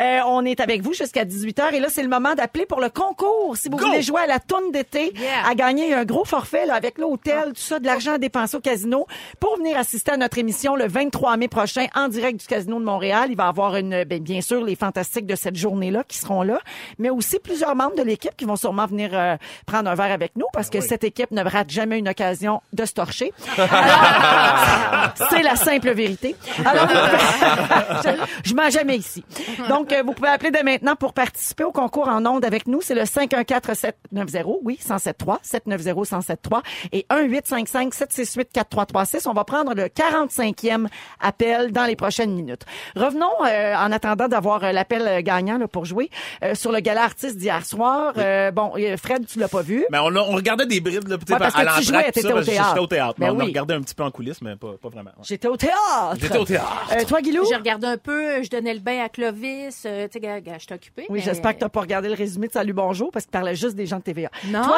Euh, 0.00 0.20
on 0.26 0.44
est 0.46 0.60
avec 0.60 0.80
vous 0.82 0.94
jusqu'à 0.94 1.24
18h 1.24 1.74
et 1.74 1.80
là, 1.80 1.88
c'est 1.90 2.02
le 2.02 2.08
moment 2.08 2.34
d'appeler 2.34 2.64
pour 2.64 2.80
le 2.80 2.88
concours. 2.88 3.54
Si 3.56 3.68
vous 3.68 3.76
Go! 3.76 3.86
voulez 3.86 4.00
jouer 4.00 4.22
à 4.22 4.26
la 4.26 4.38
tourne 4.40 4.70
d'été, 4.72 5.12
Yeah. 5.14 5.46
à 5.50 5.54
gagner 5.54 5.92
un 5.92 6.04
gros 6.04 6.24
forfait 6.24 6.64
là, 6.66 6.74
avec 6.74 6.96
l'hôtel, 6.98 7.48
tout 7.48 7.60
ça, 7.60 7.78
de 7.78 7.86
l'argent 7.86 8.14
à 8.14 8.18
dépenser 8.18 8.56
au 8.56 8.60
casino 8.60 9.06
pour 9.40 9.58
venir 9.58 9.76
assister 9.76 10.12
à 10.12 10.16
notre 10.16 10.38
émission 10.38 10.74
le 10.74 10.86
23 10.88 11.36
mai 11.36 11.48
prochain 11.48 11.86
en 11.94 12.08
direct 12.08 12.40
du 12.40 12.46
Casino 12.46 12.78
de 12.78 12.84
Montréal. 12.84 13.26
Il 13.30 13.36
va 13.36 13.44
y 13.44 13.48
avoir 13.48 13.76
une, 13.76 14.04
ben, 14.04 14.22
bien 14.22 14.40
sûr 14.40 14.64
les 14.64 14.74
fantastiques 14.76 15.26
de 15.26 15.36
cette 15.36 15.56
journée-là 15.56 16.02
qui 16.08 16.16
seront 16.16 16.42
là, 16.42 16.58
mais 16.98 17.10
aussi 17.10 17.38
plusieurs 17.40 17.76
membres 17.76 17.96
de 17.96 18.02
l'équipe 18.02 18.34
qui 18.36 18.46
vont 18.46 18.56
sûrement 18.56 18.86
venir 18.86 19.10
euh, 19.12 19.36
prendre 19.66 19.90
un 19.90 19.94
verre 19.94 20.12
avec 20.12 20.32
nous 20.36 20.46
parce 20.54 20.70
que 20.70 20.80
cette 20.80 21.04
équipe 21.04 21.30
ne 21.30 21.42
rate 21.42 21.70
jamais 21.70 21.98
une 21.98 22.08
occasion 22.08 22.62
de 22.72 22.84
se 22.86 22.94
torcher. 22.94 23.32
C'est 25.30 25.42
la 25.42 25.56
simple 25.56 25.90
vérité. 25.92 26.34
Alors, 26.64 26.88
je, 28.04 28.10
je 28.50 28.54
mens 28.54 28.70
jamais 28.70 28.96
ici. 28.96 29.24
Donc, 29.68 29.92
euh, 29.92 30.02
vous 30.04 30.12
pouvez 30.12 30.28
appeler 30.28 30.50
dès 30.50 30.62
maintenant 30.62 30.96
pour 30.96 31.12
participer 31.12 31.64
au 31.64 31.72
concours 31.72 32.08
en 32.08 32.24
ondes 32.26 32.44
avec 32.44 32.66
nous. 32.66 32.80
C'est 32.82 32.94
le 32.94 33.02
514-790, 33.02 33.92
oui, 34.62 34.78
1073, 34.80 35.36
790-1073 35.66 36.60
et 36.92 37.06
1-855-768-4336. 37.10 39.28
On 39.28 39.32
va 39.32 39.44
prendre 39.44 39.74
le 39.74 39.84
45e 39.84 40.86
appel 41.20 41.72
dans 41.72 41.84
les 41.84 41.96
prochaines 41.96 42.32
minutes. 42.34 42.62
Revenons, 42.96 43.26
euh, 43.46 43.74
en 43.74 43.92
attendant 43.92 44.28
d'avoir 44.28 44.64
euh, 44.64 44.72
l'appel 44.72 45.02
euh, 45.06 45.20
gagnant 45.22 45.58
là, 45.58 45.68
pour 45.68 45.84
jouer, 45.84 46.10
euh, 46.42 46.54
sur 46.54 46.72
le 46.72 46.80
gala 46.80 47.04
artiste 47.04 47.36
d'hier 47.36 47.64
soir. 47.64 48.14
Euh, 48.18 48.50
bon, 48.50 48.72
Fred, 49.02 49.26
tu 49.26 49.38
l'as 49.38 49.48
pas 49.48 49.62
vu. 49.62 49.84
Mais 49.90 49.98
on, 49.98 50.06
on 50.16 50.32
regardait 50.34 50.66
des 50.66 50.80
brides, 50.80 51.08
là, 51.08 51.16
Ouais, 51.16 51.38
parce 51.38 51.54
à 51.56 51.64
que 51.64 51.78
tu 51.80 51.86
jouais, 51.86 52.08
au 52.32 52.42
théâtre. 52.42 52.68
J'étais 52.68 52.80
au 52.80 52.86
théâtre. 52.86 53.14
Ben 53.18 53.26
mais 53.26 53.32
on 53.32 53.40
a 53.40 53.44
oui. 53.44 53.46
regardé 53.46 53.74
un 53.74 53.80
petit 53.80 53.94
peu 53.94 54.02
en 54.04 54.10
coulisses, 54.10 54.42
mais 54.42 54.56
pas, 54.56 54.72
pas 54.80 54.88
vraiment. 54.88 55.10
ouais. 55.16 55.22
J'étais 55.22 55.48
au 55.48 55.56
théâtre. 55.56 56.16
J'étais 56.38 56.42
au 56.42 56.44
théâtre. 56.44 56.86
Euh, 56.92 57.04
toi, 57.04 57.20
Guilou? 57.20 57.44
Je 57.50 57.56
regardais 57.56 57.86
un 57.86 57.96
peu, 57.96 58.42
je 58.42 58.50
donnais 58.50 58.74
le 58.74 58.80
bain 58.80 59.02
à 59.04 59.08
Clovis. 59.08 59.82
euh, 59.86 60.06
tu 60.12 60.18
sais, 60.20 60.42
je 60.54 60.58
suis 60.64 60.74
occupée. 60.74 61.06
Oui, 61.08 61.18
mais- 61.18 61.24
j'espère 61.24 61.54
que 61.54 61.60
t'as 61.60 61.68
pas 61.68 61.80
regardé 61.80 62.08
le 62.08 62.14
résumé 62.14 62.48
de 62.48 62.52
Salut 62.52 62.72
Bonjour 62.72 63.10
parce 63.12 63.24
qu'il 63.24 63.32
parlait 63.32 63.54
juste 63.54 63.76
des 63.76 63.86
gens 63.86 63.98
de 63.98 64.02
TVA. 64.02 64.28
Non. 64.48 64.62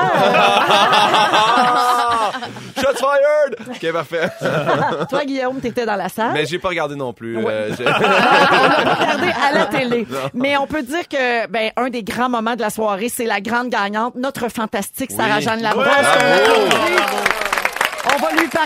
Shots 2.77 2.99
fired! 2.99 3.57
OK, 3.69 3.93
parfait. 3.93 4.29
Toi, 5.11 5.25
Guillaume, 5.25 5.61
t'étais 5.61 5.87
dans 5.87 5.97
la 5.97 6.09
salle? 6.09 6.33
Mais 6.33 6.45
j'ai 6.47 6.59
pas 6.59 6.69
regardé 6.69 6.95
non 6.97 7.13
plus. 7.13 7.39
euh, 7.39 7.75
j'ai- 7.77 7.85
on 7.87 7.89
l'a 7.91 8.95
regardé 8.95 9.29
à 9.49 9.53
la 9.53 9.67
télé. 9.67 10.07
Mais 10.35 10.57
on 10.57 10.67
peut 10.67 10.83
dire 10.83 11.09
que 11.09 11.47
ben 11.49 11.71
un 11.77 11.89
des 11.91 12.03
grands 12.03 12.29
moments 12.29 12.55
de 12.57 12.61
la 12.61 12.71
soirée, 12.71 13.09
c'est 13.09 13.25
la 13.25 13.41
grande 13.41 13.69
gagnante, 13.69 14.15
notre 14.17 14.49
fantastique 14.51 15.11
Sarah-Jeanne 15.11 15.63
Labrosse. 15.63 15.87
Ouais, 15.87 15.93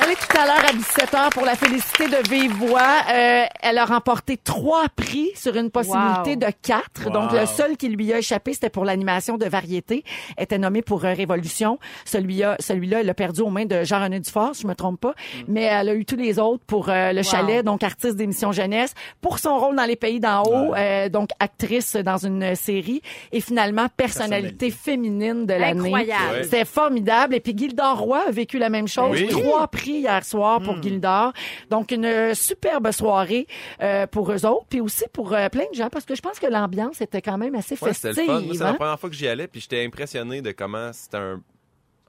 parler 0.01 0.15
tout 0.17 0.39
à 0.39 0.47
l'heure 0.47 0.65
à 0.65 0.73
17h 0.73 1.31
pour 1.31 1.45
la 1.45 1.55
féliciter 1.57 2.07
de 2.09 2.29
vive 2.29 2.53
voix. 2.53 2.81
Euh, 3.13 3.45
elle 3.63 3.79
a 3.79 3.85
remporté 3.85 4.37
trois 4.39 4.85
prix 4.95 5.31
sur 5.35 5.57
une 5.57 5.71
possibilité 5.71 6.31
Wow. 6.31 6.37
de 6.37 6.47
quatre. 6.63 7.07
Wow. 7.07 7.11
Donc, 7.13 7.33
le 7.33 7.47
seul 7.47 7.77
qui 7.77 7.89
lui 7.89 8.13
a 8.13 8.19
échappé, 8.19 8.55
c'était 8.55 8.71
pour 8.71 8.85
l'animation 8.85 9.37
de 9.37 9.47
variété. 9.47 10.05
Elle 10.37 10.45
était 10.45 10.59
nommée 10.59 10.83
pour 10.83 11.05
euh, 11.05 11.13
Révolution. 11.13 11.79
Celui-là, 12.05 12.57
celui-là, 12.61 13.01
elle 13.01 13.11
a 13.11 13.15
perdu 13.15 13.41
aux 13.43 13.51
mains 13.51 13.67
de 13.67 13.85
Jean-René 13.85 14.21
Dufort, 14.21 14.55
si 14.55 14.63
je 14.63 14.67
me 14.67 14.75
trompe 14.75 15.01
pas. 15.01 15.15
Mais 15.49 15.63
elle 15.65 15.89
a 15.89 15.95
eu 15.95 16.05
tous 16.05 16.17
les 16.17 16.39
autres 16.39 16.63
pour 16.67 16.89
euh, 16.89 17.13
le 17.13 17.23
chalet, 17.23 17.65
donc 17.65 17.83
artiste 17.83 18.17
d'émission 18.17 18.53
jeunesse, 18.53 18.95
pour 19.21 19.39
son 19.39 19.59
rôle 19.59 19.77
dans 19.77 19.85
Les 19.85 19.97
Pays 19.97 20.21
d'en 20.21 20.43
haut, 20.45 20.75
euh, 20.75 21.09
donc 21.09 21.31
actrice 21.41 21.97
dans 21.97 22.17
une 22.19 22.55
série, 22.55 23.03
et 23.33 23.41
finalement 23.41 23.87
personnalité 23.97 24.71
féminine 24.71 25.47
de 25.47 25.55
l'année. 25.55 25.81
Incroyable. 25.89 26.33
Ouais. 26.37 26.43
C'était 26.45 26.65
formidable. 26.65 27.35
Et 27.35 27.41
puis 27.41 27.55
Gildor 27.57 27.99
Roy 27.99 28.23
a 28.29 28.31
vécu 28.31 28.59
la 28.59 28.69
même 28.71 28.89
chose. 28.89 29.11
Oui. 29.13 29.27
Trois 29.29 29.67
prix 29.69 29.90
hier 29.99 30.25
soir 30.25 30.61
pour 30.63 30.83
Gildor. 30.83 31.33
Donc 31.71 31.91
une 31.93 32.05
euh, 32.05 32.35
superbe 32.35 32.91
soirée 32.93 33.47
euh, 33.83 34.07
pour 34.07 34.31
eux 34.33 34.47
autres, 34.47 34.67
puis 34.69 34.81
aussi 34.81 35.05
pour 35.13 35.33
euh, 35.33 35.49
plein 35.49 35.65
de 35.71 35.75
gens, 35.75 35.89
parce 35.91 36.05
que 36.05 36.15
je 36.15 36.23
pense 36.23 36.39
que 36.39 36.47
l'ambiance 36.47 37.01
était 37.01 37.23
quand 37.23 37.39
même 37.39 37.55
assez 37.55 37.77
Ouais, 37.81 37.93
c'était 37.93 38.15
festive. 38.15 38.27
le 38.29 38.41
fun. 38.41 38.41
Moi, 38.47 38.55
c'est 38.55 38.63
hein? 38.63 38.73
la 38.73 38.75
première 38.75 39.01
fois 39.01 39.11
que 39.11 39.17
j'y 39.17 39.29
allais, 39.29 39.47
puis 39.49 39.61
j'étais 39.61 39.85
impressionné 39.85 40.43
de 40.43 40.53
comment 40.53 40.93
c'était 40.93 41.17
un, 41.17 41.41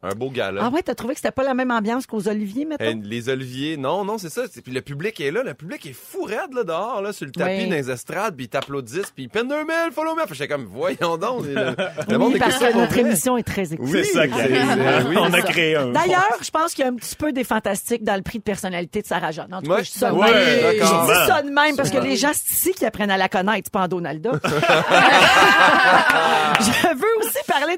un 0.04 0.16
beau 0.16 0.30
gala. 0.32 0.62
Ah 0.66 0.70
ouais, 0.70 0.82
t'as 0.82 0.96
trouvé 0.96 1.14
que 1.14 1.20
c'était 1.20 1.32
pas 1.32 1.44
la 1.44 1.54
même 1.54 1.70
ambiance 1.72 2.06
qu'aux 2.08 2.28
Oliviers, 2.28 2.66
mettons? 2.66 2.84
Euh, 2.84 2.94
les 3.04 3.30
oliviers, 3.30 3.78
non, 3.78 4.04
non, 4.04 4.18
c'est 4.18 4.30
ça. 4.30 4.42
Puis 4.64 4.74
le 4.74 4.82
public 4.82 5.20
est 5.22 5.30
là, 5.32 5.44
le 5.44 5.54
public 5.54 5.86
est 5.86 5.94
fou 5.94 6.24
raide 6.24 6.54
là 6.54 6.64
dehors, 6.64 7.02
là, 7.02 7.14
sur 7.14 7.26
le 7.26 7.32
tapis 7.32 7.52
Oui. 7.64 7.68
dans 7.68 7.76
les 7.76 7.92
estrades, 7.92 8.36
puis 8.36 8.46
ils 8.46 8.50
t'applaudissent, 8.50 9.12
puis 9.14 9.24
ils 9.26 9.30
peinent 9.30 9.48
2000, 9.48 9.92
follow 9.94 10.16
me. 10.16 10.22
J'étais 10.32 10.48
comme, 10.48 10.66
voyons 10.66 11.18
donc. 11.18 11.46
Le, 11.46 11.54
le 11.54 11.74
oui, 12.10 12.18
monde 12.18 12.38
parce 12.40 12.58
ça 12.58 12.72
que 12.72 12.78
notre 12.78 12.92
vrai. 12.94 13.02
émission 13.02 13.38
est 13.38 13.44
très 13.44 13.74
écoutée. 13.74 14.04
C'est 14.04 14.14
ça 14.14 14.28
qui 14.28 14.34
c'est- 14.34 14.48
c'est- 14.48 15.08
oui, 15.08 15.16
on 15.20 15.26
a 15.26 15.32
ça. 15.32 15.42
créé 15.44 15.76
un. 15.76 15.88
D'ailleurs, 15.92 16.38
je 16.42 16.50
pense 16.50 16.74
qu'il 16.74 16.84
y 16.84 16.88
a 16.88 16.92
un 16.92 16.96
petit 16.96 17.16
peu 17.16 17.32
des 17.32 17.44
fantastiques 17.44 18.04
dans 18.04 18.16
le 18.16 18.22
prix 18.24 18.40
de 18.40 18.44
personnalité 18.44 19.02
de 19.04 19.08
Sarah 19.08 19.32
Jeanne. 19.32 19.54
En 19.54 19.62
tout 19.62 19.70
cas, 19.70 19.76
Ouais. 19.78 19.84
je 19.84 19.92
dis 19.92 19.98
ça 20.00 20.10
de 20.12 20.16
Ouais, 20.16 20.34
même. 20.34 20.78
d'accord. 20.80 21.06
Je 21.08 21.14
dis 21.14 21.28
ça 21.28 21.42
de 21.44 21.50
même 21.52 21.76
parce 21.76 21.90
que 21.92 21.98
les 22.00 22.16
gens 22.16 22.32
c'est 22.34 22.52
ici 22.54 22.72
qui 22.74 22.86
apprennent 22.86 23.12
à 23.12 23.18
la 23.18 23.30
connaître, 23.30 23.62
c'est 23.66 23.74
pas 23.74 23.82
en 23.84 23.88
Donalda. 23.88 24.32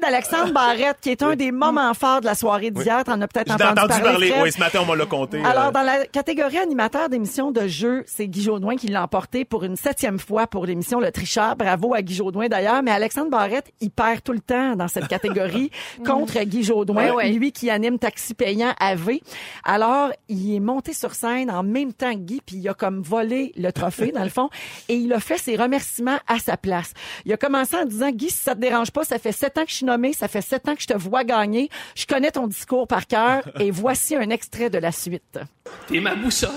d'Alexandre 0.00 0.52
Barrette, 0.52 0.98
qui 1.00 1.10
est 1.10 1.22
un 1.22 1.36
des 1.36 1.52
moments 1.52 1.92
forts 1.94 2.20
de 2.20 2.26
la 2.26 2.34
soirée 2.34 2.70
d'hier. 2.70 3.04
T'en 3.04 3.20
as 3.20 3.28
peut-être 3.28 3.52
entendu, 3.52 3.80
entendu 3.80 4.02
parler. 4.02 4.34
Oui, 4.42 4.52
ce 4.52 4.58
matin, 4.58 4.80
on 4.82 4.86
m'a 4.86 4.96
l'a 4.96 5.06
compté. 5.06 5.42
Alors, 5.44 5.66
euh, 5.66 5.70
dans 5.70 5.82
la 5.82 6.06
catégorie 6.06 6.58
animateur 6.58 7.08
d'émission 7.08 7.50
de 7.50 7.66
jeu, 7.66 8.04
c'est 8.06 8.26
Guy 8.28 8.42
Jodoin 8.42 8.76
qui 8.76 8.88
l'a 8.88 9.02
emporté 9.02 9.44
pour 9.44 9.64
une 9.64 9.76
septième 9.76 10.18
fois 10.18 10.46
pour 10.46 10.66
l'émission 10.66 11.00
Le 11.00 11.10
Tricheur. 11.10 11.56
Bravo 11.56 11.94
à 11.94 12.02
Guy 12.02 12.14
Jodoin 12.14 12.48
d'ailleurs. 12.48 12.82
Mais 12.82 12.90
Alexandre 12.90 13.30
Barrette, 13.30 13.70
il 13.80 13.90
perd 13.90 14.22
tout 14.22 14.32
le 14.32 14.40
temps 14.40 14.76
dans 14.76 14.88
cette 14.88 15.08
catégorie 15.08 15.70
contre 16.06 16.40
Guy 16.44 16.62
Jodoin, 16.62 16.94
Ouais, 16.94 17.10
ouais. 17.10 17.28
lui 17.32 17.52
qui 17.52 17.70
anime 17.70 17.98
Taxi 17.98 18.34
Payant 18.34 18.72
AV. 18.80 19.18
Alors, 19.64 20.10
il 20.28 20.54
est 20.54 20.60
monté 20.60 20.92
sur 20.92 21.14
scène 21.14 21.50
en 21.50 21.62
même 21.62 21.92
temps 21.92 22.12
que 22.14 22.18
Guy, 22.20 22.40
puis 22.44 22.56
il 22.56 22.68
a 22.68 22.74
comme 22.74 23.02
volé 23.02 23.52
le 23.56 23.70
trophée, 23.72 24.12
dans 24.12 24.22
le 24.24 24.28
fond, 24.30 24.48
et 24.88 24.94
il 24.94 25.12
a 25.12 25.20
fait 25.20 25.38
ses 25.38 25.56
remerciements 25.56 26.18
à 26.26 26.38
sa 26.38 26.56
place. 26.56 26.92
Il 27.24 27.32
a 27.32 27.36
commencé 27.36 27.76
en 27.76 27.84
disant, 27.84 28.10
Guy, 28.10 28.30
si 28.30 28.38
ça 28.38 28.54
te 28.54 28.60
dérange 28.60 28.90
pas, 28.90 29.04
ça 29.04 29.18
fait 29.18 29.32
sept 29.32 29.58
ans 29.58 29.64
que 29.64 29.70
je 29.70 29.76
suis 29.76 29.83
nommé, 29.84 30.12
ça 30.12 30.28
fait 30.28 30.42
sept 30.42 30.68
ans 30.68 30.74
que 30.74 30.82
je 30.82 30.86
te 30.86 30.96
vois 30.96 31.24
gagner, 31.24 31.70
je 31.94 32.06
connais 32.06 32.30
ton 32.30 32.46
discours 32.46 32.88
par 32.88 33.06
cœur, 33.06 33.42
et 33.60 33.70
voici 33.70 34.16
un 34.16 34.30
extrait 34.30 34.70
de 34.70 34.78
la 34.78 34.92
suite. 34.92 35.38
T'es 35.86 36.00
ma 36.00 36.14
boussole. 36.14 36.50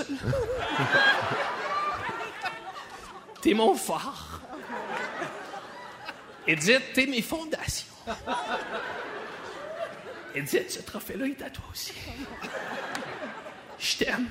T'es 3.40 3.54
mon 3.54 3.74
phare. 3.74 4.40
Edith, 6.46 6.82
t'es 6.94 7.06
mes 7.06 7.22
fondations. 7.22 7.86
Edith, 10.34 10.70
ce 10.70 10.82
trophée-là 10.82 11.26
est 11.26 11.42
à 11.42 11.50
toi 11.50 11.64
aussi. 11.70 11.92
Je 13.78 13.96
t'aime. 13.98 14.26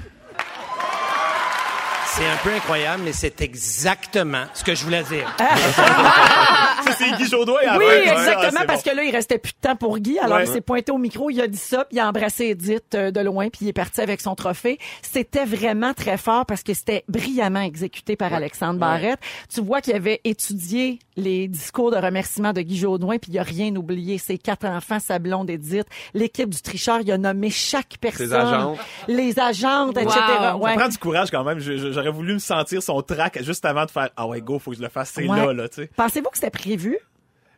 C'est 2.18 2.26
un 2.26 2.38
peu 2.44 2.52
incroyable, 2.56 3.04
mais 3.06 3.14
c'est 3.14 3.42
exactement 3.42 4.46
ce 4.56 4.64
que 4.64 4.74
je 4.74 4.84
voulais 4.84 5.04
dire. 5.04 5.32
ça, 5.38 6.92
c'est 6.98 7.12
Guy 7.16 7.28
Jodoin. 7.30 7.60
Oui, 7.78 7.86
ah, 7.88 7.96
exactement, 8.14 8.52
c'est 8.62 8.66
parce 8.66 8.84
bon. 8.84 8.90
que 8.92 8.96
là, 8.96 9.04
il 9.04 9.12
restait 9.16 9.38
plus 9.38 9.52
de 9.54 9.60
temps 9.62 9.76
pour 9.76 10.00
Guy. 10.00 10.18
Alors, 10.18 10.38
Ouais. 10.38 10.46
il 10.46 10.52
s'est 10.52 10.62
pointé 10.62 10.92
au 10.92 10.98
micro, 10.98 11.30
il 11.30 11.40
a 11.42 11.48
dit 11.48 11.58
ça, 11.60 11.86
puis 11.86 11.98
il 11.98 12.00
a 12.00 12.08
embrassé 12.10 12.46
Edith 12.46 12.96
euh, 12.96 13.12
de 13.12 13.20
loin, 13.20 13.50
puis 13.50 13.60
il 13.66 13.68
est 13.68 13.74
parti 13.74 14.02
avec 14.02 14.20
son 14.22 14.34
trophée. 14.34 14.80
C'était 15.04 15.46
vraiment 15.46 15.94
très 15.94 16.18
fort 16.18 16.48
parce 16.48 16.64
que 16.64 16.74
c'était 16.74 17.04
brillamment 17.08 17.62
exécuté 17.62 18.16
par 18.16 18.34
Alexandre 18.34 18.80
Barrette. 18.80 19.20
Tu 19.54 19.62
vois 19.62 19.82
qu'il 19.82 19.94
avait 19.96 20.20
étudié 20.24 20.98
les 21.18 21.48
discours 21.48 21.92
de 21.92 21.98
remerciement 21.98 22.52
de 22.52 22.62
Guy 22.62 22.78
Jodoin, 22.78 23.20
puis 23.20 23.32
il 23.32 23.38
a 23.40 23.44
rien 23.44 23.76
oublié. 23.76 24.18
Ses 24.18 24.40
quatre 24.40 24.66
enfants, 24.66 25.00
sa 25.00 25.20
blonde 25.20 25.52
Edith, 25.52 25.86
l'équipe 26.16 26.50
du 26.50 26.62
tricheur, 26.64 27.00
il 27.02 27.12
a 27.12 27.18
nommé 27.20 27.52
chaque 27.52 27.98
personne. 28.02 28.34
agentes. 28.34 28.80
Les 29.08 29.38
agentes, 29.40 29.98
etc. 29.98 30.16
Wow. 30.56 30.60
Ouais. 30.64 30.72
Ça 30.74 30.80
prend 30.80 30.90
du 30.90 30.98
courage 30.98 31.30
quand 31.32 31.44
même. 31.44 31.60
J'aurais 32.08 32.16
voulu 32.18 32.34
me 32.36 32.40
sentir 32.40 32.82
son 32.82 33.02
trac 33.02 33.42
juste 33.44 33.66
avant 33.66 33.86
de 33.86 33.92
faire 33.92 34.10
Ah 34.16 34.28
ouais, 34.28 34.40
go, 34.42 34.60
faut 34.60 34.72
que 34.72 34.78
je 34.78 34.82
le 34.82 34.90
fasse. 34.90 35.12
C'est 35.14 35.28
Ouais. 35.28 35.38
là, 35.46 35.52
là, 35.54 35.68
tu 35.70 35.76
sais. 35.84 35.90
Pensez-vous 35.96 36.30
que 36.30 36.38
c'était 36.38 36.50
prévu? 36.50 36.98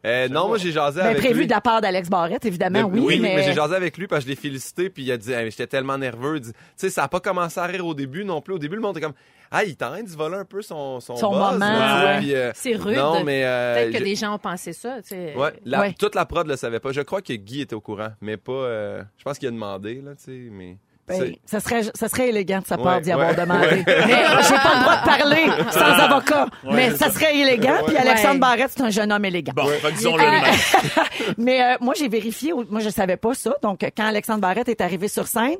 Euh, 0.05 0.29
non, 0.29 0.47
moi, 0.47 0.57
j'ai 0.57 0.71
jasé 0.71 1.01
Ben, 1.01 1.07
avec 1.07 1.17
prévu 1.17 1.39
lui. 1.41 1.45
de 1.47 1.51
la 1.51 1.59
part 1.59 1.81
d'Alex 1.81 2.09
Barrette, 2.09 2.45
évidemment, 2.45 2.79
Le- 2.87 3.01
oui, 3.01 3.19
mais, 3.19 3.43
j'ai 3.43 3.51
jasé 3.51 3.75
avec 3.75 3.97
lui 3.97 4.07
parce 4.07 4.23
que 4.23 4.29
je 4.29 4.33
l'ai 4.33 4.39
félicité 4.39 4.89
puis 4.89 5.03
il 5.03 5.11
a 5.11 5.17
dit 5.17 5.33
Hey, 5.33 5.51
j'étais 5.51 5.67
tellement 5.67 5.97
nerveux. 5.97 6.37
Il 6.37 6.41
dit, 6.41 6.53
Tu 6.53 6.57
sais, 6.77 6.89
ça 6.89 7.03
a 7.03 7.07
pas 7.09 7.19
commencé 7.19 7.59
à 7.59 7.65
rire 7.65 7.85
au 7.85 7.93
début 7.93 8.23
non 8.23 8.39
plus. 8.41 8.53
Au 8.53 8.59
début, 8.59 8.75
le 8.75 8.81
monde 8.81 8.95
était 8.97 9.05
comme 9.05 9.15
Ah, 9.51 9.65
il 9.65 9.75
train 9.75 10.01
de 10.01 10.07
se 10.07 10.15
voler 10.15 10.37
un 10.37 10.45
peu 10.45 10.61
son 10.61 11.01
son, 11.01 11.17
Son 11.17 11.31
buzz, 11.31 11.39
moment, 11.59 11.65
ouais. 11.65 12.33
euh, 12.33 12.51
C'est 12.55 12.75
rude. 12.77 12.95
Non, 12.95 13.25
mais 13.25 13.43
euh, 13.43 13.75
Peut-être 13.75 13.99
que 13.99 14.03
des 14.05 14.15
gens 14.15 14.35
ont 14.35 14.39
pensé 14.39 14.71
ça. 14.71 15.01
tu 15.01 15.09
sais. 15.09 15.35
Ouais, 15.35 15.51
la- 15.65 15.81
Ouais. 15.81 15.93
toute 15.99 16.15
la 16.15 16.25
prod 16.25 16.47
le 16.47 16.55
savait 16.55 16.79
pas. 16.79 16.93
Je 16.93 17.01
crois 17.01 17.21
que 17.21 17.33
Guy 17.33 17.59
était 17.61 17.75
au 17.75 17.81
courant, 17.81 18.13
mais 18.21 18.37
pas. 18.37 18.53
euh, 18.53 19.03
je 19.17 19.23
pense 19.25 19.37
qu'il 19.37 19.49
a 19.49 19.51
demandé 19.51 19.95
là, 20.01 20.11
tu 20.15 20.23
sais, 20.23 20.47
mais. 20.49 20.77
Ben, 21.09 21.35
ça 21.45 21.59
serait, 21.59 21.81
ça 21.93 22.07
serait 22.07 22.29
élégant 22.29 22.59
de 22.59 22.67
sa 22.67 22.77
part 22.77 22.95
Ouais, 22.97 23.01
d'y 23.01 23.11
avoir 23.11 23.29
ouais, 23.29 23.35
demandé. 23.35 23.65
ouais. 23.67 23.83
Mais 23.87 24.23
j'ai 24.43 24.55
pas 24.55 24.75
le 24.75 24.81
droit 24.81 24.97
de 24.97 25.05
parler 25.05 25.45
sans 25.71 26.03
avocat. 26.03 26.45
mais 26.71 26.91
ça 26.95 27.09
serait 27.09 27.35
élégant. 27.37 27.83
Puis 27.87 27.97
Alexandre 27.97 28.33
Ouais. 28.35 28.39
Barrette, 28.39 28.71
c'est 28.75 28.83
un 28.83 28.89
jeune 28.89 29.11
homme 29.11 29.25
élégant. 29.25 29.53
Bon, 29.55 29.67
disons-le 29.95 30.23
de 30.23 30.29
même. 30.29 31.35
Mais 31.37 31.61
euh, 31.63 31.75
moi, 31.81 31.93
j'ai 31.97 32.07
vérifié. 32.07 32.53
Moi, 32.69 32.79
je 32.81 32.89
savais 32.89 33.17
pas 33.17 33.33
ça. 33.33 33.53
Donc, 33.63 33.81
quand 33.97 34.05
Alexandre 34.05 34.39
Barrette 34.41 34.69
est 34.69 34.81
arrivé 34.81 35.07
sur 35.07 35.27
scène, 35.27 35.57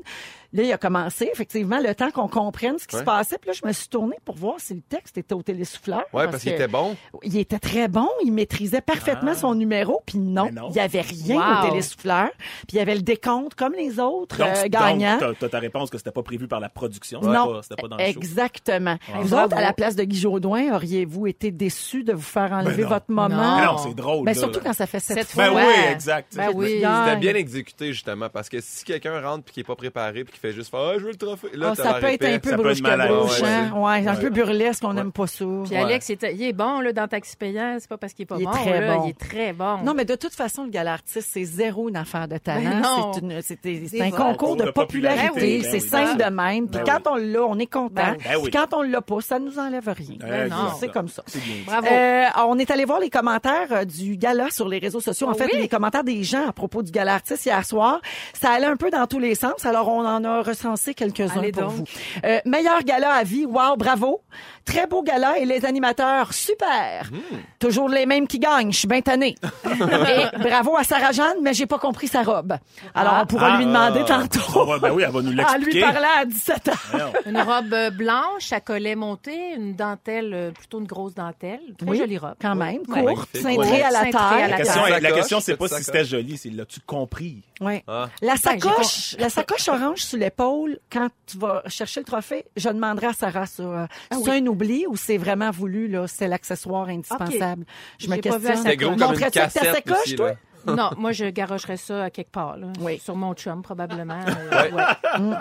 là, 0.52 0.62
il 0.62 0.72
a 0.72 0.78
commencé, 0.78 1.28
effectivement, 1.32 1.78
le 1.80 1.94
temps 1.94 2.10
qu'on 2.10 2.28
comprenne 2.28 2.78
ce 2.78 2.86
qui 2.86 2.96
Ouais. 2.96 3.00
se 3.00 3.04
passait. 3.04 3.38
Puis 3.38 3.50
là, 3.50 3.56
je 3.62 3.66
me 3.66 3.72
suis 3.72 3.88
tournée 3.88 4.16
pour 4.24 4.36
voir 4.36 4.54
si 4.58 4.74
le 4.74 4.80
texte 4.82 5.16
était 5.18 5.34
au 5.34 5.42
télésouffleur. 5.42 6.04
Ouais, 6.12 6.26
parce, 6.28 6.42
qu'il 6.42 6.52
était 6.52 6.68
bon. 6.68 6.96
Il 7.22 7.36
était 7.36 7.58
très 7.58 7.88
bon. 7.88 8.08
Il 8.24 8.32
maîtrisait 8.32 8.80
parfaitement 8.80 9.34
son 9.34 9.54
numéro. 9.54 10.02
Puis 10.06 10.18
non, 10.18 10.46
Mais 10.46 10.52
non. 10.52 10.68
il 10.70 10.76
y 10.76 10.80
avait 10.80 11.00
rien 11.02 11.36
Wow. 11.36 11.66
au 11.66 11.68
télésouffleur. 11.70 12.30
Puis 12.36 12.72
il 12.72 12.76
y 12.76 12.80
avait 12.80 12.94
le 12.94 13.02
décompte, 13.02 13.54
comme 13.54 13.72
les 13.74 13.98
autres 14.00 14.38
Donc, 14.38 14.48
euh, 14.48 14.62
donc, 14.62 14.70
gagnants. 14.70 15.18
t'as- 15.18 15.34
t'as 15.34 15.48
ta 15.48 15.58
réponse 15.58 15.90
que 15.90 15.98
c'était 15.98 16.10
pas 16.10 16.22
prévu 16.22 16.48
par 16.48 16.60
la 16.60 16.68
production. 16.68 17.20
C'était 17.22 17.32
Non, 17.34 17.52
pas, 17.54 17.62
c'était 17.62 17.80
pas 17.80 17.88
dans 17.88 17.96
le 17.96 18.04
show. 18.04 18.10
exactement. 18.10 18.96
Vous 19.20 19.28
Bravo. 19.28 19.46
autres, 19.46 19.56
à 19.56 19.60
la 19.62 19.72
place 19.72 19.96
de 19.96 20.04
Guy 20.04 20.18
Jodoin, 20.18 20.74
auriez-vous 20.74 21.26
été 21.26 21.50
déçus 21.50 22.04
de 22.04 22.12
vous 22.12 22.20
faire 22.20 22.52
enlever 22.52 22.76
Ben 22.76 22.82
non. 22.82 22.88
votre 22.88 23.10
moment? 23.10 23.56
Mais 23.56 23.66
non, 23.66 23.78
c'est 23.78 23.94
drôle. 23.94 24.24
Ben, 24.24 24.32
là, 24.34 24.38
surtout 24.38 24.60
quand 24.60 24.72
ça 24.72 24.86
fait 24.86 25.00
sept 25.00 25.18
Cette 25.18 25.28
fois. 25.30 25.50
Ben 25.50 25.56
oui, 25.56 25.92
exact. 25.92 26.36
Ben 26.36 26.50
oui. 26.54 26.82
Ah, 26.84 27.04
C'était 27.06 27.20
bien 27.20 27.34
exécuté 27.34 27.92
justement 27.92 28.28
parce 28.28 28.48
que 28.48 28.60
si 28.60 28.84
quelqu'un 28.84 29.20
rentre 29.20 29.44
puis 29.44 29.54
qui 29.54 29.60
est 29.60 29.64
pas 29.64 29.76
préparé 29.76 30.24
puis 30.24 30.38
fait 30.40 30.52
juste 30.52 30.70
faire 30.70 30.80
ah, 30.80 30.92
je 30.98 31.04
veux 31.04 31.10
le 31.10 31.16
trophée 31.16 31.48
là 31.54 31.68
Ah, 31.72 31.76
t'as 31.76 31.82
ça 31.82 31.94
peut 31.94 32.06
être 32.06 32.24
un 32.24 32.26
répète. 32.32 32.42
peu 32.56 32.62
brusque-bouche, 32.62 33.42
ouais, 33.42 33.48
hein? 33.48 33.72
Ouais, 33.74 34.06
un 34.08 34.16
peu 34.16 34.30
burlesque, 34.30 34.82
on 34.84 34.94
n'aime 34.94 35.12
pas 35.12 35.26
ça. 35.26 35.44
Puis 35.64 35.76
Alex, 35.76 36.08
il 36.08 36.12
est, 36.12 36.32
il 36.34 36.42
est 36.42 36.52
bon 36.52 36.80
là, 36.80 36.92
dans 36.92 37.06
Taxi 37.08 37.36
Payant. 37.36 37.76
C'est 37.78 37.88
pas 37.88 37.98
parce 37.98 38.12
qu'il 38.12 38.22
est 38.24 38.26
pas 38.26 38.36
Il 38.38 38.42
est 38.42 38.46
bon. 38.46 38.52
très 38.52 38.80
là. 38.80 38.94
bon. 38.96 39.04
Il 39.06 39.10
est 39.10 39.18
très 39.18 39.52
bon. 39.52 39.78
Non, 39.84 39.94
mais 39.94 40.04
de 40.04 40.14
toute 40.14 40.34
façon, 40.34 40.64
le 40.64 40.70
gala 40.70 40.94
artiste, 40.94 41.28
c'est 41.32 41.44
zéro 41.44 41.88
une 41.88 41.96
affaire 41.96 42.26
de 42.28 42.38
talent. 42.38 42.62
Ben 42.70 42.80
non. 42.80 43.12
c'est 43.42 44.00
un 44.00 44.10
concours 44.10 44.56
de 44.56 44.70
popularité. 44.70 45.26
été. 45.58 45.58
oui, 45.58 45.64
c'est 45.70 45.90
ben 45.90 46.06
simple 46.06 46.24
de 46.24 46.30
même. 46.30 46.68
Puis 46.68 46.80
Ben 46.84 47.00
quand 47.02 47.12
on 47.12 47.16
l'a, 47.16 47.42
on 47.44 47.58
est 47.58 47.66
content. 47.66 47.90
Ben. 47.94 48.16
Ben. 48.24 48.40
Puis 48.42 48.50
quand 48.50 48.72
on 48.74 48.82
l'a 48.82 49.00
pas, 49.00 49.20
ça 49.20 49.38
nous 49.38 49.58
enlève 49.58 49.88
rien. 49.88 50.16
Ben. 50.20 50.50
C'est 50.78 50.90
comme 50.90 51.08
ça. 51.08 51.22
Bravo. 51.66 51.86
Euh, 51.90 52.24
on 52.46 52.58
est 52.58 52.70
allé 52.70 52.84
voir 52.84 53.00
les 53.00 53.10
commentaires 53.10 53.68
euh, 53.72 53.84
du 53.84 54.16
gala 54.16 54.50
sur 54.50 54.68
les 54.68 54.78
réseaux 54.78 55.00
sociaux. 55.00 55.28
En 55.28 55.32
Oh 55.32 55.34
fait, 55.34 55.48
les 55.56 55.68
commentaires 55.68 56.04
des 56.04 56.22
gens 56.22 56.48
à 56.48 56.52
propos 56.52 56.82
du 56.82 56.90
gala 56.90 57.14
artiste 57.14 57.44
hier 57.46 57.64
soir. 57.64 58.00
Ça 58.34 58.50
allait 58.50 58.66
un 58.66 58.76
peu 58.76 58.90
dans 58.90 59.06
tous 59.06 59.18
les 59.18 59.34
sens. 59.34 59.64
Alors, 59.64 59.88
on 59.88 60.04
en 60.04 60.24
a 60.24 60.29
recensé 60.42 60.94
quelques-uns 60.94 61.50
pour 61.52 61.62
donc. 61.62 61.72
vous. 61.72 61.84
Euh, 62.24 62.40
meilleur 62.44 62.82
gala 62.82 63.12
à 63.12 63.24
vie. 63.24 63.46
Wow, 63.46 63.76
bravo. 63.76 64.22
Très 64.70 64.86
beau 64.86 65.02
gala 65.02 65.38
et 65.38 65.44
les 65.44 65.64
animateurs, 65.64 66.32
super. 66.32 67.10
Hmm. 67.10 67.36
Toujours 67.58 67.88
les 67.88 68.06
mêmes 68.06 68.26
qui 68.26 68.38
gagnent. 68.38 68.72
Je 68.72 68.78
suis 68.78 68.88
bien 68.88 69.00
tannée. 69.02 69.34
et 69.64 70.38
bravo 70.38 70.76
à 70.76 70.84
Sarah-Jeanne, 70.84 71.36
mais 71.42 71.52
j'ai 71.54 71.66
pas 71.66 71.78
compris 71.78 72.08
sa 72.08 72.22
robe. 72.22 72.54
Alors, 72.94 73.18
on 73.22 73.26
pourra 73.26 73.54
Ah, 73.54 73.58
lui 73.58 73.66
demander 73.66 74.00
ah, 74.08 74.22
tantôt. 74.28 74.64
va- 74.66 74.78
ben 74.78 74.92
oui, 74.92 75.02
elle 75.04 75.10
va 75.12 75.20
nous 75.22 75.28
En 75.30 75.32
lui 75.32 75.36
l'expliquer. 75.36 75.80
parlant 75.80 76.08
à 76.18 76.24
17 76.24 76.68
ans. 76.68 76.98
Une 77.26 77.40
robe 77.40 77.72
euh, 77.72 77.90
blanche 77.90 78.52
à 78.52 78.60
collet 78.60 78.94
monté, 78.94 79.32
une 79.56 79.74
dentelle, 79.74 80.32
euh, 80.32 80.50
plutôt 80.52 80.78
une 80.80 80.86
grosse 80.86 81.14
dentelle. 81.14 81.60
Très 81.78 81.88
Oui, 81.90 81.98
jolie 81.98 82.18
robe. 82.18 82.34
Quand 82.40 82.54
même, 82.54 82.80
Ouais. 82.88 83.04
courte, 83.04 83.28
Magnifique. 83.34 83.42
cintrée 83.42 83.70
Ouais. 83.78 83.82
à 83.82 83.90
la 83.90 84.00
Cintrée 84.04 84.08
à 84.08 84.30
taille. 84.30 84.40
la 84.40 84.48
La 84.48 84.56
taille. 84.56 84.56
question, 84.64 84.82
Sacoche, 84.84 85.02
la 85.02 85.12
question, 85.12 85.40
c'est 85.40 85.56
pas 85.56 85.64
petite 85.64 85.78
si 85.78 85.84
c'était 85.84 86.04
joli, 86.04 86.38
c'est 86.38 86.50
l'as-tu 86.50 86.80
compris? 86.80 87.42
Ouais. 87.60 87.82
Ah. 87.88 88.08
La 88.22 88.34
Ben, 88.34 88.38
sacoche, 88.38 89.16
la 89.18 89.28
sacoche 89.28 89.68
orange 89.68 89.98
sur 89.98 90.18
l'épaule, 90.18 90.78
quand 90.92 91.08
tu 91.26 91.38
vas 91.38 91.62
chercher 91.66 92.00
le 92.00 92.06
trophée, 92.06 92.44
je 92.56 92.68
demanderai 92.68 93.08
à 93.08 93.12
Sarah 93.12 93.46
ça. 93.46 93.62
euh, 93.62 93.86
Ah 94.10 94.16
c'est 94.24 94.30
un 94.30 94.46
oubli 94.46 94.59
ou 94.88 94.96
c'est 94.96 95.16
vraiment 95.18 95.50
voulu, 95.50 95.88
là? 95.88 96.06
C'est 96.06 96.28
l'accessoire 96.28 96.88
indispensable? 96.88 97.64
Je 97.98 98.08
me 98.08 98.16
questionne. 98.16 98.56
C'était 98.56 98.76
gros 98.76 98.90
comme 98.90 99.00
une 99.00 99.06
Montrais-tu 99.06 99.38
avec 99.38 99.52
ta 99.52 99.60
cassette 99.60 99.88
là. 100.18 100.34
Non, 100.66 100.90
moi, 100.98 101.12
je 101.12 101.24
garocherais 101.24 101.78
ça 101.78 102.04
à 102.04 102.10
quelque 102.10 102.30
part, 102.32 102.58
là. 102.58 102.66
Oui. 102.80 102.98
Sur 103.02 103.16
mon 103.16 103.32
chum, 103.32 103.62
probablement. 103.62 104.20
euh, 104.28 104.62
ouais. 104.62 104.72
Ouais, 104.72 104.82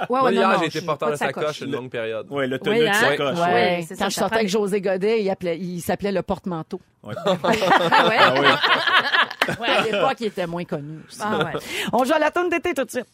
Moi, 0.10 0.24
ouais, 0.24 0.32
non, 0.32 0.32
hier, 0.32 0.60
j'ai 0.62 0.66
été 0.68 0.82
porteur 0.82 1.12
de 1.12 1.16
sacoche 1.18 1.60
une 1.60 1.72
longue 1.72 1.90
période. 1.90 2.26
Ouais, 2.32 2.48
le 2.48 2.58
tenue 2.58 2.78
Oui, 2.78 2.82
de 2.86 2.88
hein? 2.88 2.94
sacoche. 2.94 3.38
Ouais. 3.38 3.44
Ouais, 3.54 3.86
c'est 3.86 3.96
Quand 3.96 4.00
ça, 4.06 4.10
je 4.10 4.14
ça 4.16 4.20
sortais 4.22 4.30
prend- 4.30 4.38
avec 4.38 4.50
José 4.50 4.80
Godet, 4.80 5.22
il, 5.22 5.30
appelait- 5.30 5.58
il 5.60 5.82
s'appelait 5.82 6.14
le 6.14 6.22
porte-manteau. 6.22 6.80
Ouais. 7.04 7.16
Ah 7.26 8.08
ouais? 8.08 8.18
Ah 8.18 8.34
oui. 8.40 9.56
Ouais, 9.60 9.68
à 9.68 9.82
l'époque, 9.84 10.18
il 10.22 10.28
était 10.28 10.48
moins 10.48 10.64
connu. 10.64 11.00
aussi. 11.06 11.20
Ah 11.22 11.38
ouais. 11.40 11.60
On 11.92 12.06
joue 12.06 12.14
à 12.14 12.20
la 12.20 12.32
tourne 12.32 12.48
d'été 12.50 12.74
tout 12.74 12.86
de 12.86 12.90
suite. 12.92 13.08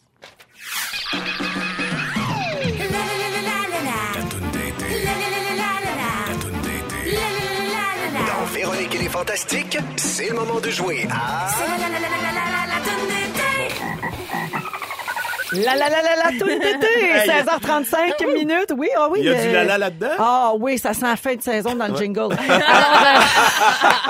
Fantastiques, 9.15 9.78
c'est 9.95 10.28
le 10.28 10.36
moment 10.36 10.60
de 10.60 10.69
jouer 10.69 11.08
tourne 16.37 16.59
d'été, 16.59 16.87
16h35 17.27 18.33
minutes. 18.33 18.73
Oui, 18.77 18.87
ah 18.97 19.07
oui. 19.11 19.19
Il 19.21 19.25
y 19.25 19.29
a 19.29 19.33
euh, 19.33 19.47
du 19.47 19.53
lala 19.53 19.77
là-dedans? 19.77 20.11
Ah 20.17 20.53
oui, 20.59 20.77
ça 20.77 20.93
sent 20.93 21.05
la 21.05 21.15
fin 21.15 21.35
de 21.35 21.41
saison 21.41 21.75
dans 21.75 21.87
le 21.87 21.95
jingle. 21.95 22.33
Alors, 22.33 22.93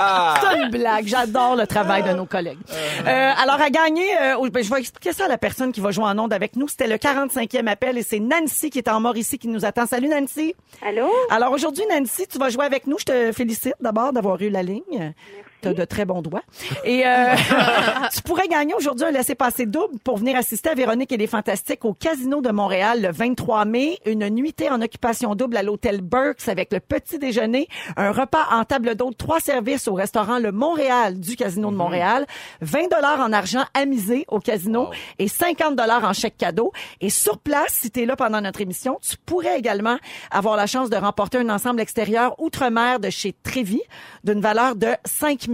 euh, 0.00 0.34
c'est 0.40 0.62
une 0.62 0.70
blague. 0.70 1.06
J'adore 1.06 1.56
le 1.56 1.66
travail 1.66 2.02
de 2.02 2.12
nos 2.12 2.26
collègues. 2.26 2.58
Euh, 3.06 3.32
alors, 3.42 3.60
à 3.60 3.70
gagner, 3.70 4.08
euh, 4.20 4.48
ben, 4.50 4.62
je 4.62 4.70
vais 4.70 4.80
expliquer 4.80 5.12
ça 5.12 5.26
à 5.26 5.28
la 5.28 5.38
personne 5.38 5.72
qui 5.72 5.80
va 5.80 5.90
jouer 5.90 6.04
en 6.04 6.18
onde 6.18 6.32
avec 6.32 6.56
nous. 6.56 6.68
C'était 6.68 6.86
le 6.86 6.96
45e 6.96 7.66
appel 7.66 7.98
et 7.98 8.02
c'est 8.02 8.20
Nancy 8.20 8.70
qui 8.70 8.78
est 8.78 8.88
en 8.88 9.00
mort 9.00 9.16
ici 9.16 9.38
qui 9.38 9.48
nous 9.48 9.64
attend. 9.64 9.86
Salut 9.86 10.08
Nancy. 10.08 10.54
Allô? 10.86 11.10
Alors 11.30 11.52
aujourd'hui, 11.52 11.84
Nancy, 11.90 12.26
tu 12.26 12.38
vas 12.38 12.48
jouer 12.50 12.64
avec 12.64 12.86
nous. 12.86 12.98
Je 12.98 13.04
te 13.04 13.32
félicite 13.32 13.74
d'abord 13.80 14.12
d'avoir 14.12 14.40
eu 14.40 14.50
la 14.50 14.62
ligne. 14.62 15.14
Tu 15.55 15.55
de 15.72 15.84
très 15.84 16.04
bons 16.04 16.22
doigts. 16.22 16.42
Et 16.84 17.06
euh, 17.06 17.34
tu 18.14 18.22
pourrais 18.22 18.48
gagner 18.48 18.74
aujourd'hui 18.74 19.06
un 19.06 19.10
laissez-passer 19.10 19.66
double 19.66 19.98
pour 20.04 20.18
venir 20.18 20.36
assister 20.36 20.70
à 20.70 20.74
Véronique 20.74 21.12
et 21.12 21.16
les 21.16 21.26
Fantastiques 21.26 21.84
au 21.84 21.94
Casino 21.94 22.40
de 22.40 22.50
Montréal 22.50 23.02
le 23.02 23.10
23 23.10 23.64
mai. 23.64 23.98
Une 24.06 24.28
nuitée 24.28 24.70
en 24.70 24.80
occupation 24.80 25.34
double 25.34 25.56
à 25.56 25.62
l'hôtel 25.62 26.00
Burks 26.00 26.48
avec 26.48 26.72
le 26.72 26.80
petit 26.80 27.18
déjeuner, 27.18 27.68
un 27.96 28.12
repas 28.12 28.46
en 28.50 28.64
table 28.64 28.94
d'hôte, 28.94 29.16
trois 29.16 29.40
services 29.40 29.88
au 29.88 29.94
restaurant 29.94 30.38
Le 30.38 30.52
Montréal 30.52 31.18
du 31.18 31.36
Casino 31.36 31.70
de 31.70 31.76
Montréal, 31.76 32.26
20 32.60 32.90
dollars 32.90 33.20
en 33.20 33.32
argent 33.32 33.64
amusé 33.74 34.24
au 34.28 34.40
casino 34.40 34.90
et 35.18 35.28
50 35.28 35.76
dollars 35.76 36.04
en 36.04 36.12
chèque 36.12 36.36
cadeau. 36.36 36.72
Et 37.00 37.10
sur 37.10 37.38
place, 37.38 37.72
si 37.80 37.90
tu 37.90 38.02
es 38.02 38.06
là 38.06 38.16
pendant 38.16 38.40
notre 38.40 38.60
émission, 38.60 38.98
tu 39.02 39.16
pourrais 39.16 39.58
également 39.58 39.98
avoir 40.30 40.56
la 40.56 40.66
chance 40.66 40.90
de 40.90 40.96
remporter 40.96 41.38
un 41.38 41.48
ensemble 41.48 41.80
extérieur 41.80 42.34
outre-mer 42.40 43.00
de 43.00 43.10
chez 43.10 43.32
Trévi 43.32 43.80
d'une 44.24 44.40
valeur 44.40 44.76
de 44.76 44.88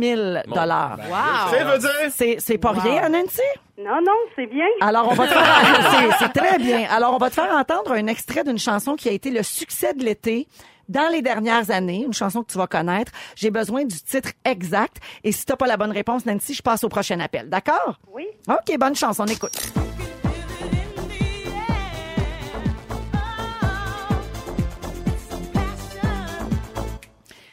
5000 0.03 0.43
dollars. 0.55 0.99
Wow! 1.09 1.57
Ça 1.57 1.65
veut 1.65 1.79
dire? 1.79 1.91
C'est, 2.11 2.37
c'est 2.41 2.59
pas 2.59 2.73
rien, 2.73 3.09
Nancy? 3.09 3.41
Non, 3.79 4.01
non, 4.05 4.13
c'est 4.37 4.47
bien. 4.47 4.67
Alors, 4.81 5.09
on 5.11 5.15
va 5.15 5.27
te 5.27 5.33
faire, 5.33 6.17
c'est 6.19 6.33
très 6.41 6.59
bien. 6.59 6.87
Alors, 6.91 7.15
on 7.15 7.19
va 7.19 7.31
te 7.31 7.35
faire 7.35 7.55
entendre 7.55 7.93
un 7.93 8.07
extrait 8.07 8.45
d'une 8.45 8.59
chanson 8.59 8.97
qui 8.97 9.09
a 9.09 9.13
été 9.13 9.31
le 9.31 9.43
succès 9.43 9.95
de 9.95 10.05
l'été 10.05 10.47
dans 10.89 11.11
les 11.11 11.23
dernières 11.23 11.71
années, 11.71 12.05
une 12.05 12.13
chanson 12.13 12.43
que 12.43 12.53
tu 12.53 12.59
vas 12.59 12.67
connaître. 12.67 13.13
J'ai 13.37 13.51
besoin 13.51 13.85
du 13.85 13.97
titre 14.01 14.31
exact. 14.45 14.97
Et 15.25 15.33
si 15.33 15.47
t'as 15.47 15.57
pas 15.57 15.67
la 15.67 15.77
bonne 15.77 15.93
réponse, 15.93 16.27
Nancy, 16.27 16.55
je 16.55 16.63
passe 16.63 16.85
au 16.85 16.89
prochain 16.89 17.19
appel. 17.21 17.49
D'accord? 17.49 17.99
Oui. 18.13 18.27
OK, 18.49 18.77
bonne 18.79 18.97
chance, 18.97 19.19
on 19.21 19.27
écoute. 19.27 19.53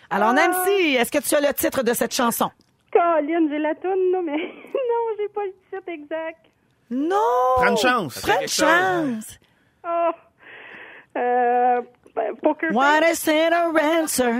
Alors, 0.09 0.33
Nancy, 0.33 0.95
est-ce 0.95 1.11
que 1.11 1.19
tu 1.19 1.35
as 1.35 1.41
le 1.41 1.53
titre 1.53 1.83
de 1.83 1.93
cette 1.93 2.13
chanson? 2.13 2.49
Colin, 2.91 3.47
j'ai 3.49 3.59
la 3.59 3.75
toune, 3.75 4.11
là, 4.11 4.19
mais 4.25 4.37
non, 4.37 5.05
j'ai 5.17 5.27
pas 5.29 5.41
le 5.45 5.53
titre 5.69 5.87
exact. 5.89 6.45
Non! 6.89 7.15
Prends 7.57 7.67
une 7.69 7.77
chance. 7.77 8.19
Prends 8.21 8.41
une 8.41 8.47
chance! 8.47 9.39
Oh. 9.87 10.09
Euh, 11.17 11.81
ben, 12.15 12.35
poker 12.41 12.69
What 12.71 13.01
is 13.11 13.27
it 13.27 13.53
a 13.53 13.69
answer? 14.01 14.33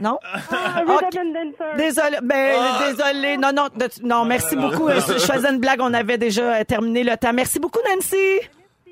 Non? 0.00 0.18
Ah, 0.24 0.82
Ok. 0.82 0.88
Rhythm 1.12 1.36
and 1.36 1.52
Dancer. 1.58 1.76
Désolé, 1.76 2.18
ben, 2.22 2.56
Ah. 2.58 2.90
désolé. 2.90 3.36
Non, 3.36 3.52
non, 3.52 3.68
de- 3.74 3.88
non, 4.06 4.24
merci 4.24 4.56
beaucoup. 4.56 4.88
Euh, 4.88 5.00
Je 5.06 5.18
faisais 5.32 5.48
une 5.50 5.58
blague, 5.60 5.80
on 5.80 5.94
avait 5.94 6.18
déjà 6.18 6.54
euh, 6.54 6.64
terminé 6.64 7.04
le 7.04 7.16
temps. 7.16 7.32
Merci 7.32 7.60
beaucoup, 7.60 7.80
Nancy. 7.88 8.40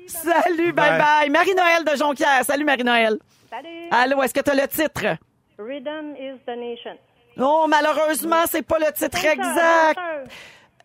Salut, 0.07 0.71
bye 0.73 0.89
bye. 0.91 0.99
Bye. 0.99 1.29
Marie-Noël 1.29 1.83
de 1.85 1.95
Jonquière. 1.97 2.43
Salut, 2.43 2.63
Marie-Noël. 2.65 3.17
Salut. 3.49 3.67
Allô, 3.91 4.21
est-ce 4.23 4.33
que 4.33 4.41
tu 4.41 4.49
as 4.51 4.55
le 4.55 4.67
titre? 4.67 5.17
Rhythm 5.61 6.15
is 6.17 6.39
the 6.45 6.55
nation. 6.57 6.97
Non, 7.37 7.67
malheureusement, 7.67 8.43
c'est 8.49 8.61
pas 8.61 8.79
le 8.79 8.91
titre 8.91 9.25
exact. 9.25 9.99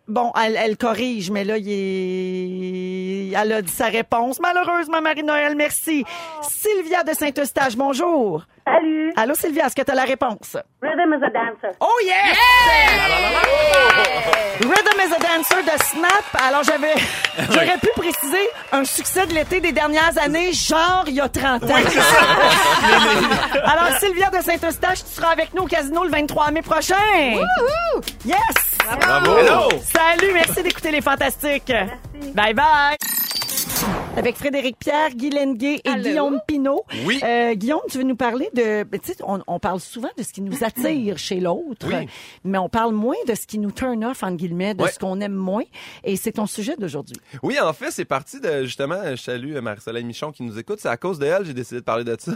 Bon, 0.07 0.31
elle, 0.41 0.57
elle 0.57 0.77
corrige, 0.77 1.31
mais 1.33 1.43
là, 1.43 1.59
il 1.59 1.69
est... 1.69 3.33
elle 3.37 3.53
a 3.53 3.63
dit 3.63 3.73
sa 3.73 3.87
réponse. 3.87 4.39
Malheureusement, 4.39 5.01
Marie-Noël, 5.03 5.57
merci. 5.57 6.05
Sylvia 6.43 7.03
de 7.03 7.13
Saint-Eustache, 7.13 7.77
bonjour. 7.77 8.45
Salut. 8.67 9.13
Allô, 9.17 9.35
Sylvia, 9.35 9.67
est-ce 9.67 9.77
que 9.77 9.83
tu 9.83 9.91
as 9.93 9.95
la 9.95 10.03
réponse? 10.05 10.57
Rhythm 10.83 11.15
is 11.15 11.23
a 11.25 11.31
dancer. 11.31 11.77
Oh 11.81 11.99
yes! 12.05 12.37
Rhythm 14.59 15.01
is 15.01 15.13
a 15.15 15.19
Dancer 15.21 15.63
de 15.63 15.83
Snap. 15.85 16.25
Alors 16.45 16.65
j'avais, 16.65 16.95
j'aurais 17.51 17.79
pu 17.79 17.89
préciser 17.95 18.49
un 18.73 18.85
succès 18.85 19.25
de 19.27 19.35
l'été 19.35 19.61
des 19.61 19.71
dernières 19.71 20.19
années, 20.21 20.53
genre 20.53 21.05
il 21.07 21.15
y 21.15 21.21
a 21.21 21.29
30 21.29 21.63
ans. 21.63 21.69
Alors 23.65 23.99
Sylvia 24.01 24.31
de 24.31 24.43
Saint-Eustache, 24.43 25.05
tu 25.05 25.13
seras 25.13 25.31
avec 25.31 25.55
nous 25.55 25.63
au 25.63 25.67
casino 25.67 26.03
le 26.03 26.11
23 26.11 26.51
mai 26.51 26.63
prochain. 26.63 26.95
Yes! 28.25 28.39
Bravo! 29.01 29.39
Hello! 29.39 29.69
Salut, 29.81 30.33
merci 30.33 30.63
d'écouter 30.65 30.91
les 30.91 31.03
fantastiques. 31.03 31.73
Bye 32.35 32.55
bye. 32.55 32.97
Avec 34.19 34.37
Frédéric 34.37 34.79
Pierre, 34.79 35.11
Guy 35.11 35.29
Lenguet 35.29 35.83
et 35.85 35.89
Allô? 35.91 36.03
Guillaume 36.03 36.41
Pinault. 36.47 36.85
Oui. 37.05 37.21
Euh, 37.23 37.55
Guillaume, 37.55 37.83
tu 37.91 37.99
veux 37.99 38.05
nous 38.05 38.17
parler 38.17 38.49
de... 38.55 38.83
ben, 38.85 38.99
Tu 38.99 39.13
sais, 39.13 39.19
on, 39.23 39.41
on 39.47 39.59
parle 39.61 39.79
souvent 39.79 40.09
de 40.17 40.23
ce 40.23 40.33
qui 40.33 40.41
nous 40.41 40.65
attire 40.65 41.19
chez 41.19 41.39
l'autre, 41.39 41.87
Oui. 41.87 42.09
mais 42.43 42.57
on 42.57 42.71
parle 42.71 42.95
moins 42.95 43.15
de 43.29 43.35
ce 43.35 43.47
qui 43.47 43.59
nous 43.59 43.71
turn 43.73 44.03
off, 44.07 44.23
entre 44.23 44.37
guillemets, 44.37 44.73
de 44.75 44.83
Ouais. 44.83 44.91
ce 44.91 44.99
qu'on 44.99 45.21
aime 45.21 45.35
moins. 45.35 45.65
Et 46.03 46.17
c'est 46.17 46.33
ton 46.33 46.47
sujet 46.47 46.77
d'aujourd'hui. 46.79 47.17
Oui, 47.43 47.61
en 47.61 47.75
fait, 47.75 47.91
c'est 47.91 48.07
parti 48.07 48.41
de 48.41 48.65
justement, 48.65 48.97
je 49.11 49.17
salue 49.17 49.55
Marie-Soleil 49.59 50.05
Michon 50.05 50.33
qui 50.33 50.45
nous 50.45 50.59
écoute. 50.59 50.79
C'est 50.81 50.89
à 50.89 50.97
cause 50.97 51.19
de 51.19 51.27
elle, 51.27 51.45
j'ai 51.45 51.53
décidé 51.55 51.81
de 51.81 51.85
parler 51.85 52.05
de 52.05 52.17
ça. 52.19 52.33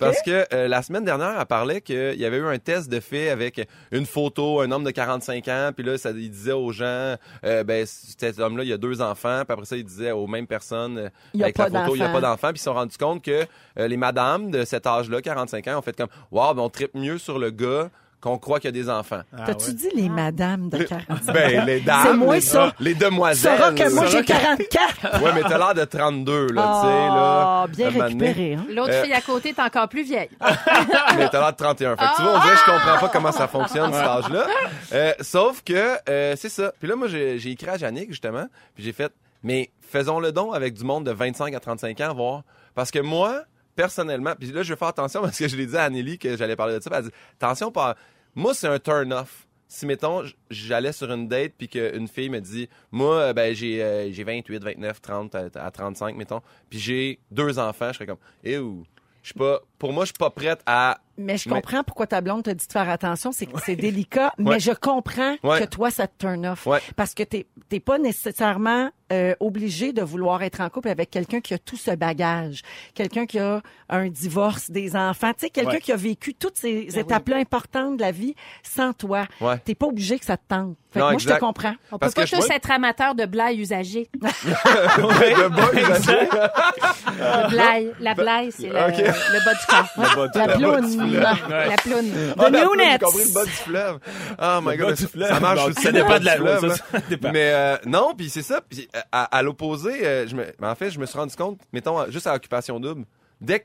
Parce 0.00 0.20
que 0.22 0.44
euh, 0.52 0.66
la 0.66 0.82
semaine 0.82 1.04
dernière, 1.04 1.36
elle 1.38 1.46
parlait 1.46 1.82
qu'il 1.82 2.18
y 2.18 2.24
avait 2.24 2.38
eu 2.38 2.46
un 2.46 2.58
test 2.58 2.90
de 2.90 2.98
fait 2.98 3.28
avec 3.30 3.64
une 3.92 4.06
photo, 4.06 4.60
un 4.60 4.72
homme 4.72 4.82
de 4.84 4.90
45 4.90 5.46
ans, 5.48 5.70
puis 5.74 5.84
là, 5.86 5.96
ça, 5.98 6.10
il 6.10 6.30
disait 6.32 6.50
aux 6.50 6.72
gens, 6.72 7.14
euh, 7.44 7.62
ben, 7.62 7.86
cet 7.86 8.40
homme-là, 8.40 8.64
il 8.64 8.72
a 8.72 8.76
deux 8.78 9.00
enfants, 9.00 9.42
puis 9.46 9.52
après 9.52 9.66
ça, 9.66 9.76
il 9.76 9.84
disait 9.84 10.10
aux 10.10 10.26
mêmes 10.26 10.48
personnes, 10.48 10.98
euh, 10.98 11.08
y 11.34 11.42
a 11.42 11.46
avec 11.46 11.56
pas 11.56 11.68
la 11.68 11.80
photo, 11.84 11.94
il 11.96 11.98
n'y 11.98 12.04
a 12.04 12.08
d'enfants. 12.08 12.20
pas 12.20 12.28
d'enfants, 12.28 12.48
puis 12.48 12.56
ils 12.56 12.58
se 12.58 12.64
sont 12.64 12.74
rendus 12.74 12.98
compte 12.98 13.22
que 13.22 13.46
euh, 13.78 13.88
les 13.88 13.96
madames 13.96 14.50
de 14.50 14.64
cet 14.64 14.86
âge-là, 14.86 15.20
45 15.22 15.68
ans, 15.68 15.78
ont 15.78 15.82
fait 15.82 15.96
comme, 15.96 16.08
wow, 16.30 16.54
ben, 16.54 16.62
on 16.62 16.68
tripe 16.68 16.94
mieux 16.94 17.18
sur 17.18 17.38
le 17.38 17.50
gars 17.50 17.88
qu'on 18.20 18.38
croit 18.38 18.60
qu'il 18.60 18.68
y 18.68 18.78
a 18.78 18.80
des 18.84 18.88
enfants. 18.88 19.22
Ah, 19.36 19.42
T'as-tu 19.46 19.70
ouais. 19.70 19.74
dit 19.74 19.88
les 19.96 20.08
madames 20.08 20.68
de 20.68 20.84
45 20.84 21.32
Ben, 21.34 21.64
les 21.66 21.80
dames. 21.80 22.02
C'est 22.06 22.14
moi, 22.14 22.34
les, 22.36 22.40
ça. 22.40 22.72
Les 22.78 22.94
demoiselles. 22.94 23.58
sauras 23.58 23.72
que 23.72 23.92
moi, 23.92 24.06
j'ai 24.06 24.22
44. 24.24 25.22
Ouais, 25.24 25.32
mais 25.34 25.42
t'as 25.42 25.58
l'air 25.58 25.74
de 25.74 25.84
32, 25.84 26.46
là, 26.46 26.46
tu 26.46 26.54
sais, 26.54 26.62
là. 26.62 27.62
Ah, 27.64 27.66
bien 27.68 27.88
récupéré, 27.90 28.54
hein? 28.54 28.64
L'autre 28.70 28.92
Euh, 28.92 29.02
fille 29.02 29.12
à 29.12 29.20
côté 29.22 29.48
est 29.48 29.58
encore 29.58 29.88
plus 29.88 30.04
vieille. 30.04 30.28
mais 31.16 31.28
t'as 31.30 31.40
l'air 31.40 31.50
de 31.50 31.56
31. 31.56 31.96
Fait 31.96 32.04
que 32.04 32.16
tu 32.16 32.22
vois, 32.22 32.36
on 32.36 32.40
dirait 32.42 32.54
que 32.54 32.60
je 32.60 32.64
comprends 32.72 32.98
pas 33.00 33.08
comment 33.08 33.32
ça 33.32 33.48
fonctionne, 33.48 33.92
cet 33.92 34.02
âge-là. 34.06 34.46
Euh, 34.92 35.12
sauf 35.20 35.62
que, 35.64 35.96
euh, 36.08 36.34
c'est 36.36 36.48
ça. 36.48 36.72
Puis 36.78 36.88
là, 36.88 36.94
moi, 36.94 37.08
j'ai 37.08 37.40
j'ai 37.40 37.50
écrit 37.50 37.70
à 37.70 37.76
Yannick, 37.76 38.10
justement, 38.10 38.46
puis 38.76 38.84
j'ai 38.84 38.92
fait, 38.92 39.12
Mais 39.42 39.70
faisons-le 39.80 40.32
donc 40.32 40.54
avec 40.54 40.74
du 40.74 40.84
monde 40.84 41.06
de 41.06 41.10
25 41.10 41.54
à 41.54 41.60
35 41.60 42.00
ans, 42.00 42.14
voir. 42.14 42.44
Parce 42.74 42.90
que 42.90 42.98
moi, 42.98 43.44
personnellement, 43.74 44.34
puis 44.38 44.52
là, 44.52 44.62
je 44.62 44.72
vais 44.72 44.78
faire 44.78 44.88
attention 44.88 45.20
parce 45.22 45.38
que 45.38 45.48
je 45.48 45.56
l'ai 45.56 45.66
dit 45.66 45.76
à 45.76 45.84
Anneli 45.84 46.18
que 46.18 46.36
j'allais 46.36 46.56
parler 46.56 46.78
de 46.78 46.80
ça. 46.80 46.90
Elle 46.92 47.04
dit, 47.04 47.10
attention, 47.40 47.70
pas... 47.70 47.96
moi, 48.34 48.54
c'est 48.54 48.68
un 48.68 48.78
turn-off. 48.78 49.46
Si, 49.68 49.86
mettons, 49.86 50.22
j'allais 50.50 50.92
sur 50.92 51.10
une 51.10 51.28
date 51.28 51.54
puis 51.56 51.66
qu'une 51.66 52.06
fille 52.06 52.28
me 52.28 52.40
dit, 52.40 52.68
moi, 52.90 53.16
euh, 53.16 53.32
ben, 53.32 53.54
j'ai 53.54 53.82
euh, 53.82 54.12
j'ai 54.12 54.22
28, 54.22 54.62
29, 54.62 55.00
30 55.00 55.34
à, 55.34 55.48
à 55.54 55.70
35, 55.70 56.14
mettons, 56.14 56.42
puis 56.68 56.78
j'ai 56.78 57.20
deux 57.30 57.58
enfants, 57.58 57.88
je 57.88 57.94
serais 57.94 58.06
comme, 58.06 58.18
eh 58.44 58.58
ou, 58.58 58.84
je 59.22 59.28
suis 59.28 59.38
pas, 59.38 59.62
pour 59.82 59.92
moi, 59.92 60.04
je 60.04 60.10
suis 60.10 60.16
pas 60.16 60.30
prête 60.30 60.60
à 60.64 60.98
Mais 61.18 61.36
je 61.36 61.46
Mais- 61.48 61.56
comprends 61.56 61.82
pourquoi 61.84 62.06
ta 62.06 62.20
blonde 62.22 62.42
te 62.44 62.50
dit 62.50 62.66
de 62.66 62.72
faire 62.72 62.88
attention, 62.88 63.32
c'est 63.32 63.44
que 63.46 63.60
c'est 63.62 63.76
délicat, 63.76 64.32
mais 64.38 64.50
Ouais. 64.52 64.60
je 64.60 64.70
comprends 64.72 65.36
Ouais. 65.42 65.58
que 65.60 65.64
toi, 65.64 65.90
ça 65.90 66.06
te 66.06 66.12
turn 66.18 66.46
off. 66.46 66.66
Ouais. 66.66 66.80
Parce 66.96 67.12
que 67.14 67.22
t'es 67.24 67.46
t'es 67.68 67.80
pas 67.80 67.98
nécessairement 67.98 68.90
euh, 69.12 69.34
obligé 69.40 69.92
de 69.92 70.00
vouloir 70.02 70.42
être 70.42 70.62
en 70.62 70.70
couple 70.70 70.88
avec 70.88 71.10
quelqu'un 71.10 71.40
qui 71.42 71.52
a 71.52 71.58
tout 71.58 71.76
ce 71.76 71.90
bagage, 71.90 72.62
quelqu'un 72.94 73.26
qui 73.26 73.38
a 73.38 73.60
un 73.90 74.08
divorce, 74.08 74.70
des 74.70 74.96
enfants, 74.96 75.32
tu 75.34 75.40
sais, 75.40 75.50
quelqu'un 75.50 75.72
Ouais. 75.72 75.80
qui 75.80 75.92
a 75.92 75.96
vécu 75.96 76.32
toutes 76.34 76.56
ces 76.56 76.98
étapes-là 76.98 77.36
importantes 77.36 77.98
de 77.98 78.02
la 78.02 78.10
vie 78.10 78.34
sans 78.62 78.94
toi. 78.94 79.26
Ouais. 79.42 79.58
T'es 79.58 79.74
pas 79.74 79.86
obligé 79.86 80.18
que 80.18 80.24
ça 80.24 80.38
te 80.38 80.44
tente. 80.48 80.76
Fait 80.92 81.00
que 81.00 81.04
moi, 81.04 81.18
je 81.18 81.28
te 81.28 81.38
comprends. 81.38 81.74
On 81.90 81.98
Parce 81.98 82.14
peut 82.14 82.22
pas 82.22 82.26
que 82.26 82.36
je- 82.36 82.40
tous 82.40 82.50
être 82.50 82.70
amateurs 82.70 83.14
de 83.14 83.26
blaye 83.26 83.60
usagée. 83.60 84.08
de 84.22 85.48
boys, 85.48 85.72
Le 87.18 87.50
blaye, 87.50 87.92
la 88.00 88.14
blaye, 88.14 88.50
c'est 88.52 88.68
le, 88.68 88.72
le 88.72 89.44
bas 89.44 89.54
du 89.54 89.66
bas 89.96 90.28
du- 90.28 90.38
La 90.38 90.46
du 90.46 90.62
ploune. 90.62 91.08
fleuve. 91.08 91.48
La 91.50 91.76
ploune. 91.76 92.10
The 92.10 92.34
Ah, 92.38 92.50
la 92.50 92.92
j'ai 92.92 92.98
compris 92.98 93.24
le 93.24 93.32
bas 93.34 93.44
du 93.44 93.50
fleuve. 93.50 93.98
Oh 94.40 94.58
my 94.62 94.76
Le 94.76 94.76
god, 94.82 94.88
bas 94.90 94.94
du 94.96 95.06
fleuve. 95.06 95.28
ça 95.28 95.40
marche 95.40 95.64
aussi. 95.68 95.82
ça 95.82 95.92
dépend 95.92 96.18
de 96.18 96.24
la 96.24 96.36
fleuve, 96.36 96.68
ça, 96.68 96.76
ça. 96.76 97.30
Mais 97.32 97.50
euh, 97.52 97.76
non, 97.86 98.14
puis 98.16 98.30
c'est 98.30 98.42
ça. 98.42 98.60
Euh, 98.72 99.00
à, 99.12 99.24
à 99.36 99.42
l'opposé, 99.42 100.06
euh, 100.06 100.26
je 100.26 100.34
me, 100.36 100.44
mais 100.60 100.66
en 100.68 100.74
fait, 100.74 100.90
je 100.90 100.98
me 100.98 101.06
suis 101.06 101.18
rendu 101.18 101.34
compte, 101.36 101.58
mettons 101.72 102.10
juste 102.10 102.26
à 102.26 102.34
occupation 102.34 102.78
double, 102.80 103.04
dès 103.40 103.60
que 103.60 103.64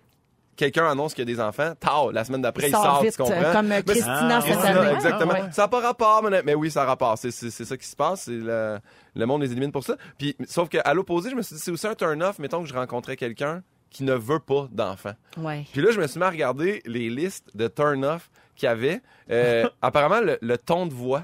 quelqu'un 0.55 0.89
annonce 0.89 1.13
qu'il 1.13 1.27
y 1.29 1.31
a 1.31 1.35
des 1.35 1.39
enfants, 1.39 1.73
tard, 1.79 2.11
la 2.11 2.23
semaine 2.23 2.41
d'après, 2.41 2.63
Il 2.63 2.69
il 2.69 2.71
sort 2.71 2.83
sort, 2.83 3.01
vite, 3.03 3.11
tu 3.11 3.17
comprends 3.21 3.35
euh, 3.43 3.53
comme 3.53 3.67
Mais 3.67 3.83
Christina 3.83 4.41
c'est- 4.41 4.53
cette 4.53 4.61
ça, 4.61 4.67
année. 4.81 4.91
exactement. 4.95 5.33
Ah 5.35 5.41
ouais. 5.41 5.49
Ça 5.51 5.61
n'a 5.63 5.67
pas 5.67 5.79
rapport, 5.81 6.23
mais, 6.23 6.41
mais 6.43 6.55
oui, 6.55 6.71
ça 6.71 6.81
a 6.81 6.85
rapport. 6.85 7.15
C'est 7.17 7.29
ça 7.31 7.77
qui 7.77 7.85
se 7.87 7.95
passe. 7.95 8.21
C'est 8.23 8.31
le, 8.31 8.79
le 9.15 9.25
monde 9.27 9.41
les 9.43 9.51
élimine 9.51 9.71
pour 9.71 9.83
ça. 9.83 9.95
Puis, 10.17 10.35
sauf 10.47 10.67
qu'à 10.69 10.91
l'opposé, 10.95 11.29
je 11.29 11.35
me 11.35 11.43
suis 11.43 11.55
dit, 11.55 11.61
c'est 11.61 11.69
aussi 11.71 11.85
un 11.85 11.93
turn-off, 11.93 12.39
mettons 12.39 12.63
que 12.63 12.67
je 12.69 12.73
rencontrais 12.73 13.15
quelqu'un 13.17 13.61
qui 13.89 14.03
ne 14.03 14.13
veut 14.13 14.39
pas 14.39 14.67
d'enfants. 14.71 15.15
Ouais. 15.37 15.65
Puis 15.71 15.81
là, 15.81 15.91
je 15.91 15.99
me 15.99 16.07
suis 16.07 16.19
mis 16.19 16.25
à 16.25 16.29
regarder 16.29 16.81
les 16.85 17.09
listes 17.09 17.49
de 17.55 17.67
turn-off 17.67 18.29
qu'il 18.55 18.67
y 18.67 18.69
avait. 18.69 19.01
Euh, 19.31 19.67
apparemment, 19.81 20.21
le, 20.21 20.37
le 20.41 20.57
ton 20.57 20.85
de 20.87 20.93
voix. 20.93 21.23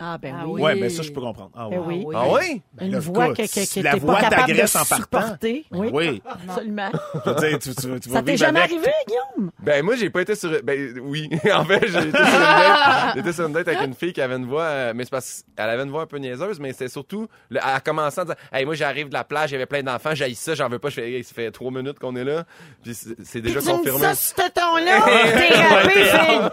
Ah 0.00 0.16
ben 0.18 0.34
Ah 0.38 0.44
oui. 0.46 0.52
oui. 0.54 0.62
Ouais, 0.62 0.74
mais 0.76 0.88
ça, 0.90 1.02
je 1.02 1.10
peux 1.10 1.20
comprendre. 1.20 1.50
Ah, 1.56 1.68
Ben 1.70 1.80
oui. 1.84 2.06
Ah 2.14 2.24
oui? 2.32 2.62
Une 2.80 2.92
là, 2.92 2.98
voix 3.00 3.26
écoute, 3.26 3.36
que, 3.46 3.74
que, 3.74 3.80
la 3.84 3.96
voix 3.96 4.14
pas 4.14 4.20
capable 4.22 4.42
de 4.42 4.46
t'agresse 4.52 4.76
en 4.76 4.84
partant. 4.84 4.96
supporter. 5.22 5.64
Oui, 5.72 5.90
Oui. 5.92 6.22
absolument. 6.24 6.90
Je 7.24 7.30
veux 7.30 7.36
dire, 7.36 7.58
tu, 7.58 7.74
tu, 7.74 8.00
tu 8.00 8.08
vas 8.08 8.14
Ça 8.16 8.22
t'est 8.22 8.36
jamais 8.36 8.60
avec. 8.60 8.72
arrivé, 8.72 8.90
Guillaume? 9.06 9.50
Ben 9.60 9.84
moi 9.84 9.96
j'ai 9.96 10.10
pas 10.10 10.22
été 10.22 10.34
sur 10.34 10.50
ben 10.62 10.98
oui 11.02 11.28
en 11.54 11.64
fait 11.64 11.80
j'ai 11.88 11.98
été 11.98 12.16
sur 12.16 12.26
une 12.26 12.40
date 12.40 13.12
j'étais 13.16 13.32
sur 13.32 13.46
une 13.46 13.52
date 13.52 13.68
avec 13.68 13.82
une 13.82 13.94
fille 13.94 14.12
qui 14.12 14.20
avait 14.20 14.36
une 14.36 14.46
voix 14.46 14.62
euh, 14.62 14.92
mais 14.94 15.04
c'est 15.04 15.10
parce 15.10 15.44
qu'elle 15.56 15.68
avait 15.70 15.82
une 15.82 15.90
voix 15.90 16.02
un 16.02 16.06
peu 16.06 16.16
niaiseuse 16.18 16.58
mais 16.58 16.72
c'était 16.72 16.88
surtout 16.88 17.28
le, 17.50 17.58
elle 17.62 17.74
a 17.76 17.80
commencé 17.80 18.20
en 18.20 18.24
disant 18.24 18.36
hey 18.52 18.64
moi 18.64 18.74
j'arrive 18.74 19.08
de 19.08 19.14
la 19.14 19.24
plage 19.24 19.50
il 19.50 19.54
y 19.54 19.56
avait 19.56 19.66
plein 19.66 19.82
d'enfants 19.82 20.14
j'ai 20.14 20.32
ça 20.34 20.54
j'en 20.54 20.68
veux 20.68 20.78
pas 20.78 20.88
je 20.90 20.94
fais 20.96 21.08
Hey, 21.10 21.24
ça 21.24 21.34
fait 21.34 21.50
trois 21.50 21.70
minutes 21.70 21.98
qu'on 21.98 22.14
est 22.16 22.24
là 22.24 22.44
puis 22.82 22.94
c'est 22.94 23.40
déjà 23.40 23.60
dis 23.60 23.66
confirmé 23.68 24.00
ça 24.00 24.14
ce 24.14 24.34
ton-là? 24.34 25.00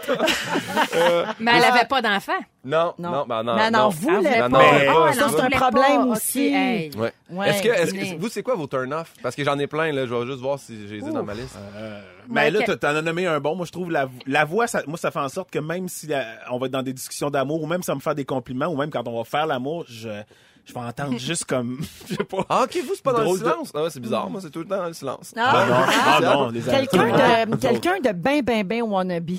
T'es. 0.06 1.34
Mais 1.40 1.52
elle 1.56 1.64
avait 1.64 1.86
pas 1.86 2.02
d'enfant. 2.02 2.32
non 2.64 2.94
Non. 2.98 3.26
Non 3.42 3.56
ben 3.56 3.70
non 3.70 3.90
non 3.90 4.12
Non, 4.12 4.48
non, 4.48 4.58
Ah, 4.60 4.92
pas, 5.06 5.12
ça, 5.12 5.28
c'est 5.30 5.40
un 5.42 5.50
problème 5.50 5.96
pas. 5.96 6.04
aussi. 6.06 6.46
Ok, 6.48 6.54
hey. 6.54 6.90
Ouais. 6.96 7.12
Ouais. 7.30 7.48
Est-ce 7.50 7.62
que, 7.62 7.68
est-ce 7.68 7.92
que- 7.92 7.96
Mais- 7.98 8.16
vous, 8.18 8.28
c'est 8.28 8.42
quoi 8.42 8.54
vos 8.54 8.66
turn-off? 8.66 9.12
Parce 9.22 9.34
que 9.34 9.42
j'en 9.44 9.58
ai 9.58 9.66
plein, 9.66 9.92
là. 9.92 10.06
Je 10.06 10.14
vais 10.14 10.26
juste 10.26 10.40
voir 10.40 10.58
si 10.58 10.88
j'ai 10.88 11.00
dit 11.00 11.10
dans 11.12 11.22
ma 11.24 11.34
liste. 11.34 11.56
Mais 12.28 12.50
là, 12.50 12.58
Ok. 12.60 12.64
t'as- 12.66 12.76
t'en 12.76 12.88
as 12.96 13.02
nommé 13.02 13.26
un 13.26 13.38
bon. 13.40 13.54
Moi, 13.56 13.66
je 13.66 13.72
trouve 13.72 13.90
la, 13.90 14.08
la 14.26 14.44
voix, 14.44 14.66
ça, 14.66 14.82
moi, 14.86 14.98
ça 14.98 15.10
fait 15.10 15.20
en 15.20 15.28
sorte 15.28 15.50
que 15.50 15.58
même 15.58 15.88
si 15.88 16.06
la- 16.08 16.24
on 16.50 16.58
va 16.58 16.66
être 16.66 16.72
dans 16.72 16.82
des 16.82 16.92
discussions 16.92 17.30
d'amour 17.30 17.62
ou 17.62 17.66
même 17.66 17.82
ça 17.82 17.94
me 17.94 18.00
faire 18.00 18.14
des 18.14 18.24
compliments 18.24 18.66
ou 18.66 18.76
même 18.76 18.90
quand 18.90 19.06
on 19.06 19.16
va 19.18 19.24
faire 19.24 19.46
l'amour, 19.46 19.84
je, 19.88 20.08
je 20.64 20.74
vais 20.74 20.80
entendre 20.80 21.16
juste 21.18 21.44
comme, 21.44 21.78
je 22.08 22.14
sais 22.16 22.24
pas. 22.24 22.44
Ah, 22.48 22.62
ok, 22.64 22.78
vous, 22.84 22.94
c'est 22.94 23.02
pas 23.02 23.12
dans 23.12 23.18
le 23.20 23.24
Drôle 23.24 23.38
de- 23.40 23.44
silence? 23.44 23.72
Ah, 23.74 23.80
c'est 23.90 24.00
bizarre. 24.00 24.28
Moi, 24.28 24.40
c'est 24.40 24.50
tout 24.50 24.58
le 24.60 24.66
temps 24.66 24.78
dans 24.78 24.86
le 24.86 24.92
silence. 24.92 25.32
Ah, 25.36 25.66
non, 25.68 25.74
ah, 25.76 25.86
ah, 26.16 26.20
non, 26.20 26.48
les 26.50 26.60
Quelqu'un 26.62 27.46
de, 27.46 27.56
quelqu'un 27.56 28.00
de 28.00 28.12
ben, 28.12 28.42
ben, 28.42 28.64
ben 28.66 28.82
wannabe. 28.82 29.30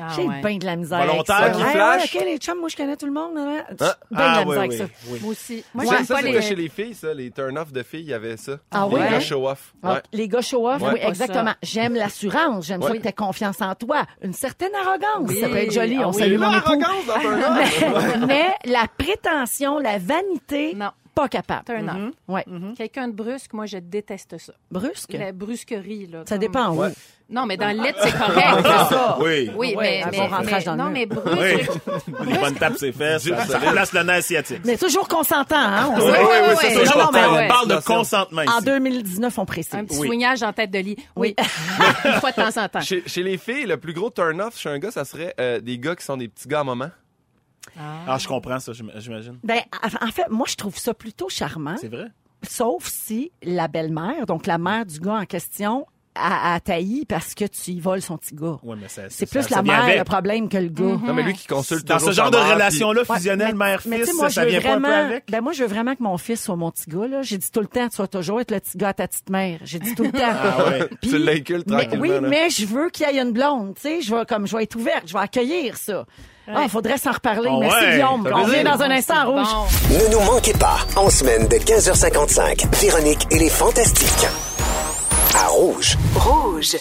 Ah, 0.00 0.08
J'ai 0.14 0.22
ouais. 0.22 0.40
bien 0.42 0.56
de 0.58 0.64
la 0.66 0.76
misère. 0.76 1.04
Volontaire 1.06 1.36
avec 1.36 1.52
ça. 1.54 1.58
qui 1.58 1.64
Ouais, 1.64 1.72
flash? 1.72 2.14
ouais, 2.14 2.20
OK, 2.20 2.24
les 2.26 2.38
chums, 2.38 2.58
moi, 2.60 2.68
je 2.68 2.76
connais 2.76 2.96
tout 2.96 3.06
le 3.06 3.12
monde. 3.12 3.32
hein. 3.36 3.64
J'ai 3.70 3.76
Ah. 3.86 3.96
bien 4.10 4.18
de 4.18 4.18
la 4.18 4.24
Ah, 4.24 4.44
misère 4.44 4.46
oui, 4.48 4.56
avec 4.58 4.70
oui, 4.72 4.78
ça. 4.78 4.84
oui. 5.10 5.18
Moi 5.22 5.30
aussi. 5.32 5.64
Moi, 5.74 5.84
Ça, 5.84 5.96
j'aime 5.96 6.04
ça 6.06 6.14
pas 6.14 6.20
c'était 6.20 6.32
les... 6.32 6.42
chez 6.42 6.54
les 6.54 6.68
filles, 6.68 6.94
ça. 6.94 7.14
Les 7.14 7.30
turn-off 7.30 7.72
de 7.72 7.82
filles, 7.82 8.00
il 8.02 8.08
y 8.08 8.14
avait 8.14 8.36
ça. 8.36 8.52
Ah 8.70 8.86
oui, 8.86 8.94
Les 9.00 9.06
hein? 9.06 9.10
gars 9.12 9.20
show-off. 9.20 9.74
Ah, 9.82 9.92
Ouais. 9.94 10.02
Les 10.12 10.28
gars 10.28 10.40
show-off, 10.42 10.82
Ouais. 10.82 10.88
oui, 10.94 11.00
Pas 11.00 11.08
exactement. 11.08 11.54
J'aime 11.62 11.94
l'assurance, 11.94 12.66
j'aime 12.66 12.82
ça 12.82 12.90
Ouais. 12.90 12.98
que 12.98 13.02
t'aies 13.02 13.12
confiance 13.12 13.60
en 13.60 13.74
toi. 13.74 14.04
Une 14.22 14.32
certaine 14.32 14.70
arrogance, 14.74 15.28
Oui. 15.28 15.40
ça 15.40 15.48
peut 15.48 15.56
être 15.56 15.72
joli, 15.72 15.98
Ah 16.00 16.08
on 16.08 16.12
oui. 16.12 16.18
salue 16.18 16.38
mon 16.38 16.50
époux. 16.56 16.72
L'arrogance 16.78 17.06
dans 17.06 17.20
turn-off. 17.20 17.84
Mais, 18.20 18.26
mais 18.26 18.54
la 18.72 18.86
prétention, 18.96 19.78
la 19.78 19.98
vanité, 19.98 20.74
Non. 20.74 20.90
Pas 21.18 21.28
capable. 21.28 21.64
Turn 21.64 21.90
off. 21.90 22.14
Ouais. 22.28 22.44
Quelqu'un 22.76 23.08
de 23.08 23.12
brusque, 23.12 23.52
moi, 23.52 23.66
je 23.66 23.78
déteste 23.78 24.38
ça. 24.38 24.52
Brusque? 24.70 25.12
La 25.14 25.32
brusquerie, 25.32 26.06
là. 26.06 26.20
Ça 26.26 26.36
comme- 26.36 26.38
dépend. 26.38 26.70
Ouais. 26.74 26.90
Non, 27.30 27.44
mais 27.44 27.56
dans 27.56 27.76
le 27.76 27.82
lit, 27.82 27.94
c'est 28.02 28.16
correct. 28.16 28.46
c'est 28.62 28.94
ça. 28.94 29.18
Oui. 29.20 29.50
Oui, 29.54 29.76
mais, 29.78 30.02
un 30.02 30.10
bon 30.10 30.28
rentrage 30.28 30.64
dans 30.64 30.72
le 30.72 30.78
non, 30.78 30.90
mais 30.90 31.06
brusque. 31.06 31.72
Oui. 32.06 32.14
Les 32.26 32.38
bonnes 32.38 32.54
tapes, 32.54 32.76
c'est 32.78 32.92
fait. 32.92 33.18
Ça, 33.18 33.44
ça 33.44 33.58
place 33.58 33.92
le 33.92 34.02
nez 34.02 34.12
asiatique. 34.12 34.60
Mais 34.64 34.76
toujours 34.76 35.08
consentant, 35.08 35.56
hein? 35.56 35.90
on 35.92 35.96
Oui, 35.96 36.12
oui, 36.12 36.36
oui, 36.50 36.54
c'est 36.60 36.96
On 36.96 37.48
parle 37.48 37.68
de 37.68 37.84
consentement 37.84 38.42
En 38.42 38.58
ici. 38.58 38.64
2019, 38.64 39.38
on 39.38 39.44
précise. 39.44 39.74
Un 39.74 39.84
petit 39.84 39.98
Oui. 39.98 40.06
swingage 40.06 40.42
en 40.42 40.52
tête 40.52 40.70
de 40.70 40.78
lit. 40.78 40.96
Oui. 41.16 41.34
Oui. 41.38 41.44
Une 42.04 42.12
fois 42.20 42.30
de 42.30 42.36
temps 42.36 42.62
en 42.62 42.68
temps. 42.68 42.80
Chez, 42.80 43.02
chez 43.06 43.22
les 43.22 43.36
filles, 43.38 43.66
le 43.66 43.76
plus 43.76 43.92
gros 43.92 44.10
turn-off 44.10 44.56
chez 44.58 44.68
un 44.70 44.78
gars, 44.78 44.90
ça 44.90 45.04
serait 45.04 45.34
euh, 45.40 45.60
des 45.60 45.78
gars 45.78 45.96
qui 45.96 46.04
sont 46.04 46.16
des 46.16 46.28
petits 46.28 46.48
gars 46.48 46.60
à 46.60 46.64
moment. 46.64 46.90
Ah, 47.78 48.18
je 48.18 48.26
comprends 48.28 48.58
ça, 48.60 48.72
j'im- 48.72 48.90
j'imagine. 48.96 49.38
Ben, 49.44 49.60
en 50.02 50.10
fait, 50.10 50.28
moi, 50.30 50.46
je 50.48 50.56
trouve 50.56 50.76
ça 50.78 50.94
plutôt 50.94 51.28
charmant, 51.28 51.76
C'est 51.80 51.88
vrai? 51.88 52.06
sauf 52.48 52.86
si 52.86 53.30
la 53.42 53.68
belle-mère, 53.68 54.26
donc 54.26 54.46
la 54.46 54.58
mère 54.58 54.84
du 54.86 54.98
gars 55.00 55.14
en 55.20 55.24
question, 55.26 55.86
a, 56.20 56.54
a 56.54 56.58
tailli 56.58 57.04
parce 57.04 57.32
que 57.36 57.44
tu 57.44 57.70
y 57.70 57.78
voles 57.80 58.02
son 58.02 58.16
petit 58.18 58.34
gars. 58.34 58.56
Ouais, 58.64 58.74
mais 58.80 58.88
C'est 58.88 59.08
ça- 59.08 59.26
plus 59.26 59.48
ça 59.48 59.56
la 59.56 59.62
mère 59.62 59.84
avec. 59.84 59.98
le 59.98 60.02
problème 60.04 60.48
que 60.48 60.56
le 60.56 60.66
gars. 60.68 60.82
Non, 61.06 61.14
mais 61.14 61.22
lui 61.22 61.32
qui 61.32 61.46
consulte 61.46 61.86
Dans 61.86 62.00
ce 62.00 62.10
genre 62.10 62.32
de 62.32 62.36
relation-là, 62.38 63.02
Ouais, 63.08 63.16
fusionnelle, 63.16 63.54
mais- 63.54 63.66
mère-fils, 63.66 63.88
mais 63.90 64.04
ça, 64.04 64.26
je 64.28 64.34
ça 64.34 64.42
veux 64.44 64.50
vient 64.50 64.60
pas 64.60 64.68
un 64.72 64.74
peu 64.74 64.80
vraiment, 64.88 65.06
avec? 65.06 65.30
Ben 65.30 65.40
moi, 65.42 65.52
je 65.52 65.62
veux 65.62 65.68
vraiment 65.68 65.94
que 65.94 66.02
mon 66.02 66.18
fils 66.18 66.42
soit 66.42 66.56
mon 66.56 66.72
petit 66.72 66.90
gars. 66.90 67.06
Là. 67.06 67.22
J'ai 67.22 67.38
dit 67.38 67.48
tout 67.52 67.60
le 67.60 67.68
temps, 67.68 67.88
tu 67.88 67.98
vas 67.98 68.08
toujours 68.08 68.40
être 68.40 68.50
le 68.50 68.58
petit 68.58 68.76
gars 68.76 68.88
à 68.88 68.94
ta 68.94 69.06
petite 69.06 69.30
mère. 69.30 69.60
J'ai 69.62 69.78
dit 69.78 69.94
tout 69.94 70.02
le 70.02 70.10
temps. 70.10 70.18
Ah 70.42 70.64
ouais. 70.70 70.88
Puis- 71.00 71.10
Tu 71.10 71.18
l'inculques 71.18 71.68
mais, 71.68 71.82
tranquillement, 71.82 72.02
Oui, 72.02 72.08
là. 72.08 72.20
mais 72.22 72.50
je 72.50 72.66
veux 72.66 72.90
qu'il 72.90 73.06
y 73.06 73.16
ait 73.16 73.22
une 73.22 73.32
blonde. 73.32 73.74
Tu 73.76 73.82
sais, 73.82 74.00
je 74.00 74.12
vais 74.12 74.24
comme, 74.26 74.44
je 74.48 74.56
vais 74.56 74.64
être 74.64 74.74
ouverte, 74.74 75.04
je 75.06 75.12
vais 75.12 75.20
accueillir 75.20 75.76
ça. 75.76 76.04
Ah, 76.54 76.68
faudrait 76.68 76.98
s'en 76.98 77.12
reparler. 77.12 77.50
Ah 77.52 77.56
Merci 77.60 77.84
ouais, 77.84 77.92
Guillaume. 77.92 78.28
On 78.34 78.44
revient 78.44 78.64
dans 78.64 78.80
un 78.82 78.90
instant 78.90 79.26
rouge. 79.26 79.48
Ne 79.90 80.12
nous 80.12 80.20
manquez 80.20 80.54
pas, 80.54 80.78
en 80.96 81.10
semaine 81.10 81.46
de 81.48 81.56
15h55, 81.56 82.66
Véronique 82.80 83.26
et 83.30 83.38
les 83.38 83.50
Fantastiques. 83.50 84.26
À 85.34 85.48
Rouge. 85.48 85.96
Rouge. 86.16 86.76